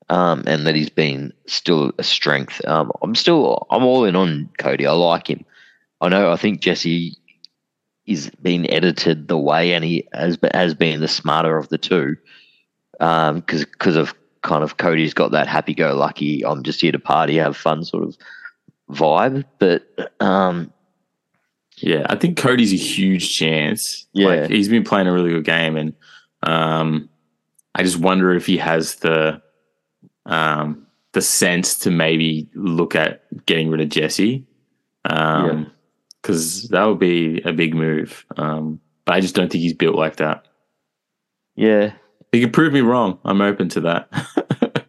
um, 0.09 0.45
and 0.47 0.67
that 0.67 0.75
he's 0.75 0.91
been 0.91 1.33
still 1.47 1.93
a 1.99 2.03
strength. 2.03 2.65
Um, 2.67 2.93
I'm 3.03 3.15
still, 3.15 3.67
I'm 3.71 3.85
all 3.85 4.05
in 4.05 4.17
on 4.17 4.49
Cody. 4.59 4.87
I 4.87 4.93
like 4.93 5.29
him. 5.29 5.45
I 6.01 6.09
know. 6.09 6.31
I 6.31 6.37
think 6.37 6.61
Jesse 6.61 7.17
is 8.07 8.31
being 8.43 8.71
edited 8.71 9.29
the 9.29 9.39
way, 9.39 9.73
and 9.75 9.85
he 9.85 10.07
has 10.13 10.39
has 10.55 10.75
been 10.75 11.01
the 11.01 11.09
smarter 11.09 11.57
of 11.57 11.69
the 11.69 11.79
two, 11.79 12.17
because 12.93 13.65
because 13.65 13.97
of 13.97 14.15
kind 14.43 14.63
of 14.63 14.77
Cody's 14.77 15.15
got 15.15 15.33
that 15.33 15.49
happy 15.49 15.75
go 15.75 15.95
lucky. 15.95 16.45
I'm 16.45 16.63
just 16.63 16.81
here 16.81 16.93
to 16.93 16.99
party, 16.99 17.37
have 17.37 17.57
fun 17.57 17.85
sort 17.85 18.05
of 18.05 18.17
vibe, 18.91 19.45
but 19.59 20.15
um, 20.21 20.73
Yeah, 21.81 22.07
I 22.09 22.17
think 22.17 22.37
Cody's 22.37 22.73
a 22.73 22.77
huge 22.77 23.35
chance. 23.37 24.07
Yeah. 24.13 24.27
like, 24.27 24.51
he's 24.51 24.69
been 24.69 24.85
playing 24.85 25.07
a 25.07 25.13
really 25.13 25.31
good 25.31 25.45
game, 25.45 25.77
and 25.77 25.95
um, 26.43 27.09
I 27.75 27.83
just 27.83 27.99
wonder 27.99 28.33
if 28.35 28.47
he 28.47 28.59
has 28.59 28.97
the 28.97 29.41
um, 30.27 30.87
the 31.13 31.21
sense 31.23 31.79
to 31.81 31.91
maybe 31.91 32.49
look 32.55 32.95
at 32.95 33.23
getting 33.47 33.71
rid 33.71 33.81
of 33.81 33.89
Jesse, 33.89 34.45
um, 35.05 35.71
because 36.21 36.69
that 36.69 36.85
would 36.85 36.99
be 36.99 37.41
a 37.43 37.53
big 37.53 37.75
move. 37.75 38.25
Um, 38.37 38.81
but 39.05 39.15
I 39.15 39.21
just 39.21 39.35
don't 39.35 39.51
think 39.51 39.63
he's 39.63 39.75
built 39.75 39.97
like 39.97 40.17
that. 40.17 40.47
yeah, 41.57 41.93
He 42.33 42.41
could 42.43 42.53
prove 42.53 42.73
me 42.73 42.81
wrong. 42.81 43.19
I'm 43.25 43.41
open 43.41 43.69
to 43.71 43.81
that. 43.83 44.87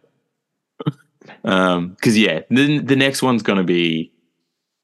um, 1.44 1.90
because 1.90 2.18
yeah, 2.18 2.40
the 2.50 2.80
the 2.80 2.96
next 2.96 3.22
one's 3.22 3.42
gonna 3.42 3.64
be 3.64 4.12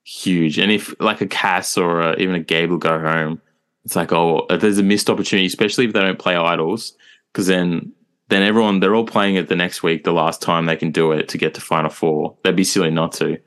huge, 0.07 0.59
and 0.59 0.71
if 0.71 0.95
like 1.01 1.21
a 1.21 1.27
Cass 1.27 1.77
or 1.77 2.01
a, 2.01 2.17
even 2.17 2.35
a 2.35 2.41
Gabe 2.41 2.71
will 2.71 2.79
go 2.79 2.99
home, 2.99 3.41
it's 3.85 3.97
like 3.97 4.13
oh, 4.13 4.47
there's 4.49 4.79
a 4.79 4.83
missed 4.83 5.11
opportunity, 5.11 5.47
especially 5.47 5.85
if 5.85 5.93
they 5.93 6.01
don't 6.01 6.19
play 6.19 6.37
idols, 6.37 6.95
because 7.33 7.47
then 7.47 7.93
then 8.29 8.43
everyone 8.43 8.81
they're 8.81 8.95
all 8.95 9.07
playing 9.07 9.35
it 9.35 9.49
the 9.49 9.57
next 9.57 9.83
week, 9.83 10.05
the 10.05 10.13
last 10.13 10.41
time 10.41 10.67
they 10.67 10.77
can 10.77 10.91
do 10.91 11.13
it 11.13 11.29
to 11.29 11.39
get 11.39 11.55
to 11.55 11.61
final 11.61 11.91
four. 11.91 12.37
They'd 12.43 12.57
be 12.57 12.65
silly 12.65 12.91
not 12.91 13.13
to. 13.15 13.39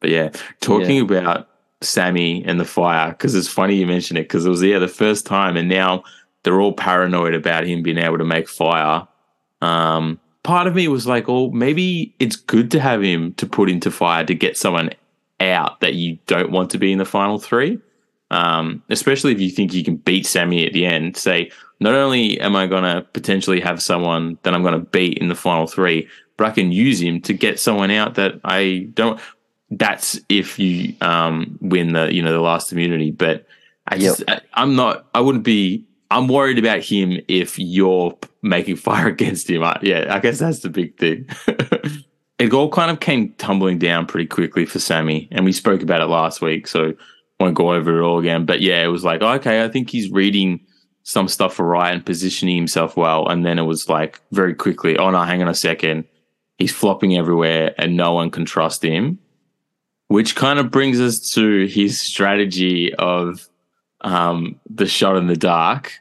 But 0.00 0.10
yeah, 0.10 0.30
talking 0.60 1.00
about 1.00 1.48
Sami 1.80 2.44
and 2.44 2.58
the 2.58 2.64
fire 2.64 3.10
because 3.10 3.34
it's 3.34 3.48
funny 3.48 3.76
you 3.76 3.86
mention 3.86 4.16
it 4.16 4.24
because 4.24 4.46
it 4.46 4.50
was 4.50 4.62
yeah 4.62 4.78
the 4.78 4.88
first 4.88 5.26
time, 5.26 5.56
and 5.56 5.68
now 5.68 6.02
they're 6.42 6.60
all 6.60 6.72
paranoid 6.72 7.34
about 7.34 7.66
him 7.66 7.82
being 7.82 7.98
able 7.98 8.18
to 8.18 8.24
make 8.24 8.48
fire. 8.48 9.06
Um, 9.60 10.18
part 10.42 10.66
of 10.66 10.74
me 10.74 10.88
was 10.88 11.06
like, 11.06 11.28
oh, 11.28 11.50
maybe 11.50 12.14
it's 12.18 12.34
good 12.34 12.70
to 12.72 12.80
have 12.80 13.02
him 13.02 13.34
to 13.34 13.46
put 13.46 13.70
into 13.70 13.90
fire 13.92 14.24
to 14.24 14.34
get 14.34 14.56
someone 14.56 14.90
out 15.50 15.80
that 15.80 15.94
you 15.94 16.18
don't 16.26 16.50
want 16.50 16.70
to 16.70 16.78
be 16.78 16.92
in 16.92 16.98
the 16.98 17.04
final 17.04 17.38
three. 17.38 17.78
Um, 18.30 18.82
especially 18.88 19.32
if 19.32 19.40
you 19.40 19.50
think 19.50 19.74
you 19.74 19.84
can 19.84 19.96
beat 19.96 20.26
Sami 20.26 20.66
at 20.66 20.72
the 20.72 20.86
end. 20.86 21.16
Say, 21.16 21.50
not 21.80 21.94
only 21.94 22.40
am 22.40 22.56
I 22.56 22.66
going 22.66 22.84
to 22.84 23.02
potentially 23.12 23.60
have 23.60 23.82
someone 23.82 24.38
that 24.42 24.54
I'm 24.54 24.62
going 24.62 24.74
to 24.74 24.86
beat 24.90 25.18
in 25.18 25.28
the 25.28 25.34
final 25.34 25.66
three, 25.66 26.08
but 26.36 26.46
I 26.46 26.50
can 26.50 26.72
use 26.72 27.02
him 27.02 27.20
to 27.22 27.34
get 27.34 27.60
someone 27.60 27.90
out 27.90 28.14
that 28.14 28.40
I 28.44 28.88
don't. 28.94 29.20
That's 29.70 30.18
if 30.28 30.58
you 30.58 30.94
um, 31.00 31.58
win 31.60 31.92
the 31.92 32.12
you 32.12 32.22
know 32.22 32.32
the 32.32 32.40
last 32.40 32.72
immunity. 32.72 33.10
But 33.10 33.46
I 33.86 33.98
just 33.98 34.24
yep. 34.26 34.44
I, 34.54 34.62
I'm 34.62 34.76
not. 34.76 35.06
I 35.14 35.20
wouldn't 35.20 35.44
be. 35.44 35.84
I'm 36.10 36.28
worried 36.28 36.58
about 36.58 36.80
him 36.80 37.20
if 37.28 37.58
you're 37.58 38.16
making 38.42 38.76
fire 38.76 39.08
against 39.08 39.48
him. 39.48 39.62
I, 39.62 39.78
yeah, 39.82 40.14
I 40.14 40.20
guess 40.20 40.38
that's 40.38 40.60
the 40.60 40.70
big 40.70 40.96
thing. 40.98 41.28
it 42.42 42.52
all 42.52 42.68
kind 42.68 42.90
of 42.90 42.98
came 42.98 43.32
tumbling 43.38 43.78
down 43.78 44.04
pretty 44.04 44.26
quickly 44.26 44.66
for 44.66 44.80
Sami, 44.80 45.28
and 45.30 45.44
we 45.44 45.52
spoke 45.52 45.80
about 45.80 46.00
it 46.00 46.06
last 46.06 46.40
week, 46.40 46.66
so 46.66 46.92
won't 47.38 47.54
go 47.54 47.72
over 47.72 48.00
it 48.00 48.04
all 48.04 48.18
again. 48.18 48.44
But 48.44 48.60
yeah, 48.60 48.82
it 48.82 48.88
was 48.88 49.04
like, 49.04 49.22
okay, 49.22 49.62
I 49.62 49.68
think 49.68 49.90
he's 49.90 50.10
reading 50.10 50.58
some 51.04 51.28
stuff 51.28 51.60
right 51.60 51.92
and 51.94 52.04
positioning 52.04 52.56
himself 52.56 52.96
well, 52.96 53.28
and 53.28 53.46
then 53.46 53.60
it 53.60 53.62
was 53.62 53.88
like 53.88 54.20
very 54.32 54.54
quickly, 54.54 54.98
oh 54.98 55.10
no, 55.10 55.22
hang 55.22 55.40
on 55.40 55.48
a 55.48 55.54
second, 55.54 56.04
he's 56.58 56.72
flopping 56.72 57.16
everywhere, 57.16 57.76
and 57.78 57.96
no 57.96 58.12
one 58.12 58.28
can 58.28 58.44
trust 58.44 58.84
him. 58.84 59.20
Which 60.08 60.34
kind 60.34 60.58
of 60.58 60.72
brings 60.72 61.00
us 61.00 61.32
to 61.34 61.66
his 61.66 62.00
strategy 62.00 62.92
of 62.96 63.48
um, 64.00 64.60
the 64.68 64.86
shot 64.86 65.16
in 65.16 65.28
the 65.28 65.36
dark 65.36 65.92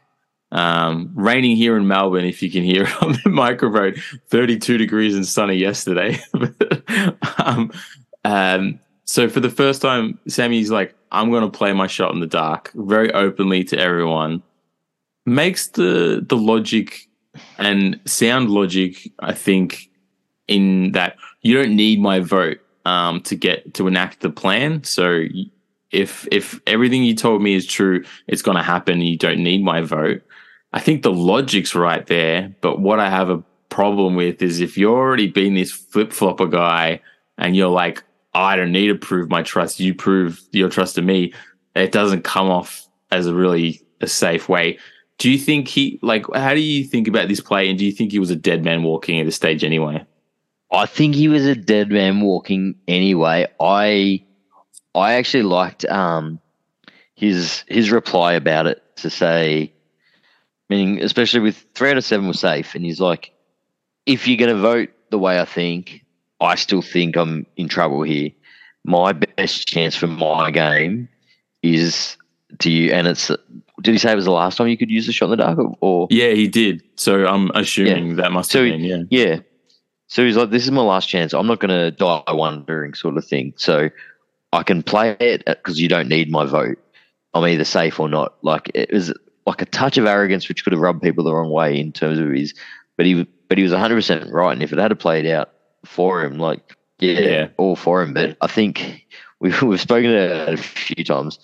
um, 0.52 1.12
raining 1.16 1.56
here 1.56 1.78
in 1.78 1.88
Melbourne, 1.88 2.26
if 2.26 2.42
you 2.42 2.52
can 2.52 2.64
hear 2.64 2.84
it 2.84 3.02
on 3.04 3.18
the 3.24 3.30
microphone, 3.30 3.96
32 4.30 4.78
degrees 4.78 5.16
and 5.16 5.26
sunny 5.26 5.56
yesterday. 5.56 6.20
um, 7.38 7.72
um, 8.26 8.80
so 9.06 9.30
for 9.30 9.40
the 9.40 9.50
first 9.50 9.82
time, 9.82 10.20
Sami's 10.28 10.72
like, 10.72 10.96
I'm 11.12 11.30
going 11.30 11.44
to 11.44 11.58
play 11.58 11.74
my 11.74 11.88
shot 11.88 12.14
in 12.14 12.20
the 12.20 12.28
dark 12.28 12.72
very 12.76 13.12
openly 13.14 13.64
to 13.66 13.78
everyone. 13.78 14.44
Makes 15.26 15.68
the 15.70 16.26
the 16.28 16.38
logic 16.38 17.08
and 17.58 18.00
sound 18.06 18.50
logic, 18.50 19.12
I 19.20 19.34
think, 19.34 19.90
in 20.48 20.94
that 20.94 21.18
you 21.42 21.56
don't 21.56 21.76
need 21.76 22.00
my 22.00 22.20
vote 22.20 22.60
um, 22.86 23.22
to 23.22 23.36
get 23.36 23.74
to 23.76 23.88
enact 23.88 24.22
the 24.22 24.30
plan. 24.30 24.84
So 24.84 25.26
if 25.92 26.28
if 26.32 26.60
everything 26.66 27.04
you 27.04 27.16
told 27.16 27.42
me 27.42 27.54
is 27.54 27.68
true, 27.68 28.04
it's 28.28 28.42
going 28.42 28.58
to 28.58 28.64
happen. 28.64 29.02
You 29.02 29.18
don't 29.18 29.44
need 29.44 29.64
my 29.64 29.82
vote. 29.82 30.24
I 30.74 30.80
think 30.80 31.04
the 31.04 31.12
logic's 31.12 31.76
right 31.76 32.06
there, 32.08 32.54
but 32.62 32.80
what 32.80 33.00
I 33.00 33.10
have 33.10 33.30
a 33.30 33.44
problem 33.70 34.16
with 34.16 34.42
is 34.42 34.60
if 34.60 34.78
you're 34.78 34.98
already 34.98 35.28
been 35.28 35.54
this 35.54 35.72
flip 35.72 36.14
flopper 36.14 36.48
guy 36.48 37.02
and 37.38 37.56
you're 37.56 37.70
like, 37.70 38.04
I 38.34 38.56
don't 38.56 38.72
need 38.72 38.88
to 38.88 38.96
prove 38.96 39.30
my 39.30 39.44
trust, 39.44 39.80
you 39.80 39.94
prove 39.94 40.42
your 40.52 40.70
trust 40.70 40.96
to 40.96 41.02
me, 41.02 41.34
it 41.76 41.92
doesn't 41.92 42.24
come 42.24 42.50
off 42.50 42.88
as 43.12 43.28
a 43.28 43.34
really 43.34 43.82
a 44.00 44.08
safe 44.08 44.48
way. 44.48 44.78
Do 45.18 45.30
you 45.30 45.38
think 45.38 45.68
he 45.68 46.00
like 46.02 46.26
how 46.34 46.54
do 46.54 46.62
you 46.62 46.84
think 46.84 47.08
about 47.08 47.28
this 47.28 47.42
play 47.42 47.70
and 47.70 47.78
do 47.78 47.86
you 47.86 47.92
think 47.92 48.12
he 48.12 48.20
was 48.20 48.32
a 48.32 48.36
dead 48.36 48.64
man 48.64 48.84
walking 48.84 49.20
at 49.20 49.26
this 49.26 49.36
stage 49.36 49.64
anyway? 49.64 50.06
I 50.72 50.86
think 50.86 51.16
he 51.16 51.28
was 51.28 51.46
a 51.46 51.56
dead 51.56 51.90
man 51.90 52.22
walking 52.22 52.76
anyway. 52.88 53.48
I 53.60 54.24
I 54.96 55.14
actually 55.14 55.44
liked 55.44 55.86
um 55.86 56.40
his 57.14 57.64
his 57.68 57.92
reply 57.92 58.34
about 58.34 58.66
it 58.66 58.82
to 58.98 59.10
say 59.10 59.74
meaning 60.72 61.04
especially 61.04 61.42
with 61.42 61.66
three 61.76 61.92
out 61.92 61.98
of 61.98 62.06
seven 62.06 62.28
was 62.28 62.40
safe, 62.40 62.76
and 62.76 62.86
he's 62.86 63.02
like, 63.02 63.34
if 64.06 64.26
you're 64.26 64.38
going 64.38 64.56
to 64.56 64.62
vote 64.62 64.90
the 65.10 65.20
way 65.20 65.38
I 65.38 65.44
think, 65.44 66.06
I 66.40 66.56
still 66.56 66.82
think 66.82 67.18
I'm 67.18 67.46
in 67.58 67.68
trouble 67.68 68.04
here. 68.04 68.32
My 68.86 69.12
best 69.12 69.68
chance 69.68 69.98
for 69.98 70.08
my 70.08 70.50
game 70.50 71.10
is 71.62 72.18
to 72.60 72.72
you, 72.72 72.94
and 72.94 73.06
it's. 73.06 73.30
Did 73.82 73.92
he 73.92 73.98
say 73.98 74.14
it 74.14 74.16
was 74.16 74.26
the 74.26 74.32
last 74.32 74.58
time 74.58 74.70
you 74.70 74.78
could 74.78 74.90
use 74.90 75.08
the 75.08 75.12
shot 75.12 75.26
in 75.26 75.32
the 75.32 75.38
dark? 75.38 75.60
Or, 75.82 76.08
yeah, 76.10 76.32
he 76.32 76.48
did. 76.48 76.84
So 76.96 77.26
I'm 77.26 77.52
assuming 77.54 78.12
yeah. 78.12 78.16
that 78.16 78.32
must 78.32 78.52
so 78.52 78.64
have 78.64 78.72
been 78.72 78.84
yeah. 78.84 79.04
Yeah. 79.10 79.40
So 80.08 80.24
he's 80.24 80.38
like, 80.38 80.52
"This 80.52 80.64
is 80.64 80.72
my 80.72 80.82
last 80.82 81.10
chance. 81.10 81.34
I'm 81.34 81.48
not 81.48 81.60
going 81.60 81.70
to 81.70 81.92
die 81.92 82.24
wondering," 82.30 82.94
sort 82.94 83.18
of 83.18 83.26
thing. 83.26 83.54
So 83.58 83.90
I 84.54 84.64
can 84.64 84.84
play 84.84 85.18
it 85.20 85.44
because 85.46 85.82
you 85.82 85.90
don't 85.90 86.08
need 86.08 86.32
my 86.32 86.46
vote. 86.46 86.78
I'm 87.34 87.46
either 87.46 87.66
safe 87.66 88.00
or 88.00 88.08
not. 88.08 88.36
Like 88.42 88.72
it 88.74 88.92
was 88.94 89.14
like 89.46 89.62
a 89.62 89.66
touch 89.66 89.98
of 89.98 90.06
arrogance, 90.06 90.48
which 90.48 90.64
could 90.64 90.74
have 90.74 90.82
rubbed 90.82 91.02
people 91.02 91.24
the 91.24 91.34
wrong 91.34 91.52
way 91.52 91.80
in 91.80 91.92
terms 91.92 92.20
of 92.20 92.30
his. 92.30 92.54
But 92.98 93.06
he, 93.06 93.28
but 93.48 93.58
he 93.58 93.64
was 93.64 93.72
100 93.72 93.96
percent 93.96 94.32
right, 94.32 94.54
and 94.54 94.64
if 94.64 94.72
it 94.72 94.80
had 94.80 94.98
played 95.00 95.26
out 95.26 95.52
for 95.86 96.24
him, 96.24 96.38
like 96.38 96.78
yeah, 97.00 97.20
yeah. 97.20 97.48
all 97.58 97.76
for 97.76 98.02
him. 98.02 98.14
But 98.14 98.38
I 98.42 98.48
think 98.48 99.06
we've 99.40 99.62
we've 99.64 99.82
spoken 99.82 100.12
about 100.14 100.50
it 100.50 100.60
a 100.60 100.64
few 100.64 101.04
times. 101.04 101.40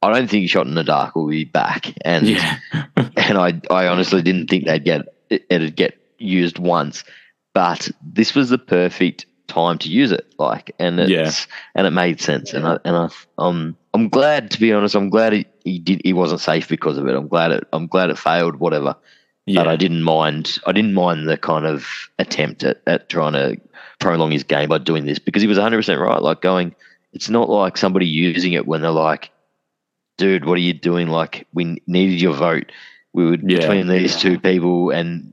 I 0.00 0.12
don't 0.12 0.30
think 0.30 0.48
shot 0.48 0.66
in 0.66 0.74
the 0.74 0.84
dark 0.84 1.16
will 1.16 1.28
be 1.28 1.44
back, 1.44 1.92
and 2.04 2.26
yeah. 2.26 2.58
and 2.96 3.38
I 3.38 3.60
I 3.70 3.86
honestly 3.88 4.22
didn't 4.22 4.48
think 4.48 4.64
they'd 4.64 4.84
get 4.84 5.02
it'd 5.28 5.76
get 5.76 5.98
used 6.18 6.58
once, 6.58 7.04
but 7.52 7.90
this 8.02 8.34
was 8.34 8.48
the 8.48 8.58
perfect 8.58 9.26
time 9.48 9.78
to 9.78 9.88
use 9.88 10.12
it. 10.12 10.32
Like, 10.38 10.74
and 10.78 11.00
it's 11.00 11.10
yeah. 11.10 11.54
and 11.74 11.86
it 11.86 11.90
made 11.90 12.20
sense, 12.20 12.52
and 12.52 12.66
I 12.66 12.78
and 12.84 12.96
I 12.96 13.08
um 13.38 13.76
I'm 13.92 14.08
glad 14.08 14.52
to 14.52 14.60
be 14.60 14.72
honest. 14.72 14.94
I'm 14.94 15.10
glad 15.10 15.32
he, 15.32 15.46
he 15.68 15.78
did. 15.78 16.00
He 16.04 16.12
wasn't 16.12 16.40
safe 16.40 16.68
because 16.68 16.98
of 16.98 17.06
it. 17.06 17.14
I'm 17.14 17.28
glad 17.28 17.52
it. 17.52 17.66
I'm 17.72 17.86
glad 17.86 18.10
it 18.10 18.18
failed. 18.18 18.56
Whatever. 18.56 18.96
Yeah. 19.46 19.62
But 19.62 19.68
I 19.68 19.76
didn't 19.76 20.02
mind. 20.02 20.58
I 20.66 20.72
didn't 20.72 20.94
mind 20.94 21.28
the 21.28 21.36
kind 21.36 21.66
of 21.66 21.86
attempt 22.18 22.64
at, 22.64 22.82
at 22.86 23.08
trying 23.08 23.32
to 23.32 23.60
prolong 23.98 24.30
his 24.30 24.44
game 24.44 24.68
by 24.68 24.78
doing 24.78 25.06
this 25.06 25.18
because 25.18 25.42
he 25.42 25.48
was 25.48 25.58
100 25.58 25.76
percent 25.76 26.00
right. 26.00 26.20
Like 26.20 26.40
going, 26.42 26.74
it's 27.12 27.30
not 27.30 27.48
like 27.48 27.76
somebody 27.76 28.06
using 28.06 28.52
it 28.52 28.66
when 28.66 28.82
they're 28.82 28.90
like, 28.90 29.30
"Dude, 30.18 30.44
what 30.44 30.58
are 30.58 30.62
you 30.62 30.74
doing?" 30.74 31.08
Like 31.08 31.46
we 31.52 31.82
needed 31.86 32.20
your 32.20 32.34
vote. 32.34 32.72
We 33.12 33.28
would 33.28 33.50
yeah. 33.50 33.58
between 33.58 33.88
these 33.88 34.14
yeah. 34.14 34.30
two 34.30 34.40
people, 34.40 34.90
and 34.90 35.32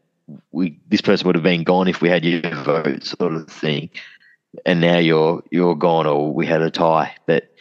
we 0.51 0.79
this 0.87 1.01
person 1.01 1.27
would 1.27 1.35
have 1.35 1.43
been 1.43 1.63
gone 1.63 1.87
if 1.87 2.01
we 2.01 2.09
had 2.09 2.25
your 2.25 2.41
vote, 2.63 3.03
sort 3.03 3.33
of 3.33 3.49
thing. 3.49 3.89
And 4.65 4.79
now 4.79 4.97
you're 4.97 5.43
you're 5.51 5.75
gone, 5.75 6.07
or 6.07 6.33
we 6.33 6.45
had 6.45 6.61
a 6.61 6.71
tie. 6.71 7.15
But 7.25 7.51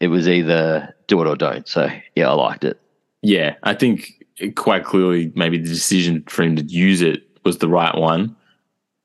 it 0.00 0.08
was 0.08 0.28
either 0.28 0.94
do 1.08 1.20
it 1.20 1.26
or 1.26 1.34
don't. 1.34 1.66
So 1.66 1.90
yeah, 2.14 2.30
I 2.30 2.34
liked 2.34 2.64
it. 2.64 2.80
Yeah, 3.22 3.56
I 3.64 3.74
think 3.74 4.24
quite 4.54 4.84
clearly 4.84 5.32
maybe 5.34 5.58
the 5.58 5.68
decision 5.68 6.22
for 6.28 6.44
him 6.44 6.54
to 6.56 6.62
use 6.62 7.02
it 7.02 7.24
was 7.44 7.58
the 7.58 7.68
right 7.68 7.96
one. 7.96 8.36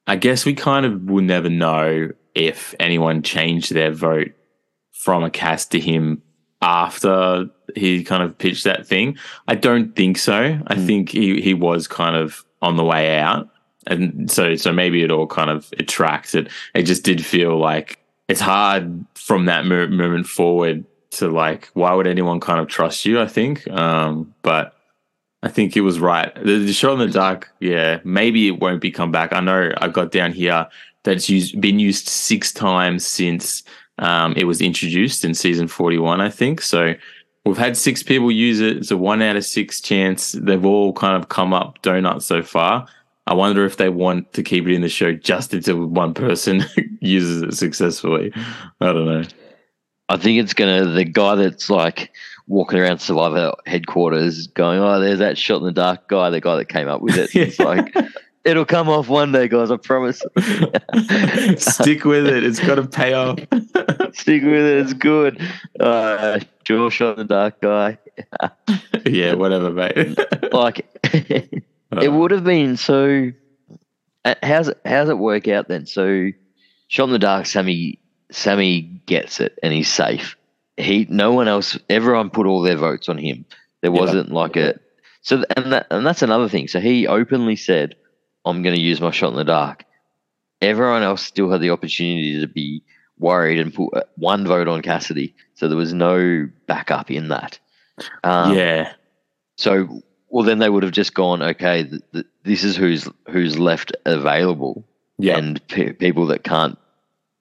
I 0.06 0.18
guess 0.18 0.46
we 0.46 0.54
kind 0.54 0.86
of 0.86 1.04
will 1.04 1.24
never 1.24 1.50
know 1.50 2.10
if 2.36 2.76
anyone 2.80 3.24
changed 3.24 3.74
their 3.74 3.92
vote 3.92 4.34
from 4.92 5.24
a 5.24 5.30
cast 5.30 5.72
to 5.72 5.80
him 5.80 6.22
after 6.62 7.50
he 7.76 8.04
kind 8.04 8.22
of 8.24 8.38
pitched 8.38 8.66
that 8.66 8.86
thing. 8.86 9.18
I 9.48 9.56
don't 9.56 9.96
think 9.96 10.18
so. 10.18 10.60
I 10.68 10.76
mm. 10.76 10.86
think 10.86 11.10
he, 11.10 11.42
he 11.42 11.54
was 11.54 11.88
kind 11.88 12.16
of 12.16 12.44
on 12.62 12.78
the 12.78 12.84
way 12.84 13.18
out. 13.18 13.50
And 13.88 14.32
so 14.32 14.56
so 14.56 14.72
maybe 14.72 15.04
it 15.04 15.12
all 15.12 15.28
kind 15.28 15.50
of 15.50 15.74
it 15.74 15.94
it. 16.00 16.48
It 16.74 16.84
just 16.84 17.04
did 17.04 17.26
feel 17.26 17.58
like 17.58 18.00
it's 18.30 18.40
hard 18.40 19.06
from 19.16 19.46
that 19.46 19.66
moment 19.66 20.26
forward 20.26 20.86
to 21.14 21.30
like 21.30 21.70
why 21.74 21.94
would 21.94 22.08
anyone 22.08 22.40
kind 22.40 22.60
of 22.60 22.68
trust 22.68 23.06
you 23.06 23.20
i 23.22 23.28
think? 23.28 23.68
Um, 23.70 24.34
but 24.42 24.76
i 25.42 25.50
think 25.50 25.76
it 25.76 25.82
was 25.82 26.00
right. 26.00 26.34
The, 26.36 26.58
the 26.60 26.92
in 26.92 27.00
the 27.00 27.08
dark 27.08 27.50
yeah 27.60 28.00
maybe 28.04 28.48
it 28.48 28.60
won't 28.60 28.82
be 28.82 28.92
come 28.92 29.12
back. 29.12 29.34
I 29.34 29.40
know 29.40 29.72
i 29.78 29.88
got 29.88 30.12
down 30.12 30.32
here 30.32 30.68
that 31.04 31.18
it's 31.18 31.30
used, 31.30 31.60
been 31.60 31.80
used 31.80 32.08
six 32.08 32.52
times 32.54 33.06
since 33.06 33.64
um, 34.00 34.34
it 34.36 34.46
was 34.46 34.62
introduced 34.62 35.24
in 35.26 35.34
season 35.34 35.68
41 35.68 36.22
i 36.22 36.30
think. 36.30 36.62
So 36.62 36.96
we've 37.46 37.58
had 37.58 37.78
six 37.78 38.04
people 38.04 38.32
use 38.32 38.60
it. 38.60 38.78
It's 38.78 38.92
a 38.92 38.98
one 38.98 39.22
out 39.22 39.36
of 39.36 39.46
six 39.46 39.82
chance. 39.82 40.34
They've 40.34 40.66
all 40.66 40.94
kind 40.94 41.16
of 41.22 41.30
come 41.30 41.54
up 41.54 41.82
donuts 41.82 42.26
so 42.26 42.42
far. 42.42 42.88
I 43.26 43.34
wonder 43.34 43.66
if 43.66 43.78
they 43.78 43.90
want 43.90 44.34
to 44.34 44.44
keep 44.44 44.68
it 44.68 44.74
in 44.74 44.82
the 44.82 44.90
show 44.90 45.14
just 45.14 45.54
until 45.54 45.86
one 45.86 46.14
person 46.14 46.64
uses 47.00 47.42
it 47.42 47.54
successfully. 47.54 48.34
I 48.82 48.86
don't 48.92 49.06
know. 49.06 49.24
I 50.10 50.18
think 50.18 50.40
it's 50.40 50.54
gonna 50.54 50.86
the 50.86 51.06
guy 51.06 51.36
that's 51.36 51.70
like 51.70 52.12
walking 52.48 52.80
around 52.80 53.00
Survivor 53.00 53.54
headquarters 53.66 54.48
going, 54.48 54.80
Oh, 54.80 55.00
there's 55.00 55.20
that 55.20 55.38
shot 55.38 55.58
in 55.58 55.64
the 55.64 55.72
dark 55.72 56.08
guy, 56.08 56.30
the 56.30 56.42
guy 56.42 56.58
that 56.58 56.66
came 56.66 56.88
up 56.88 57.02
with 57.02 57.18
it. 57.18 57.34
It's 57.36 57.60
like 57.60 57.96
it'll 58.44 58.66
come 58.66 58.90
off 58.90 59.08
one 59.08 59.32
day, 59.32 59.48
guys, 59.48 59.72
I 59.72 59.78
promise. 59.78 60.20
Stick 61.58 62.04
with 62.04 62.28
it, 62.28 62.44
it's 62.44 62.60
gotta 62.60 62.86
pay 62.88 63.14
off. 63.14 63.40
Stick 64.14 64.44
with 64.44 64.54
it, 64.54 64.78
it's 64.80 64.94
good. 64.94 65.42
Uh 65.80 66.40
jaw 66.64 66.90
shot 66.90 67.18
in 67.18 67.28
the 67.28 67.34
dark 67.34 67.62
guy. 67.62 67.98
yeah, 69.06 69.34
whatever, 69.34 69.72
mate. 69.72 70.18
like 70.54 70.86
it 72.02 72.12
would 72.12 72.32
have 72.32 72.44
been 72.44 72.78
so. 72.78 73.32
Uh, 74.26 74.36
how's 74.42 74.70
it? 74.70 74.80
How's 74.86 75.10
it 75.10 75.18
work 75.18 75.48
out 75.48 75.68
then? 75.68 75.86
So, 75.86 76.30
shot 76.88 77.06
in 77.06 77.12
the 77.12 77.20
dark, 77.20 77.46
Sami. 77.46 78.00
Sami 78.34 78.82
gets 79.06 79.40
it 79.40 79.58
and 79.64 79.72
he's 79.72 79.92
safe. 79.92 80.36
He, 80.78 81.06
no 81.10 81.32
one 81.32 81.48
else, 81.48 81.78
everyone 81.90 82.30
put 82.30 82.48
all 82.48 82.62
their 82.62 82.78
votes 82.78 83.08
on 83.08 83.18
him. 83.18 83.46
There 83.82 83.92
wasn't 83.92 84.30
yeah. 84.30 84.36
like 84.36 84.56
a. 84.56 84.80
So 85.22 85.44
and 85.56 85.72
that 85.72 85.88
and 85.92 86.06
that's 86.06 86.22
another 86.22 86.50
thing. 86.50 86.68
So 86.68 86.80
he 86.80 87.08
openly 87.08 87.56
said, 87.56 87.96
I'm 88.46 88.64
going 88.64 88.76
to 88.76 88.82
use 88.82 89.00
my 89.00 89.12
shot 89.12 89.32
in 89.32 89.36
the 89.36 89.44
dark. 89.44 89.86
Everyone 90.62 91.04
else 91.04 91.22
still 91.22 91.52
had 91.52 91.62
the 91.62 91.70
opportunity 91.70 92.40
to 92.40 92.48
be 92.48 92.84
worried 93.20 93.60
and 93.60 93.74
put 93.74 93.94
uh, 93.94 94.04
one 94.16 94.48
vote 94.48 94.68
on 94.68 94.82
Cassidy. 94.82 95.36
So 95.54 95.68
there 95.68 95.78
was 95.78 95.94
no 95.94 96.50
backup 96.68 97.12
in 97.12 97.28
that. 97.30 97.60
Um, 98.24 98.54
yeah, 98.56 98.94
So, 99.58 100.02
well, 100.30 100.44
then 100.44 100.60
they 100.60 100.70
would 100.70 100.84
have 100.84 100.92
just 100.92 101.14
gone, 101.14 101.42
okay, 101.42 101.84
th- 101.84 102.02
th- 102.12 102.26
this 102.44 102.64
is 102.64 102.76
who's 102.76 103.08
who's 103.30 103.60
left 103.60 103.96
available, 104.06 104.84
yeah, 105.18 105.38
and 105.38 105.66
pe 105.68 105.94
people 105.94 106.26
that 106.28 106.44
can't, 106.44 106.78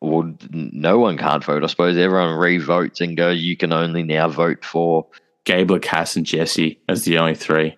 or 0.02 0.34
no 0.50 0.98
one 0.98 1.16
can't 1.16 1.44
vote. 1.44 1.62
I 1.62 1.66
suppose 1.68 1.96
everyone 1.96 2.34
re-votes 2.36 3.00
and 3.00 3.16
goes, 3.16 3.40
you 3.40 3.56
can 3.56 3.72
only 3.72 4.02
now 4.02 4.28
vote 4.28 4.64
for. 4.64 5.06
Gabler, 5.44 5.80
Cass, 5.80 6.14
and 6.16 6.24
Jesse 6.26 6.78
as 6.88 7.04
the 7.04 7.18
only 7.18 7.34
three. 7.34 7.76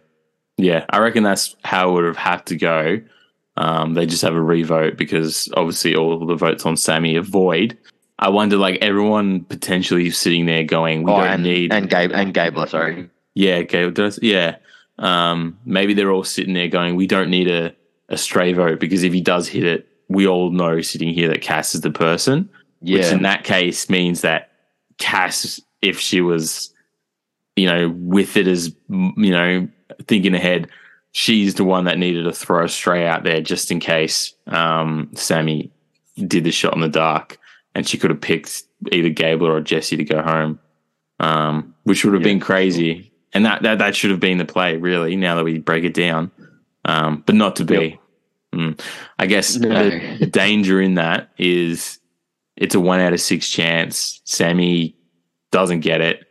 Yeah, 0.57 0.85
I 0.91 0.99
reckon 0.99 1.23
that's 1.23 1.57
how 1.65 1.91
it 1.91 1.93
would 1.95 2.05
have 2.05 2.17
had 2.17 2.45
to 2.47 2.57
go. 2.57 3.01
Um, 3.57 3.95
they 3.95 4.05
just 4.07 4.23
have 4.23 4.35
a 4.35 4.43
revote 4.43 4.97
because 4.99 5.49
obviously 5.57 5.95
all 5.97 6.25
the 6.27 6.35
votes 6.35 6.67
on 6.67 6.77
Sami 6.77 7.17
are 7.17 7.23
void. 7.23 7.77
I 8.19 8.29
wonder, 8.29 8.57
like 8.57 8.79
everyone 8.83 9.45
potentially 9.45 10.11
sitting 10.11 10.47
there 10.47 10.63
going, 10.65 11.03
"We 11.05 11.13
Oh, 11.13 11.17
don't 11.19 11.27
and 11.29 11.43
need." 11.43 11.73
and 11.73 11.89
Gabe 11.89 12.13
and 12.13 12.33
Gabler, 12.35 12.67
sorry. 12.69 13.09
yeah, 13.35 13.63
Gabler 13.63 13.91
does. 13.93 14.19
Yeah, 14.23 14.57
um, 14.99 15.59
maybe 15.65 15.95
they're 15.95 16.13
all 16.13 16.25
sitting 16.25 16.55
there 16.55 16.69
going, 16.69 16.97
"We 16.97 17.07
don't 17.07 17.31
need 17.31 17.49
a 17.49 17.75
a 18.11 18.17
stray 18.19 18.53
vote 18.53 18.79
because 18.81 19.03
if 19.05 19.13
he 19.13 19.21
does 19.23 19.49
hit 19.49 19.65
it, 19.65 19.89
we 20.09 20.27
all 20.27 20.51
know 20.51 20.81
sitting 20.81 21.13
here 21.13 21.29
that 21.29 21.43
Cass 21.43 21.75
is 21.75 21.81
the 21.81 21.91
person." 21.91 22.49
Which 22.81 23.13
in 23.13 23.23
that 23.23 23.45
case 23.45 23.89
means 23.89 24.21
that 24.21 24.51
Cass, 24.99 25.59
if 25.81 25.99
she 25.99 26.21
was, 26.21 26.73
you 27.57 27.67
know, 27.67 27.95
with 27.97 28.37
it 28.37 28.47
as, 28.47 28.75
you 28.91 29.31
know, 29.31 29.69
thinking 30.07 30.35
ahead, 30.35 30.69
she's 31.13 31.55
the 31.55 31.65
one 31.65 31.85
that 31.85 31.99
needed 31.99 32.25
to 32.25 32.33
throw 32.33 32.65
a 32.65 32.69
Stray 32.69 33.07
out 33.07 33.25
there 33.25 33.41
just 33.41 33.71
in 33.71 33.81
case 33.81 34.35
um, 34.49 35.11
Sami 35.15 35.73
did 36.27 36.45
the 36.45 36.51
shot 36.51 36.75
in 36.75 36.81
the 36.81 36.89
dark 36.89 37.39
and 37.75 37.89
she 37.89 37.97
could 37.97 38.11
have 38.11 38.21
picked 38.21 38.65
either 38.93 39.09
Gabler 39.09 39.53
or 39.53 39.61
Jesse 39.61 39.97
to 39.97 40.05
go 40.05 40.23
home, 40.23 40.59
um, 41.21 41.75
which 41.85 42.05
would 42.05 42.13
have 42.13 42.23
Yeah, 42.23 42.35
been 42.35 42.41
crazy. 42.41 43.13
And 43.33 43.47
that, 43.47 43.63
that, 43.63 43.79
that 43.79 43.97
should 43.97 44.11
have 44.11 44.21
been 44.21 44.39
the 44.39 44.45
play, 44.45 44.77
really, 44.77 45.17
now 45.17 45.37
that 45.37 45.45
we 45.45 45.59
break 45.59 45.85
it 45.85 45.95
down. 45.95 46.31
Um, 46.85 47.23
but 47.25 47.35
not 47.35 47.57
to 47.57 47.65
be. 47.65 47.99
Mm. 48.55 48.81
I 49.19 49.27
guess 49.27 49.57
No. 49.57 49.91
the, 49.91 50.27
danger 50.27 50.81
in 50.81 50.95
that 50.95 51.31
is 51.39 51.99
it's 52.57 52.75
a 52.75 52.81
one 52.81 53.01
out 53.01 53.13
of 53.13 53.21
six 53.21 53.49
chance. 53.49 54.21
Sami 54.25 54.97
doesn't 55.51 55.81
get 55.81 56.01
it, 56.01 56.27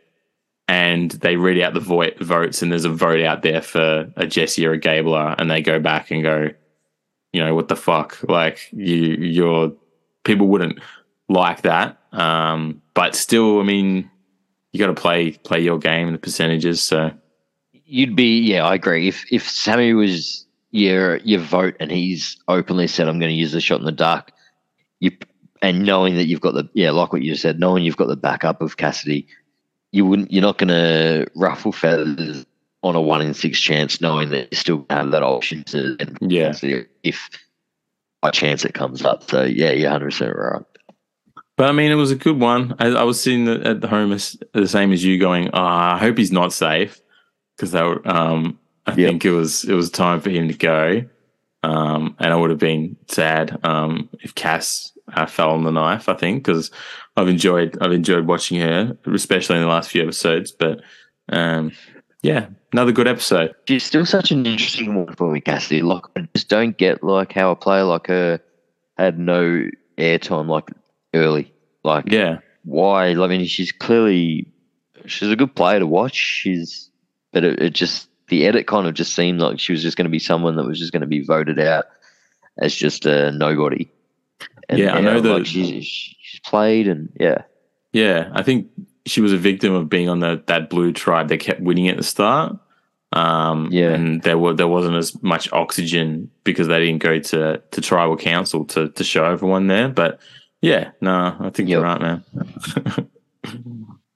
and 0.68 1.10
they 1.10 1.36
read 1.36 1.60
out 1.60 1.74
the 1.74 1.80
vo- 1.80 2.10
votes, 2.20 2.62
and 2.62 2.72
there's 2.72 2.84
a 2.84 2.90
vote 2.90 3.20
out 3.20 3.42
there 3.42 3.60
for 3.60 4.10
a 4.16 4.26
Jesse 4.26 4.66
or 4.66 4.72
a 4.72 4.78
Gabler, 4.78 5.34
and 5.38 5.50
they 5.50 5.60
go 5.60 5.78
back 5.78 6.10
and 6.10 6.22
go, 6.22 6.48
you 7.32 7.44
know, 7.44 7.54
what 7.54 7.68
the 7.68 7.76
fuck? 7.76 8.18
Like 8.28 8.68
you, 8.72 8.96
you're 8.96 9.72
people 10.24 10.46
wouldn't 10.46 10.78
like 11.28 11.62
that, 11.62 11.98
um, 12.12 12.80
but 12.94 13.14
still, 13.14 13.60
I 13.60 13.64
mean, 13.64 14.10
you 14.72 14.78
got 14.78 14.86
to 14.86 14.94
play 14.94 15.32
play 15.32 15.60
your 15.60 15.78
game 15.78 16.06
and 16.08 16.14
the 16.14 16.20
percentages. 16.20 16.82
So 16.82 17.12
you'd 17.84 18.16
be. 18.16 18.40
Yeah, 18.40 18.64
I 18.66 18.74
agree. 18.74 19.08
If 19.08 19.24
if 19.32 19.48
Sami 19.48 19.92
was 19.94 20.43
your 20.74 21.18
your 21.18 21.40
vote 21.40 21.76
and 21.78 21.90
he's 21.90 22.36
openly 22.48 22.88
said, 22.88 23.08
"I'm 23.08 23.20
going 23.20 23.30
to 23.30 23.36
use 23.36 23.52
the 23.52 23.60
shot 23.60 23.78
in 23.78 23.86
the 23.86 23.92
dark," 23.92 24.32
you 24.98 25.12
and 25.62 25.84
knowing 25.84 26.16
that 26.16 26.26
you've 26.26 26.40
got 26.40 26.54
the 26.54 26.68
yeah, 26.74 26.90
like 26.90 27.12
what 27.12 27.22
you 27.22 27.36
said, 27.36 27.60
knowing 27.60 27.84
you've 27.84 27.96
got 27.96 28.08
the 28.08 28.16
backup 28.16 28.60
of 28.60 28.76
Cassidy, 28.76 29.28
you 29.92 30.04
wouldn't. 30.04 30.32
You're 30.32 30.42
not 30.42 30.58
going 30.58 30.68
to 30.68 31.26
ruffle 31.36 31.70
feathers 31.70 32.44
on 32.82 32.96
a 32.96 33.00
one 33.00 33.22
in 33.22 33.34
six 33.34 33.60
chance, 33.60 34.00
knowing 34.00 34.30
that 34.30 34.48
you 34.50 34.56
still 34.56 34.84
have 34.90 35.12
that 35.12 35.22
option 35.22 35.62
to 35.64 35.96
and 36.00 36.18
Yeah. 36.20 36.48
Cassidy 36.48 36.86
if 37.04 37.30
by 38.20 38.30
chance 38.30 38.64
it 38.64 38.74
comes 38.74 39.04
up. 39.04 39.30
So 39.30 39.44
yeah, 39.44 39.70
you're 39.70 39.90
100 39.90 40.06
percent 40.06 40.36
right. 40.36 40.62
But 41.56 41.68
I 41.68 41.72
mean, 41.72 41.92
it 41.92 41.94
was 41.94 42.10
a 42.10 42.16
good 42.16 42.40
one. 42.40 42.74
I, 42.80 42.88
I 42.88 43.04
was 43.04 43.20
sitting 43.20 43.46
at 43.46 43.64
at 43.64 43.80
the 43.80 43.86
home 43.86 44.10
as, 44.10 44.36
the 44.52 44.66
same 44.66 44.90
as 44.90 45.04
you, 45.04 45.20
going, 45.20 45.50
oh, 45.52 45.62
"I 45.62 45.98
hope 45.98 46.18
he's 46.18 46.32
not 46.32 46.52
safe," 46.52 47.00
because 47.56 47.70
they 47.70 47.82
were. 47.82 48.02
Um, 48.08 48.58
I 48.86 48.90
Yep. 48.94 48.96
think 48.96 49.24
it 49.24 49.30
was 49.30 49.64
it 49.64 49.74
was 49.74 49.90
time 49.90 50.20
for 50.20 50.30
him 50.30 50.48
to 50.48 50.54
go, 50.54 51.04
um, 51.62 52.16
and 52.18 52.32
I 52.32 52.36
would 52.36 52.50
have 52.50 52.58
been 52.58 52.96
sad 53.08 53.58
um, 53.64 54.08
if 54.20 54.34
Cass 54.34 54.92
uh, 55.14 55.26
fell 55.26 55.50
on 55.50 55.64
the 55.64 55.70
knife. 55.70 56.08
I 56.08 56.14
think 56.14 56.44
because 56.44 56.70
I've 57.16 57.28
enjoyed 57.28 57.78
I've 57.80 57.92
enjoyed 57.92 58.26
watching 58.26 58.60
her, 58.60 58.96
especially 59.06 59.56
in 59.56 59.62
the 59.62 59.68
last 59.68 59.90
few 59.90 60.02
episodes. 60.02 60.52
But 60.52 60.80
um, 61.30 61.72
yeah, 62.22 62.46
another 62.72 62.92
good 62.92 63.08
episode. 63.08 63.54
She's 63.68 63.84
still 63.84 64.04
such 64.06 64.30
an 64.30 64.44
interesting 64.46 64.94
one 64.94 65.14
for 65.14 65.30
me, 65.32 65.40
Cassidy. 65.40 65.82
Like, 65.82 66.04
I 66.16 66.28
just 66.34 66.48
don't 66.48 66.76
get 66.76 67.02
like 67.02 67.32
how 67.32 67.50
a 67.50 67.56
player 67.56 67.84
like 67.84 68.06
her 68.08 68.40
had 68.98 69.18
no 69.18 69.66
airtime 69.98 70.48
like 70.48 70.70
early. 71.14 71.52
Like, 71.84 72.10
Yeah, 72.10 72.38
why? 72.64 73.08
I 73.10 73.26
mean, 73.28 73.46
she's 73.46 73.72
clearly 73.72 74.50
she's 75.06 75.30
a 75.30 75.36
good 75.36 75.54
player 75.54 75.80
to 75.80 75.86
watch. 75.86 76.14
She's, 76.14 76.90
but 77.32 77.44
it, 77.44 77.60
it 77.60 77.70
just 77.74 78.08
the 78.28 78.46
edit 78.46 78.66
kind 78.66 78.86
of 78.86 78.94
just 78.94 79.14
seemed 79.14 79.40
like 79.40 79.58
she 79.60 79.72
was 79.72 79.82
just 79.82 79.96
going 79.96 80.06
to 80.06 80.10
be 80.10 80.18
someone 80.18 80.56
that 80.56 80.64
was 80.66 80.78
just 80.78 80.92
going 80.92 81.02
to 81.02 81.06
be 81.06 81.22
voted 81.24 81.58
out 81.58 81.86
as 82.58 82.74
just 82.74 83.06
a 83.06 83.32
nobody. 83.32 83.90
Yeah, 84.72 84.94
I 84.94 85.00
know 85.00 85.14
like, 85.18 85.22
that- 85.24 85.46
she's 85.46 85.84
she's 85.84 86.40
played 86.44 86.88
and 86.88 87.10
yeah, 87.20 87.42
yeah. 87.92 88.30
I 88.34 88.42
think 88.42 88.68
she 89.06 89.20
was 89.20 89.32
a 89.32 89.36
victim 89.36 89.74
of 89.74 89.90
being 89.90 90.08
on 90.08 90.20
the 90.20 90.42
that 90.46 90.70
blue 90.70 90.92
tribe 90.92 91.28
that 91.28 91.38
kept 91.38 91.60
winning 91.60 91.88
at 91.88 91.96
the 91.98 92.02
start. 92.02 92.56
Um, 93.12 93.68
Yeah. 93.70 93.90
and 93.90 94.22
there 94.22 94.38
were 94.38 94.54
there 94.54 94.66
wasn't 94.66 94.96
as 94.96 95.22
much 95.22 95.52
oxygen 95.52 96.30
because 96.42 96.66
they 96.68 96.80
didn't 96.84 97.02
go 97.02 97.18
to 97.20 97.62
to 97.70 97.80
tribal 97.80 98.16
council 98.16 98.64
to 98.66 98.88
to 98.88 99.04
show 99.04 99.24
everyone 99.26 99.66
there. 99.66 99.88
But 99.88 100.18
yeah, 100.62 100.90
no, 101.02 101.36
I 101.38 101.50
think 101.50 101.68
you're 101.68 101.82
right, 101.82 102.00
man. 102.00 102.24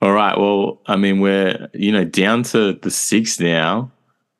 All 0.01 0.13
right, 0.13 0.39
well, 0.39 0.81
I 0.87 0.97
mean, 0.97 1.21
we're 1.21 1.69
you 1.75 1.93
know 1.93 2.05
down 2.05 2.43
to 2.45 2.73
the 2.75 2.91
six 2.91 3.39
now, 3.41 3.91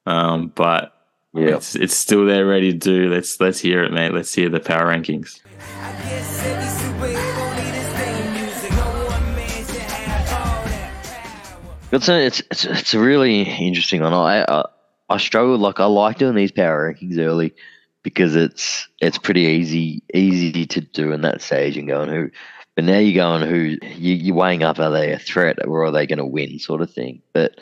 um, 0.09 0.51
but 0.55 0.95
yeah. 1.35 1.57
it's 1.57 1.75
it's 1.75 1.95
still 1.95 2.25
there, 2.25 2.47
ready 2.47 2.73
to 2.73 2.79
do. 2.79 3.11
Let's 3.11 3.39
let's 3.41 3.61
hear 3.61 3.85
it, 3.85 3.93
mate. 3.93 4.15
Let's 4.15 4.35
hear 4.35 4.49
the 4.49 4.59
power 4.59 4.87
rankings. 4.87 5.41
I 5.81 5.93
guess 5.93 6.45
every 6.47 6.65
superhero 6.65 7.57
need 7.57 7.75
his 7.75 7.89
theme 7.93 8.33
music. 8.33 8.71
No 8.71 9.05
one 9.07 9.35
man 9.37 9.67
should 9.67 9.83
have 9.83 10.33
all 10.33 10.65
that 10.65 11.61
power. 11.61 11.89
It's 11.93 12.09
a, 12.09 12.27
it's 12.27 12.43
it's 12.51 12.65
it's 12.65 12.95
a 12.95 12.99
really 12.99 13.43
interesting 13.43 14.01
one. 14.01 14.15
I 14.15 14.47
I, 14.49 14.65
I 15.11 15.19
struggle 15.19 15.59
like 15.59 15.79
I 15.79 15.85
like 15.85 16.17
doing 16.17 16.35
these 16.35 16.53
power 16.53 16.91
rankings 16.91 17.19
early 17.19 17.55
because 18.03 18.35
it's 18.35 18.89
it's 19.01 19.19
pretty 19.19 19.43
easy 19.43 20.03
easy 20.15 20.65
to 20.65 20.81
do 20.81 21.13
in 21.13 21.21
that 21.21 21.43
stage 21.43 21.77
and 21.77 21.87
going 21.87 22.09
who, 22.09 22.31
but 22.77 22.85
now 22.85 22.97
you're 22.97 23.13
going 23.13 23.47
who 23.47 23.77
you 23.95 24.15
you're 24.15 24.35
weighing 24.35 24.63
up 24.63 24.79
are 24.79 24.91
they 24.91 25.13
a 25.13 25.19
threat 25.19 25.67
or 25.67 25.85
are 25.85 25.93
they 25.93 26.07
going 26.07 26.19
to 26.19 26.25
win 26.25 26.59
sort 26.59 26.81
of 26.81 26.91
thing. 26.91 27.21
But 27.35 27.61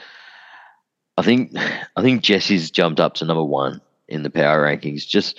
I 1.16 1.22
think 1.22 1.52
I 1.56 2.02
think 2.02 2.22
Jesse's 2.22 2.70
jumped 2.70 3.00
up 3.00 3.14
to 3.14 3.24
number 3.24 3.44
one 3.44 3.80
in 4.08 4.22
the 4.22 4.30
power 4.30 4.64
rankings. 4.64 5.06
Just 5.06 5.38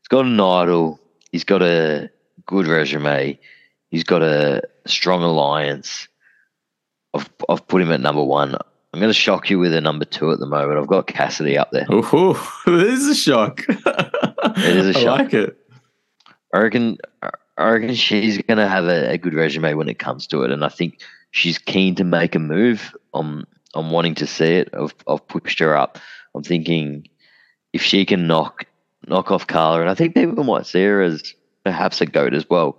he's 0.00 0.08
got 0.08 0.26
an 0.26 0.40
idol. 0.40 1.00
He's 1.32 1.44
got 1.44 1.62
a 1.62 2.10
good 2.46 2.66
resume. 2.66 3.38
He's 3.88 4.04
got 4.04 4.22
a 4.22 4.62
strong 4.86 5.22
alliance. 5.22 6.08
I've, 7.14 7.30
I've 7.48 7.66
put 7.66 7.80
him 7.80 7.92
at 7.92 8.00
number 8.00 8.24
one. 8.24 8.54
I'm 8.54 9.00
going 9.00 9.10
to 9.10 9.14
shock 9.14 9.50
you 9.50 9.58
with 9.58 9.74
a 9.74 9.80
number 9.80 10.04
two 10.04 10.30
at 10.30 10.38
the 10.38 10.46
moment. 10.46 10.78
I've 10.78 10.86
got 10.86 11.06
Cassidy 11.06 11.58
up 11.58 11.70
there. 11.72 11.86
Ooh, 11.92 12.36
this 12.66 13.00
is 13.00 13.08
a 13.08 13.14
shock. 13.14 13.64
it 13.68 14.76
is 14.76 14.86
a 14.86 14.92
shock. 14.92 15.20
I 15.20 15.22
like 15.22 15.34
it. 15.34 15.58
I 16.52 16.58
reckon, 16.58 16.98
I 17.58 17.70
reckon 17.70 17.94
she's 17.94 18.38
going 18.38 18.58
to 18.58 18.68
have 18.68 18.84
a, 18.84 19.12
a 19.12 19.18
good 19.18 19.34
resume 19.34 19.74
when 19.74 19.88
it 19.88 19.98
comes 19.98 20.28
to 20.28 20.42
it, 20.42 20.52
and 20.52 20.64
I 20.64 20.68
think 20.68 21.00
she's 21.32 21.58
keen 21.58 21.96
to 21.96 22.04
make 22.04 22.36
a 22.36 22.38
move. 22.38 22.96
I'm, 23.12 23.46
I'm 23.74 23.90
wanting 23.90 24.14
to 24.16 24.26
see 24.26 24.56
it. 24.56 24.70
I've, 24.72 24.94
I've 25.08 25.26
pushed 25.26 25.58
her 25.58 25.76
up. 25.76 25.98
I'm 26.34 26.42
thinking 26.42 27.08
if 27.72 27.82
she 27.82 28.04
can 28.04 28.26
knock, 28.26 28.64
knock 29.06 29.30
off 29.30 29.46
Karla, 29.46 29.80
and 29.80 29.90
I 29.90 29.94
think 29.94 30.14
people 30.14 30.44
might 30.44 30.66
see 30.66 30.84
her 30.84 31.02
as 31.02 31.34
perhaps 31.64 32.00
a 32.00 32.06
goat 32.06 32.34
as 32.34 32.48
well. 32.48 32.78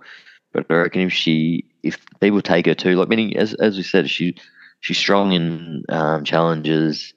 But 0.52 0.66
I 0.70 0.74
reckon 0.74 1.02
if 1.02 1.12
she, 1.12 1.64
if 1.82 1.98
people 2.20 2.40
take 2.42 2.66
her 2.66 2.74
too, 2.74 2.96
like 2.96 3.08
meaning 3.08 3.36
as 3.36 3.54
as 3.54 3.76
we 3.76 3.82
said, 3.82 4.08
she 4.08 4.36
she's 4.80 4.98
strong 4.98 5.32
in 5.32 5.84
um, 5.88 6.24
challenges. 6.24 7.12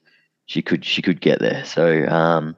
She 0.45 0.61
could 0.61 0.83
she 0.83 1.01
could 1.01 1.21
get 1.21 1.39
there. 1.39 1.63
So 1.65 2.05
um, 2.07 2.57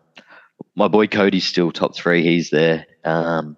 my 0.75 0.87
boy 0.87 1.07
Cody's 1.07 1.45
still 1.45 1.71
top 1.71 1.95
three. 1.95 2.23
He's 2.23 2.49
there. 2.49 2.85
Um, 3.03 3.57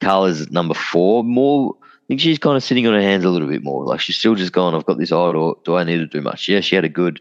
Karla's 0.00 0.50
number 0.50 0.74
four. 0.74 1.24
More, 1.24 1.74
I 2.06 2.08
think 2.08 2.20
she's 2.20 2.38
kind 2.38 2.56
of 2.56 2.62
sitting 2.62 2.86
on 2.86 2.94
her 2.94 3.00
hands 3.02 3.24
a 3.24 3.30
little 3.30 3.48
bit 3.48 3.64
more. 3.64 3.84
Like 3.84 3.98
she's 3.98 4.16
still 4.16 4.36
just 4.36 4.52
gone. 4.52 4.76
I've 4.76 4.86
got 4.86 4.96
this 4.96 5.10
idol. 5.10 5.60
Do 5.64 5.74
I 5.74 5.82
need 5.82 5.98
to 5.98 6.06
do 6.06 6.20
much? 6.20 6.48
Yeah, 6.48 6.60
she 6.60 6.76
had 6.76 6.84
a 6.84 6.88
good, 6.88 7.20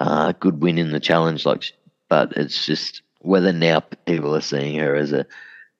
uh, 0.00 0.32
good 0.32 0.60
win 0.60 0.76
in 0.76 0.92
the 0.92 1.00
challenge. 1.00 1.46
Like, 1.46 1.72
but 2.10 2.32
it's 2.36 2.66
just 2.66 3.00
whether 3.20 3.54
now 3.54 3.80
people 3.80 4.36
are 4.36 4.42
seeing 4.42 4.78
her 4.80 4.94
as 4.94 5.12
a, 5.12 5.24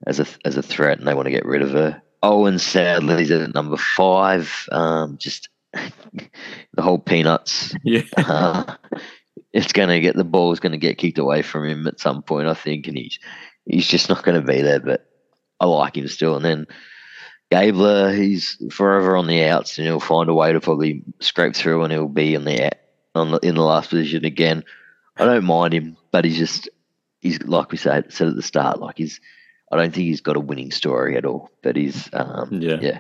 as 0.07 0.19
a 0.19 0.27
as 0.47 0.57
a 0.57 0.63
threat 0.63 0.99
and 0.99 1.07
they 1.07 1.13
want 1.13 1.27
to 1.27 1.31
get 1.31 1.45
rid 1.45 1.61
of 1.61 1.73
her. 1.73 2.01
Owen 2.23 2.59
sadly 2.59 3.23
is 3.23 3.31
at 3.31 3.55
number 3.55 3.77
five. 3.77 4.67
Um, 4.73 5.19
just 5.19 5.51
the 5.73 6.83
whole 6.83 6.99
peanuts 6.99 7.75
Yeah. 7.85 8.03
uh, 8.17 8.77
it's 9.53 9.73
going 9.73 9.91
to 9.91 10.01
get 10.01 10.17
the 10.17 10.25
ball 10.25 10.53
is 10.53 10.61
going 10.61 10.73
to 10.73 10.79
get 10.79 10.97
kicked 10.97 11.19
away 11.19 11.43
from 11.43 11.67
him 11.67 11.87
at 11.87 12.01
some 12.01 12.23
point, 12.23 12.49
I 12.49 12.55
think, 12.55 12.87
and 12.89 12.97
he's 12.97 13.19
he's 13.67 13.87
just 13.87 14.09
not 14.09 14.23
going 14.25 14.41
to 14.41 14.47
be 14.47 14.63
there. 14.63 14.81
But 14.81 15.07
I 15.61 15.67
like 15.67 15.99
him 15.99 16.09
still. 16.09 16.37
And 16.37 16.45
then 16.45 16.67
Gabler, 17.51 18.13
he's 18.13 18.63
forever 18.71 19.17
on 19.17 19.27
the 19.27 19.45
outs, 19.45 19.79
and 19.79 19.87
he'll 19.87 20.01
find 20.01 20.29
a 20.29 20.35
way 20.35 20.53
to 20.53 20.61
probably 20.61 21.03
scrape 21.21 21.57
through, 21.57 21.83
and 21.83 21.93
he'll 21.93 22.09
be 22.09 22.37
on 22.37 22.45
the 22.45 22.67
out- 22.67 22.75
on 23.15 23.31
the, 23.33 23.39
in 23.39 23.55
the 23.55 23.63
last 23.63 23.91
position 23.91 24.25
again. 24.25 24.63
I 25.17 25.25
don't 25.25 25.45
mind 25.45 25.73
him, 25.75 25.97
but 26.13 26.25
he's 26.25 26.37
just 26.39 26.69
he's 27.21 27.43
like 27.43 27.73
we 27.73 27.79
said 27.79 28.13
said 28.13 28.29
at 28.29 28.37
the 28.37 28.43
start, 28.43 28.81
like 28.81 28.99
he's 28.99 29.21
I 29.73 29.77
don't 29.77 29.93
think 29.93 30.07
he's 30.07 30.21
got 30.21 30.37
a 30.37 30.41
winning 30.41 30.71
story 30.71 31.17
at 31.17 31.25
all. 31.25 31.51
But 31.63 31.77
he's 31.77 32.09
um, 32.13 32.49
Yeah. 32.61 32.79
yeah. 32.81 32.99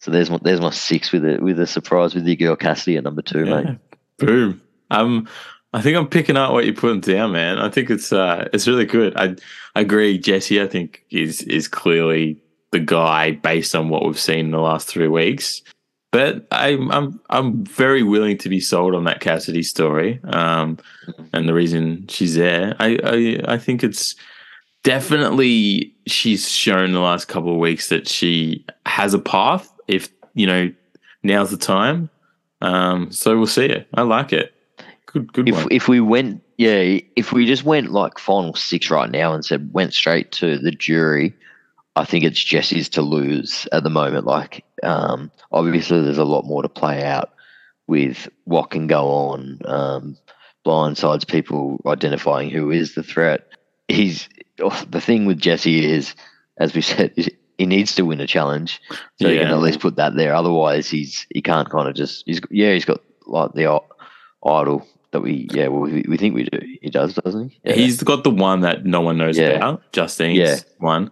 So 0.00 0.10
there's 0.10 0.30
my 0.30 0.38
there's 0.42 0.60
my 0.60 0.70
six 0.70 1.12
with 1.12 1.24
a 1.24 1.38
with 1.40 1.58
a 1.60 1.66
surprise 1.66 2.14
with 2.14 2.26
your 2.26 2.36
girl 2.36 2.56
Cassidy 2.56 2.96
at 2.96 3.04
number 3.04 3.22
two, 3.22 3.44
Yeah. 3.46 3.60
mate. 3.62 3.78
Boom. 4.18 4.60
Um, 4.90 5.28
I 5.72 5.80
think 5.80 5.96
I'm 5.96 6.06
picking 6.08 6.36
up 6.36 6.52
what 6.52 6.64
you're 6.66 6.74
putting 6.74 7.00
down, 7.00 7.32
man. 7.32 7.58
I 7.58 7.70
think 7.70 7.88
it's 7.90 8.12
uh, 8.12 8.48
it's 8.52 8.68
really 8.68 8.84
good. 8.84 9.16
I, 9.16 9.34
I 9.74 9.80
agree. 9.80 10.18
Jesse, 10.18 10.60
I 10.60 10.66
think 10.66 11.04
is 11.10 11.40
is 11.42 11.66
clearly 11.68 12.40
the 12.74 12.80
guy 12.80 13.30
based 13.30 13.74
on 13.76 13.88
what 13.88 14.04
we've 14.04 14.18
seen 14.18 14.46
in 14.46 14.50
the 14.50 14.58
last 14.58 14.88
three 14.88 15.06
weeks. 15.06 15.62
But 16.10 16.46
I'm 16.50 16.90
I'm 16.90 17.20
I'm 17.30 17.64
very 17.64 18.02
willing 18.02 18.36
to 18.38 18.48
be 18.48 18.60
sold 18.60 18.94
on 18.94 19.04
that 19.04 19.20
Cassidy 19.20 19.62
story. 19.62 20.20
Um, 20.24 20.78
and 21.32 21.48
the 21.48 21.54
reason 21.54 22.06
she's 22.08 22.34
there, 22.34 22.74
I 22.80 22.98
I, 23.04 23.54
I 23.54 23.58
think 23.58 23.82
it's 23.84 24.16
definitely 24.82 25.94
she's 26.06 26.48
shown 26.50 26.92
the 26.92 27.00
last 27.00 27.26
couple 27.28 27.52
of 27.52 27.58
weeks 27.58 27.88
that 27.88 28.08
she 28.08 28.64
has 28.86 29.14
a 29.14 29.18
path. 29.18 29.72
If 29.88 30.08
you 30.34 30.46
know, 30.46 30.72
now's 31.22 31.50
the 31.50 31.56
time. 31.56 32.10
Um, 32.60 33.10
so 33.12 33.36
we'll 33.36 33.46
see 33.46 33.66
it. 33.66 33.86
I 33.94 34.02
like 34.02 34.32
it. 34.32 34.52
Good, 35.06 35.32
good 35.32 35.48
If 35.48 35.54
one. 35.54 35.68
if 35.70 35.88
we 35.88 36.00
went, 36.00 36.42
yeah, 36.58 36.98
if 37.16 37.32
we 37.32 37.46
just 37.46 37.64
went 37.64 37.92
like 37.92 38.18
final 38.18 38.54
six 38.54 38.90
right 38.90 39.10
now 39.10 39.32
and 39.32 39.44
said 39.44 39.72
went 39.72 39.94
straight 39.94 40.32
to 40.32 40.58
the 40.58 40.70
jury, 40.72 41.34
I 41.96 42.04
think 42.04 42.24
it's 42.24 42.42
Jesse's 42.42 42.88
to 42.90 43.02
lose 43.02 43.68
at 43.72 43.84
the 43.84 43.90
moment. 43.90 44.26
Like, 44.26 44.64
um, 44.82 45.30
obviously, 45.52 46.02
there's 46.02 46.18
a 46.18 46.24
lot 46.24 46.44
more 46.44 46.62
to 46.62 46.68
play 46.68 47.04
out 47.04 47.30
with 47.86 48.28
what 48.44 48.70
can 48.70 48.86
go 48.86 49.08
on. 49.08 49.60
Um, 49.64 50.16
blindsides 50.66 51.26
people 51.26 51.80
identifying 51.86 52.50
who 52.50 52.70
is 52.70 52.94
the 52.94 53.02
threat. 53.02 53.46
He's 53.88 54.28
oh, 54.60 54.84
the 54.90 55.00
thing 55.00 55.26
with 55.26 55.38
Jesse 55.38 55.84
is, 55.84 56.14
as 56.58 56.74
we 56.74 56.80
said, 56.82 57.12
he 57.58 57.66
needs 57.66 57.94
to 57.94 58.02
win 58.02 58.20
a 58.20 58.26
challenge, 58.26 58.80
so 59.20 59.28
he 59.28 59.38
can 59.38 59.48
at 59.48 59.58
least 59.60 59.80
put 59.80 59.96
that 59.96 60.16
there. 60.16 60.34
Otherwise, 60.34 60.88
he's 60.88 61.26
he 61.32 61.42
can't 61.42 61.70
kind 61.70 61.88
of 61.88 61.94
just 61.94 62.24
he's 62.26 62.40
yeah 62.50 62.72
he's 62.72 62.84
got 62.84 63.00
like 63.26 63.52
the 63.52 63.80
idol 64.44 64.86
that 65.12 65.20
we 65.20 65.48
yeah 65.52 65.68
well, 65.68 65.82
we, 65.82 66.04
we 66.08 66.16
think 66.16 66.34
we 66.34 66.44
do. 66.44 66.58
He 66.82 66.90
does, 66.90 67.14
doesn't 67.14 67.50
he? 67.50 67.60
Yeah. 67.64 67.74
He's 67.74 68.02
got 68.02 68.24
the 68.24 68.30
one 68.30 68.62
that 68.62 68.84
no 68.84 69.00
one 69.00 69.16
knows 69.16 69.38
Yeah. 69.38 69.50
about, 69.50 69.92
Justine's 69.92 70.38
Yeah. 70.38 70.56
one. 70.78 71.10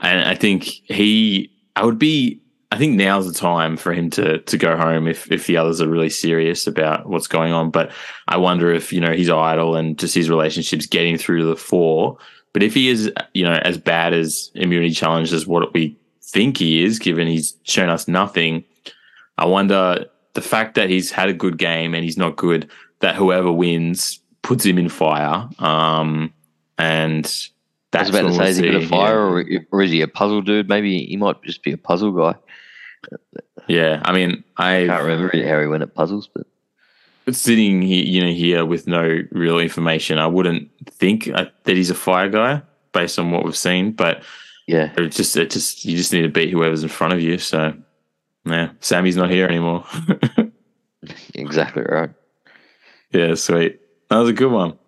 And 0.00 0.28
I 0.28 0.34
think 0.34 0.64
he, 0.64 1.50
I 1.76 1.84
would 1.84 1.98
be, 1.98 2.40
I 2.70 2.76
think 2.76 2.96
now's 2.96 3.26
the 3.26 3.38
time 3.38 3.76
for 3.76 3.92
him 3.94 4.10
to 4.10 4.38
to 4.40 4.58
go 4.58 4.76
home 4.76 5.08
if 5.08 5.32
if 5.32 5.46
the 5.46 5.56
others 5.56 5.80
are 5.80 5.88
really 5.88 6.10
serious 6.10 6.66
about 6.66 7.08
what's 7.08 7.26
going 7.26 7.52
on. 7.52 7.70
But 7.70 7.90
I 8.28 8.36
wonder 8.36 8.70
if 8.70 8.92
you 8.92 9.00
know 9.00 9.12
his 9.12 9.30
idol 9.30 9.74
and 9.74 9.98
just 9.98 10.14
his 10.14 10.28
relationships 10.28 10.86
getting 10.86 11.16
through 11.16 11.40
to 11.40 11.46
the 11.46 11.56
four. 11.56 12.18
But 12.52 12.62
if 12.62 12.74
he 12.74 12.88
is, 12.88 13.10
you 13.32 13.44
know, 13.44 13.58
as 13.62 13.78
bad 13.78 14.12
as 14.12 14.50
immunity 14.54 14.92
challenge 14.92 15.32
as 15.32 15.46
what 15.46 15.72
we 15.72 15.96
think 16.22 16.58
he 16.58 16.84
is, 16.84 16.98
given 16.98 17.26
he's 17.26 17.56
shown 17.62 17.88
us 17.88 18.06
nothing, 18.06 18.64
I 19.38 19.46
wonder 19.46 20.06
the 20.34 20.42
fact 20.42 20.74
that 20.74 20.90
he's 20.90 21.10
had 21.10 21.28
a 21.28 21.34
good 21.34 21.58
game 21.58 21.94
and 21.94 22.04
he's 22.04 22.18
not 22.18 22.36
good, 22.36 22.70
that 23.00 23.14
whoever 23.14 23.50
wins 23.50 24.20
puts 24.42 24.64
him 24.64 24.78
in 24.78 24.88
fire. 24.88 25.48
Um, 25.58 26.32
and 26.78 27.48
I 27.92 27.98
that's 27.98 28.10
was 28.10 28.18
about 28.18 28.28
to 28.28 28.34
say, 28.34 28.50
is 28.50 28.56
he 28.58 28.70
to 28.70 28.86
fire, 28.86 29.40
yeah. 29.40 29.60
or, 29.72 29.78
or 29.78 29.82
is 29.82 29.90
he 29.90 30.02
a 30.02 30.08
puzzle 30.08 30.42
dude? 30.42 30.68
Maybe 30.68 31.06
he 31.06 31.16
might 31.16 31.42
just 31.42 31.62
be 31.62 31.72
a 31.72 31.78
puzzle 31.78 32.12
guy. 32.12 32.38
Yeah, 33.66 34.02
I 34.04 34.12
mean, 34.12 34.44
I 34.56 34.82
I 34.82 34.86
can't 34.86 35.02
remember 35.02 35.30
how 35.46 35.60
he 35.60 35.66
went 35.66 35.82
at 35.82 35.94
puzzles, 35.94 36.28
but 36.34 36.46
sitting 37.34 37.82
here, 37.82 38.04
you 38.04 38.24
know, 38.24 38.32
here 38.32 38.64
with 38.64 38.86
no 38.86 39.22
real 39.30 39.58
information, 39.58 40.18
I 40.18 40.26
wouldn't 40.26 40.70
think 40.86 41.28
uh, 41.28 41.46
that 41.64 41.76
he's 41.76 41.90
a 41.90 41.94
fire 41.94 42.28
guy 42.28 42.62
based 42.92 43.18
on 43.18 43.30
what 43.30 43.44
we've 43.44 43.56
seen. 43.56 43.92
But 43.92 44.22
yeah, 44.66 44.92
it 44.96 45.08
just, 45.08 45.36
it 45.36 45.50
just, 45.50 45.84
you 45.84 45.96
just 45.96 46.12
need 46.12 46.22
to 46.22 46.28
beat 46.28 46.50
whoever's 46.50 46.82
in 46.82 46.88
front 46.88 47.12
of 47.12 47.20
you. 47.20 47.38
So, 47.38 47.74
yeah, 48.44 48.70
Sami's 48.80 49.16
not 49.16 49.30
here 49.30 49.46
anymore. 49.46 49.84
exactly 51.34 51.84
right. 51.88 52.10
yeah, 53.12 53.34
sweet. 53.34 53.80
That 54.08 54.18
was 54.18 54.30
a 54.30 54.34
good 54.34 54.52
one. 54.52 54.78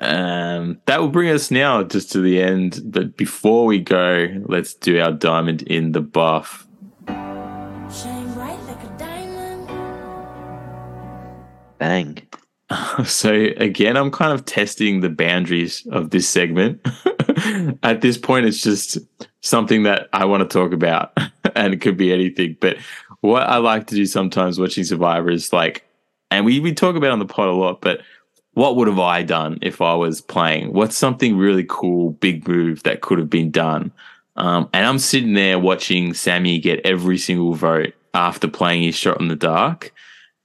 Um, 0.00 0.80
that 0.86 1.00
will 1.00 1.10
bring 1.10 1.28
us 1.28 1.50
now 1.50 1.82
just 1.82 2.10
to 2.12 2.20
the 2.20 2.42
end. 2.42 2.80
But 2.84 3.16
before 3.16 3.66
we 3.66 3.78
go, 3.78 4.28
let's 4.46 4.74
do 4.74 4.98
our 4.98 5.12
diamond 5.12 5.62
in 5.62 5.92
the 5.92 6.00
buff. 6.00 6.66
Shine 7.06 8.32
bright 8.32 8.58
like 8.62 8.82
a 8.82 8.98
diamond. 8.98 9.68
Bang. 11.78 12.18
So 13.04 13.32
again, 13.32 13.96
I'm 13.96 14.12
kind 14.12 14.32
of 14.32 14.44
testing 14.44 15.00
the 15.00 15.08
boundaries 15.08 15.84
of 15.90 16.10
this 16.10 16.28
segment. 16.28 16.80
At 17.82 18.00
this 18.00 18.16
point, 18.16 18.46
it's 18.46 18.62
just 18.62 18.96
something 19.40 19.82
that 19.82 20.08
I 20.12 20.24
want 20.24 20.48
to 20.48 20.58
talk 20.58 20.72
about, 20.72 21.18
and 21.56 21.74
it 21.74 21.80
could 21.80 21.96
be 21.96 22.12
anything. 22.12 22.56
But 22.60 22.76
what 23.22 23.42
I 23.42 23.56
like 23.56 23.88
to 23.88 23.96
do 23.96 24.06
sometimes 24.06 24.60
watching 24.60 24.84
Survivor 24.84 25.30
is 25.30 25.52
like, 25.52 25.84
and 26.30 26.44
we 26.44 26.60
we 26.60 26.72
talk 26.72 26.94
about 26.94 27.08
it 27.08 27.12
on 27.12 27.18
the 27.18 27.26
pod 27.26 27.48
a 27.48 27.52
lot, 27.52 27.80
but 27.80 28.02
what 28.54 28.76
would 28.76 28.88
have 28.88 28.98
I 28.98 29.22
done 29.22 29.58
if 29.62 29.80
I 29.80 29.94
was 29.94 30.20
playing? 30.20 30.72
What's 30.72 30.96
something 30.96 31.36
really 31.36 31.64
cool, 31.68 32.10
big 32.10 32.46
move 32.48 32.82
that 32.82 33.00
could 33.00 33.18
have 33.18 33.30
been 33.30 33.50
done? 33.50 33.92
Um, 34.36 34.68
and 34.72 34.86
I'm 34.86 34.98
sitting 34.98 35.34
there 35.34 35.58
watching 35.58 36.14
Sami 36.14 36.58
get 36.58 36.84
every 36.84 37.18
single 37.18 37.54
vote 37.54 37.94
after 38.14 38.48
playing 38.48 38.82
his 38.82 38.94
shot 38.94 39.20
in 39.20 39.28
the 39.28 39.36
dark. 39.36 39.92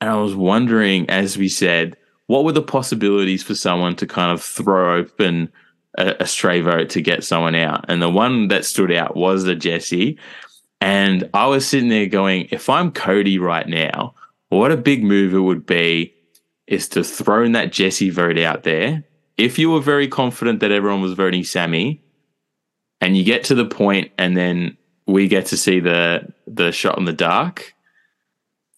And 0.02 0.10
I 0.10 0.16
was 0.16 0.36
wondering, 0.36 1.10
as 1.10 1.38
we 1.38 1.50
said, 1.50 1.98
what 2.28 2.44
were 2.44 2.52
the 2.52 2.62
possibilities 2.62 3.44
for 3.44 3.56
someone 3.56 3.96
to 3.98 4.08
kind 4.08 4.32
of 4.32 4.42
throw 4.42 4.98
open 4.98 5.52
a, 5.98 6.16
a 6.22 6.26
stray 6.26 6.62
vote 6.62 6.90
to 6.90 7.02
get 7.02 7.24
someone 7.24 7.56
out? 7.56 7.86
And 7.88 8.02
the 8.02 8.10
one 8.10 8.50
that 8.50 8.66
stood 8.66 8.92
out 8.92 9.16
was 9.16 9.44
the 9.44 9.56
Jesse. 9.56 10.18
And 10.82 11.30
I 11.34 11.48
was 11.48 11.66
sitting 11.66 11.90
there 11.90 12.08
going, 12.08 12.48
if 12.52 12.70
I'm 12.70 12.92
Cody 12.92 13.40
right 13.40 13.68
now, 13.68 14.14
what 14.50 14.72
a 14.72 14.78
big 14.78 15.04
move 15.04 15.34
it 15.34 15.40
would 15.40 15.66
be 15.66 16.15
is 16.68 16.88
to 16.90 17.04
throw 17.04 17.44
in 17.44 17.52
that 17.54 17.72
Jesse 17.72 18.10
vote 18.10 18.38
out 18.38 18.64
there. 18.64 19.04
If 19.38 19.60
you 19.60 19.70
were 19.70 19.82
very 19.82 20.08
confident 20.08 20.62
that 20.62 20.72
everyone 20.72 21.02
was 21.02 21.14
voting 21.14 21.44
Sami, 21.44 22.02
and 23.02 23.18
you 23.18 23.24
get 23.24 23.44
to 23.46 23.56
the 23.56 23.66
point, 23.66 24.12
and 24.18 24.36
then 24.36 24.78
we 25.06 25.28
get 25.28 25.48
to 25.48 25.58
see 25.58 25.80
the 25.80 26.34
the 26.48 26.72
shot 26.72 26.98
in 26.98 27.06
the 27.06 27.14
dark. 27.14 27.74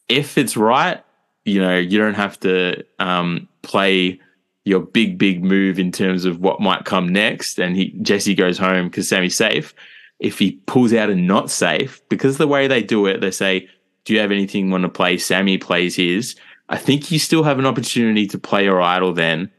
If 0.09 0.37
it's 0.37 0.57
right, 0.57 1.03
you 1.45 1.61
know 1.61 1.77
you 1.77 1.97
don't 1.97 2.15
have 2.15 2.39
to 2.41 2.83
um, 2.99 3.47
play 3.61 4.19
your 4.65 4.81
big 4.81 5.17
big 5.17 5.43
move 5.43 5.79
in 5.79 5.91
terms 5.91 6.25
of 6.25 6.39
what 6.41 6.59
might 6.59 6.85
come 6.85 7.07
next, 7.07 7.59
and 7.59 7.75
he 7.75 7.91
Jesse 8.01 8.35
goes 8.35 8.57
home 8.57 8.87
because 8.87 9.07
Sami's 9.07 9.37
safe. 9.37 9.73
If 10.19 10.39
he 10.39 10.53
pulls 10.65 10.93
out 10.93 11.11
a 11.11 11.15
not 11.15 11.51
safe, 11.51 12.01
because 12.09 12.37
the 12.37 12.47
way 12.47 12.67
they 12.67 12.81
do 12.81 13.05
it, 13.05 13.21
they 13.21 13.31
say, 13.31 13.69
"Do 14.03 14.13
you 14.13 14.19
have 14.19 14.31
anything 14.31 14.65
you 14.65 14.71
want 14.71 14.83
to 14.83 14.89
play?" 14.89 15.17
Sami 15.17 15.57
plays 15.57 15.95
his. 15.95 16.35
I 16.69 16.77
think 16.77 17.11
you 17.11 17.19
still 17.19 17.43
have 17.43 17.59
an 17.59 17.65
opportunity 17.65 18.27
to 18.27 18.37
play 18.37 18.65
your 18.65 18.81
idol. 18.81 19.13
Then, 19.13 19.51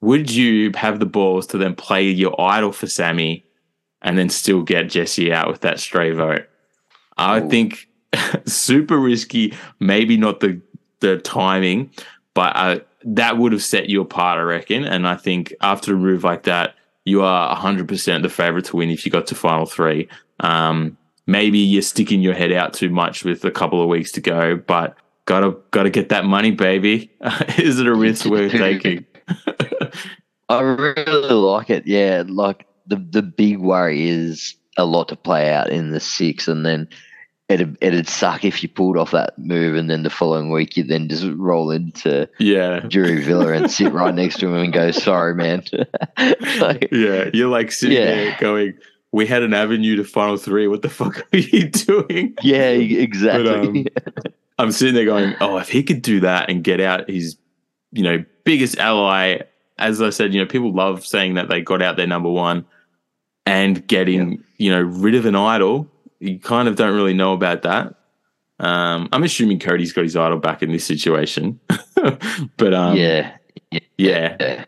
would 0.00 0.30
you 0.30 0.72
have 0.74 0.98
the 0.98 1.06
balls 1.06 1.46
to 1.48 1.58
then 1.58 1.74
play 1.74 2.08
your 2.08 2.38
idol 2.40 2.72
for 2.72 2.86
Sami, 2.86 3.44
and 4.02 4.18
then 4.18 4.28
still 4.28 4.62
get 4.62 4.90
Jesse 4.90 5.32
out 5.32 5.48
with 5.48 5.60
that 5.60 5.78
stray 5.78 6.12
vote? 6.12 6.46
I 7.16 7.40
Ooh. 7.40 7.48
think 7.48 7.88
super 8.46 8.98
risky. 8.98 9.54
Maybe 9.78 10.16
not 10.16 10.40
the 10.40 10.60
the 11.00 11.18
timing, 11.18 11.90
but 12.34 12.56
uh, 12.56 12.78
that 13.04 13.38
would 13.38 13.52
have 13.52 13.62
set 13.62 13.88
you 13.88 14.00
apart, 14.00 14.38
I 14.38 14.42
reckon. 14.42 14.84
And 14.84 15.06
I 15.06 15.16
think 15.16 15.54
after 15.60 15.94
a 15.94 15.98
move 15.98 16.24
like 16.24 16.44
that, 16.44 16.74
you 17.04 17.22
are 17.22 17.56
100% 17.56 18.22
the 18.22 18.28
favorite 18.28 18.66
to 18.66 18.76
win 18.76 18.90
if 18.90 19.06
you 19.06 19.12
got 19.12 19.26
to 19.28 19.34
final 19.34 19.66
three. 19.66 20.08
Um, 20.40 20.96
maybe 21.26 21.58
you're 21.58 21.82
sticking 21.82 22.20
your 22.20 22.34
head 22.34 22.52
out 22.52 22.74
too 22.74 22.90
much 22.90 23.24
with 23.24 23.44
a 23.44 23.50
couple 23.50 23.82
of 23.82 23.88
weeks 23.88 24.12
to 24.12 24.20
go, 24.20 24.56
but 24.56 24.96
gotta 25.26 25.56
gotta 25.70 25.90
get 25.90 26.08
that 26.10 26.24
money, 26.24 26.50
baby. 26.50 27.10
Is 27.58 27.78
it 27.80 27.86
a 27.86 27.94
risk 27.94 28.26
worth 28.26 28.52
taking? 28.52 29.04
I 30.48 30.60
really 30.60 31.32
like 31.34 31.70
it. 31.70 31.86
Yeah, 31.86 32.24
like 32.26 32.66
the 32.86 32.96
the 32.96 33.22
big 33.22 33.58
worry 33.58 34.08
is 34.08 34.54
a 34.76 34.84
lot 34.84 35.08
to 35.08 35.16
play 35.16 35.52
out 35.52 35.70
in 35.70 35.90
the 35.92 36.00
six, 36.00 36.48
and 36.48 36.66
then 36.66 36.88
it'd 37.48 37.76
it'd 37.80 38.08
suck 38.08 38.44
if 38.44 38.62
you 38.62 38.68
pulled 38.68 38.96
off 38.96 39.12
that 39.12 39.38
move, 39.38 39.76
and 39.76 39.88
then 39.88 40.02
the 40.02 40.10
following 40.10 40.50
week 40.50 40.76
you 40.76 40.82
then 40.82 41.08
just 41.08 41.24
roll 41.36 41.70
into 41.70 42.28
yeah. 42.38 42.80
Jury 42.88 43.22
Villa 43.22 43.52
and 43.52 43.70
sit 43.70 43.92
right 43.92 44.14
next 44.14 44.38
to 44.40 44.48
him 44.48 44.54
and 44.54 44.72
go, 44.72 44.90
"Sorry, 44.90 45.34
man." 45.34 45.62
Like, 46.58 46.88
Yeah, 46.90 47.30
you're 47.32 47.48
like 47.48 47.70
sitting 47.72 47.96
Yeah. 47.98 48.04
there 48.14 48.36
going, 48.40 48.74
"We 49.12 49.26
had 49.26 49.42
an 49.44 49.54
avenue 49.54 49.96
to 49.96 50.04
final 50.04 50.36
three. 50.36 50.66
What 50.66 50.82
the 50.82 50.88
fuck 50.90 51.26
are 51.32 51.38
you 51.38 51.68
doing?" 51.68 52.34
yeah, 52.42 52.70
exactly. 52.70 53.50
um, 53.52 53.86
I'm 54.60 54.72
sitting 54.72 54.94
there 54.94 55.04
going, 55.04 55.34
"Oh, 55.40 55.56
if 55.58 55.68
he 55.68 55.82
could 55.82 56.02
do 56.02 56.20
that 56.20 56.50
and 56.50 56.62
get 56.62 56.80
out 56.80 57.08
his, 57.08 57.36
you 57.92 58.02
know, 58.02 58.24
biggest 58.44 58.78
ally." 58.78 59.40
As 59.78 60.02
I 60.02 60.10
said, 60.10 60.34
you 60.34 60.40
know, 60.40 60.46
people 60.46 60.72
love 60.72 61.06
saying 61.06 61.34
that 61.34 61.48
they 61.48 61.62
got 61.62 61.80
out 61.82 61.96
their 61.96 62.06
number 62.06 62.30
one. 62.30 62.66
and 63.46 63.86
getting 63.86 64.42
you 64.58 64.70
know 64.70 64.80
rid 64.82 65.14
of 65.14 65.26
an 65.26 65.34
idol. 65.34 65.88
You 66.20 66.38
kind 66.38 66.68
of 66.68 66.76
don't 66.76 66.94
really 66.94 67.14
know 67.14 67.32
about 67.32 67.62
that. 67.62 67.94
Um, 68.58 69.08
I'm 69.12 69.22
assuming 69.22 69.58
Cody's 69.58 69.92
got 69.92 70.04
his 70.04 70.16
idol 70.16 70.38
back 70.38 70.62
in 70.62 70.70
this 70.70 70.84
situation, 70.84 71.58
but 72.56 72.74
um, 72.74 72.96
yeah, 72.96 73.36
yeah, 73.70 74.36
yeah. 74.38 74.64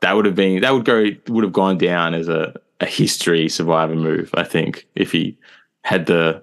that 0.00 0.12
would 0.14 0.26
have 0.26 0.34
been 0.34 0.60
that 0.62 0.72
would 0.74 0.84
go 0.84 1.06
would 1.28 1.44
have 1.44 1.52
gone 1.52 1.78
down 1.78 2.12
as 2.12 2.28
a, 2.28 2.54
a 2.80 2.86
history 2.86 3.48
survivor 3.48 3.94
move. 3.94 4.30
I 4.34 4.42
think 4.42 4.86
if 4.96 5.12
he 5.12 5.38
had 5.82 6.06
the 6.06 6.42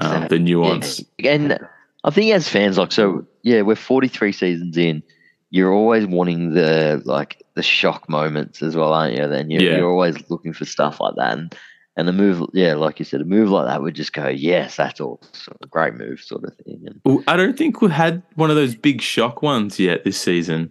um, 0.00 0.26
the 0.28 0.38
nuance. 0.38 1.02
Yeah. 1.18 1.32
And 1.34 1.58
I 2.04 2.10
think 2.10 2.32
as 2.32 2.48
fans, 2.48 2.78
like, 2.78 2.92
so 2.92 3.26
yeah, 3.42 3.62
we're 3.62 3.76
43 3.76 4.32
seasons 4.32 4.76
in. 4.76 5.02
You're 5.50 5.72
always 5.72 6.06
wanting 6.06 6.54
the 6.54 7.02
like 7.04 7.42
the 7.54 7.62
shock 7.62 8.08
moments 8.08 8.62
as 8.62 8.74
well, 8.74 8.92
aren't 8.94 9.16
you? 9.16 9.28
Then 9.28 9.50
you're, 9.50 9.62
Yeah. 9.62 9.76
you're 9.78 9.90
always 9.90 10.16
looking 10.30 10.52
for 10.54 10.64
stuff 10.64 10.98
like 10.98 11.14
that, 11.16 11.36
and 11.36 11.54
and 11.96 12.08
the 12.08 12.12
move, 12.12 12.48
yeah, 12.54 12.74
like 12.74 12.98
you 12.98 13.04
said, 13.04 13.20
a 13.20 13.24
move 13.24 13.50
like 13.50 13.66
that 13.66 13.82
would 13.82 13.94
just 13.94 14.14
go, 14.14 14.26
yes, 14.28 14.76
that's 14.76 14.98
all, 14.98 15.20
sort 15.32 15.58
great 15.70 15.92
move, 15.94 16.20
sort 16.20 16.42
of 16.44 16.54
thing. 16.64 16.82
And 16.86 17.00
Well, 17.04 17.22
I 17.28 17.36
don't 17.36 17.56
think 17.58 17.82
we 17.82 17.90
had 17.90 18.22
one 18.34 18.48
of 18.48 18.56
those 18.56 18.74
big 18.74 19.02
shock 19.02 19.42
ones 19.42 19.78
yet 19.78 20.02
this 20.04 20.18
season. 20.18 20.70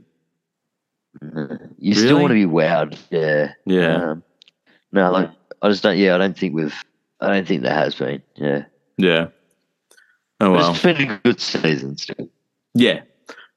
you 1.78 1.94
still 1.94 2.20
want 2.20 2.30
to 2.32 2.34
be 2.34 2.46
wowed, 2.46 2.98
yeah, 3.12 3.54
Yeah, 3.66 4.12
Um, 4.12 4.24
no, 4.92 5.12
like 5.12 5.30
I 5.62 5.70
just 5.70 5.84
don't. 5.84 5.98
Yeah, 5.98 6.16
I 6.16 6.18
don't 6.18 6.38
think 6.38 6.56
we've. 6.56 6.74
I 7.20 7.28
don't 7.28 7.48
think 7.48 7.62
there 7.62 7.74
has 7.74 7.94
been. 7.94 8.24
Yeah, 8.36 8.64
yeah. 8.98 9.28
Oh 10.42 10.72
it's 10.72 10.82
been 10.82 11.10
a 11.10 11.18
good 11.24 11.40
season 11.40 11.98
still. 11.98 12.28
yeah. 12.74 13.02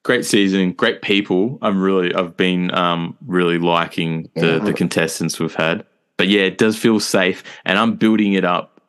Great 0.05 0.26
season, 0.26 0.72
great 0.72 1.01
people. 1.01 1.59
I'm 1.62 1.80
really, 1.80 2.14
I've 2.14 2.37
been 2.37 2.70
um, 2.74 3.16
really 3.26 3.59
liking 3.59 4.28
the 4.35 4.61
the 4.62 4.74
contestants 4.74 5.41
we've 5.41 5.55
had. 5.55 5.82
But 6.18 6.28
yeah, 6.28 6.43
it 6.43 6.59
does 6.59 6.76
feel 6.76 7.01
safe, 7.01 7.43
and 7.64 7.78
I'm 7.78 7.97
building 7.97 8.35
it 8.35 8.45
up, 8.45 8.82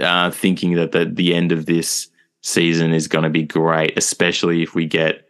uh, 0.00 0.32
thinking 0.32 0.74
that 0.74 0.90
the 0.90 1.04
the 1.04 1.34
end 1.36 1.52
of 1.52 1.66
this 1.66 2.08
season 2.42 2.92
is 2.92 3.06
going 3.06 3.22
to 3.22 3.30
be 3.30 3.44
great, 3.44 3.96
especially 3.96 4.64
if 4.64 4.74
we 4.74 4.86
get 4.86 5.28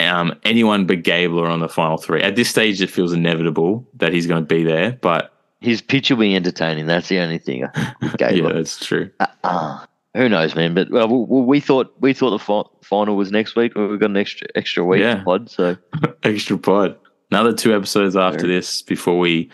um, 0.00 0.34
anyone 0.44 0.86
but 0.86 1.02
Gabler 1.02 1.46
on 1.46 1.60
the 1.60 1.68
final 1.68 1.96
three. 1.96 2.20
At 2.20 2.36
this 2.36 2.50
stage, 2.50 2.82
it 2.82 2.90
feels 2.90 3.14
inevitable 3.14 3.88
that 3.94 4.12
he's 4.12 4.26
going 4.26 4.42
to 4.42 4.54
be 4.54 4.64
there, 4.64 4.92
but 5.00 5.32
His 5.60 5.80
pitch 5.80 6.10
will 6.10 6.18
be 6.18 6.36
entertaining. 6.36 6.84
That's 6.84 7.08
the 7.08 7.20
only 7.20 7.38
thing. 7.38 7.64
Yeah, 8.20 8.52
that's 8.52 8.84
true. 8.84 9.10
uh, 9.44 9.86
who 10.16 10.28
knows, 10.28 10.54
man? 10.54 10.74
But 10.74 10.90
well, 10.90 11.08
we, 11.08 11.40
we 11.42 11.60
thought 11.60 11.94
we 12.00 12.12
thought 12.12 12.30
the 12.30 12.38
fi- 12.38 12.64
final 12.82 13.16
was 13.16 13.30
next 13.30 13.54
week. 13.56 13.74
We've 13.74 14.00
got 14.00 14.10
an 14.10 14.16
extra 14.16 14.46
extra 14.54 14.84
week 14.84 15.00
Yeah. 15.00 15.22
pod, 15.24 15.50
so 15.50 15.76
Extra 16.22 16.58
pod. 16.58 16.96
Another 17.30 17.52
two 17.52 17.74
episodes 17.74 18.16
after 18.16 18.40
Sure. 18.40 18.48
this 18.48 18.82
before 18.82 19.18
we 19.18 19.50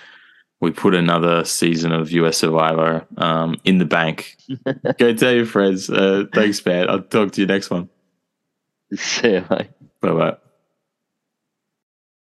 we 0.61 0.71
put 0.71 0.95
another 0.95 1.45
season 1.45 1.91
of 1.93 2.13
US 2.13 2.37
Survivor 2.39 3.05
um, 3.17 3.57
in 3.65 3.79
the 3.79 3.85
bank. 3.85 4.37
Go 4.99 5.13
tell 5.15 5.33
your 5.33 5.47
friends. 5.47 5.91
Uh, 5.91 6.25
thanks, 6.33 6.65
man. 6.65 6.89
I'll 6.89 7.03
talk 7.03 7.33
to 7.33 7.41
you 7.41 7.47
next 7.47 7.69
one. 7.71 7.89
see 8.95 9.33
you, 9.33 9.45
mate. 9.51 9.69
Bye 10.01 10.13
bye. 10.13 10.37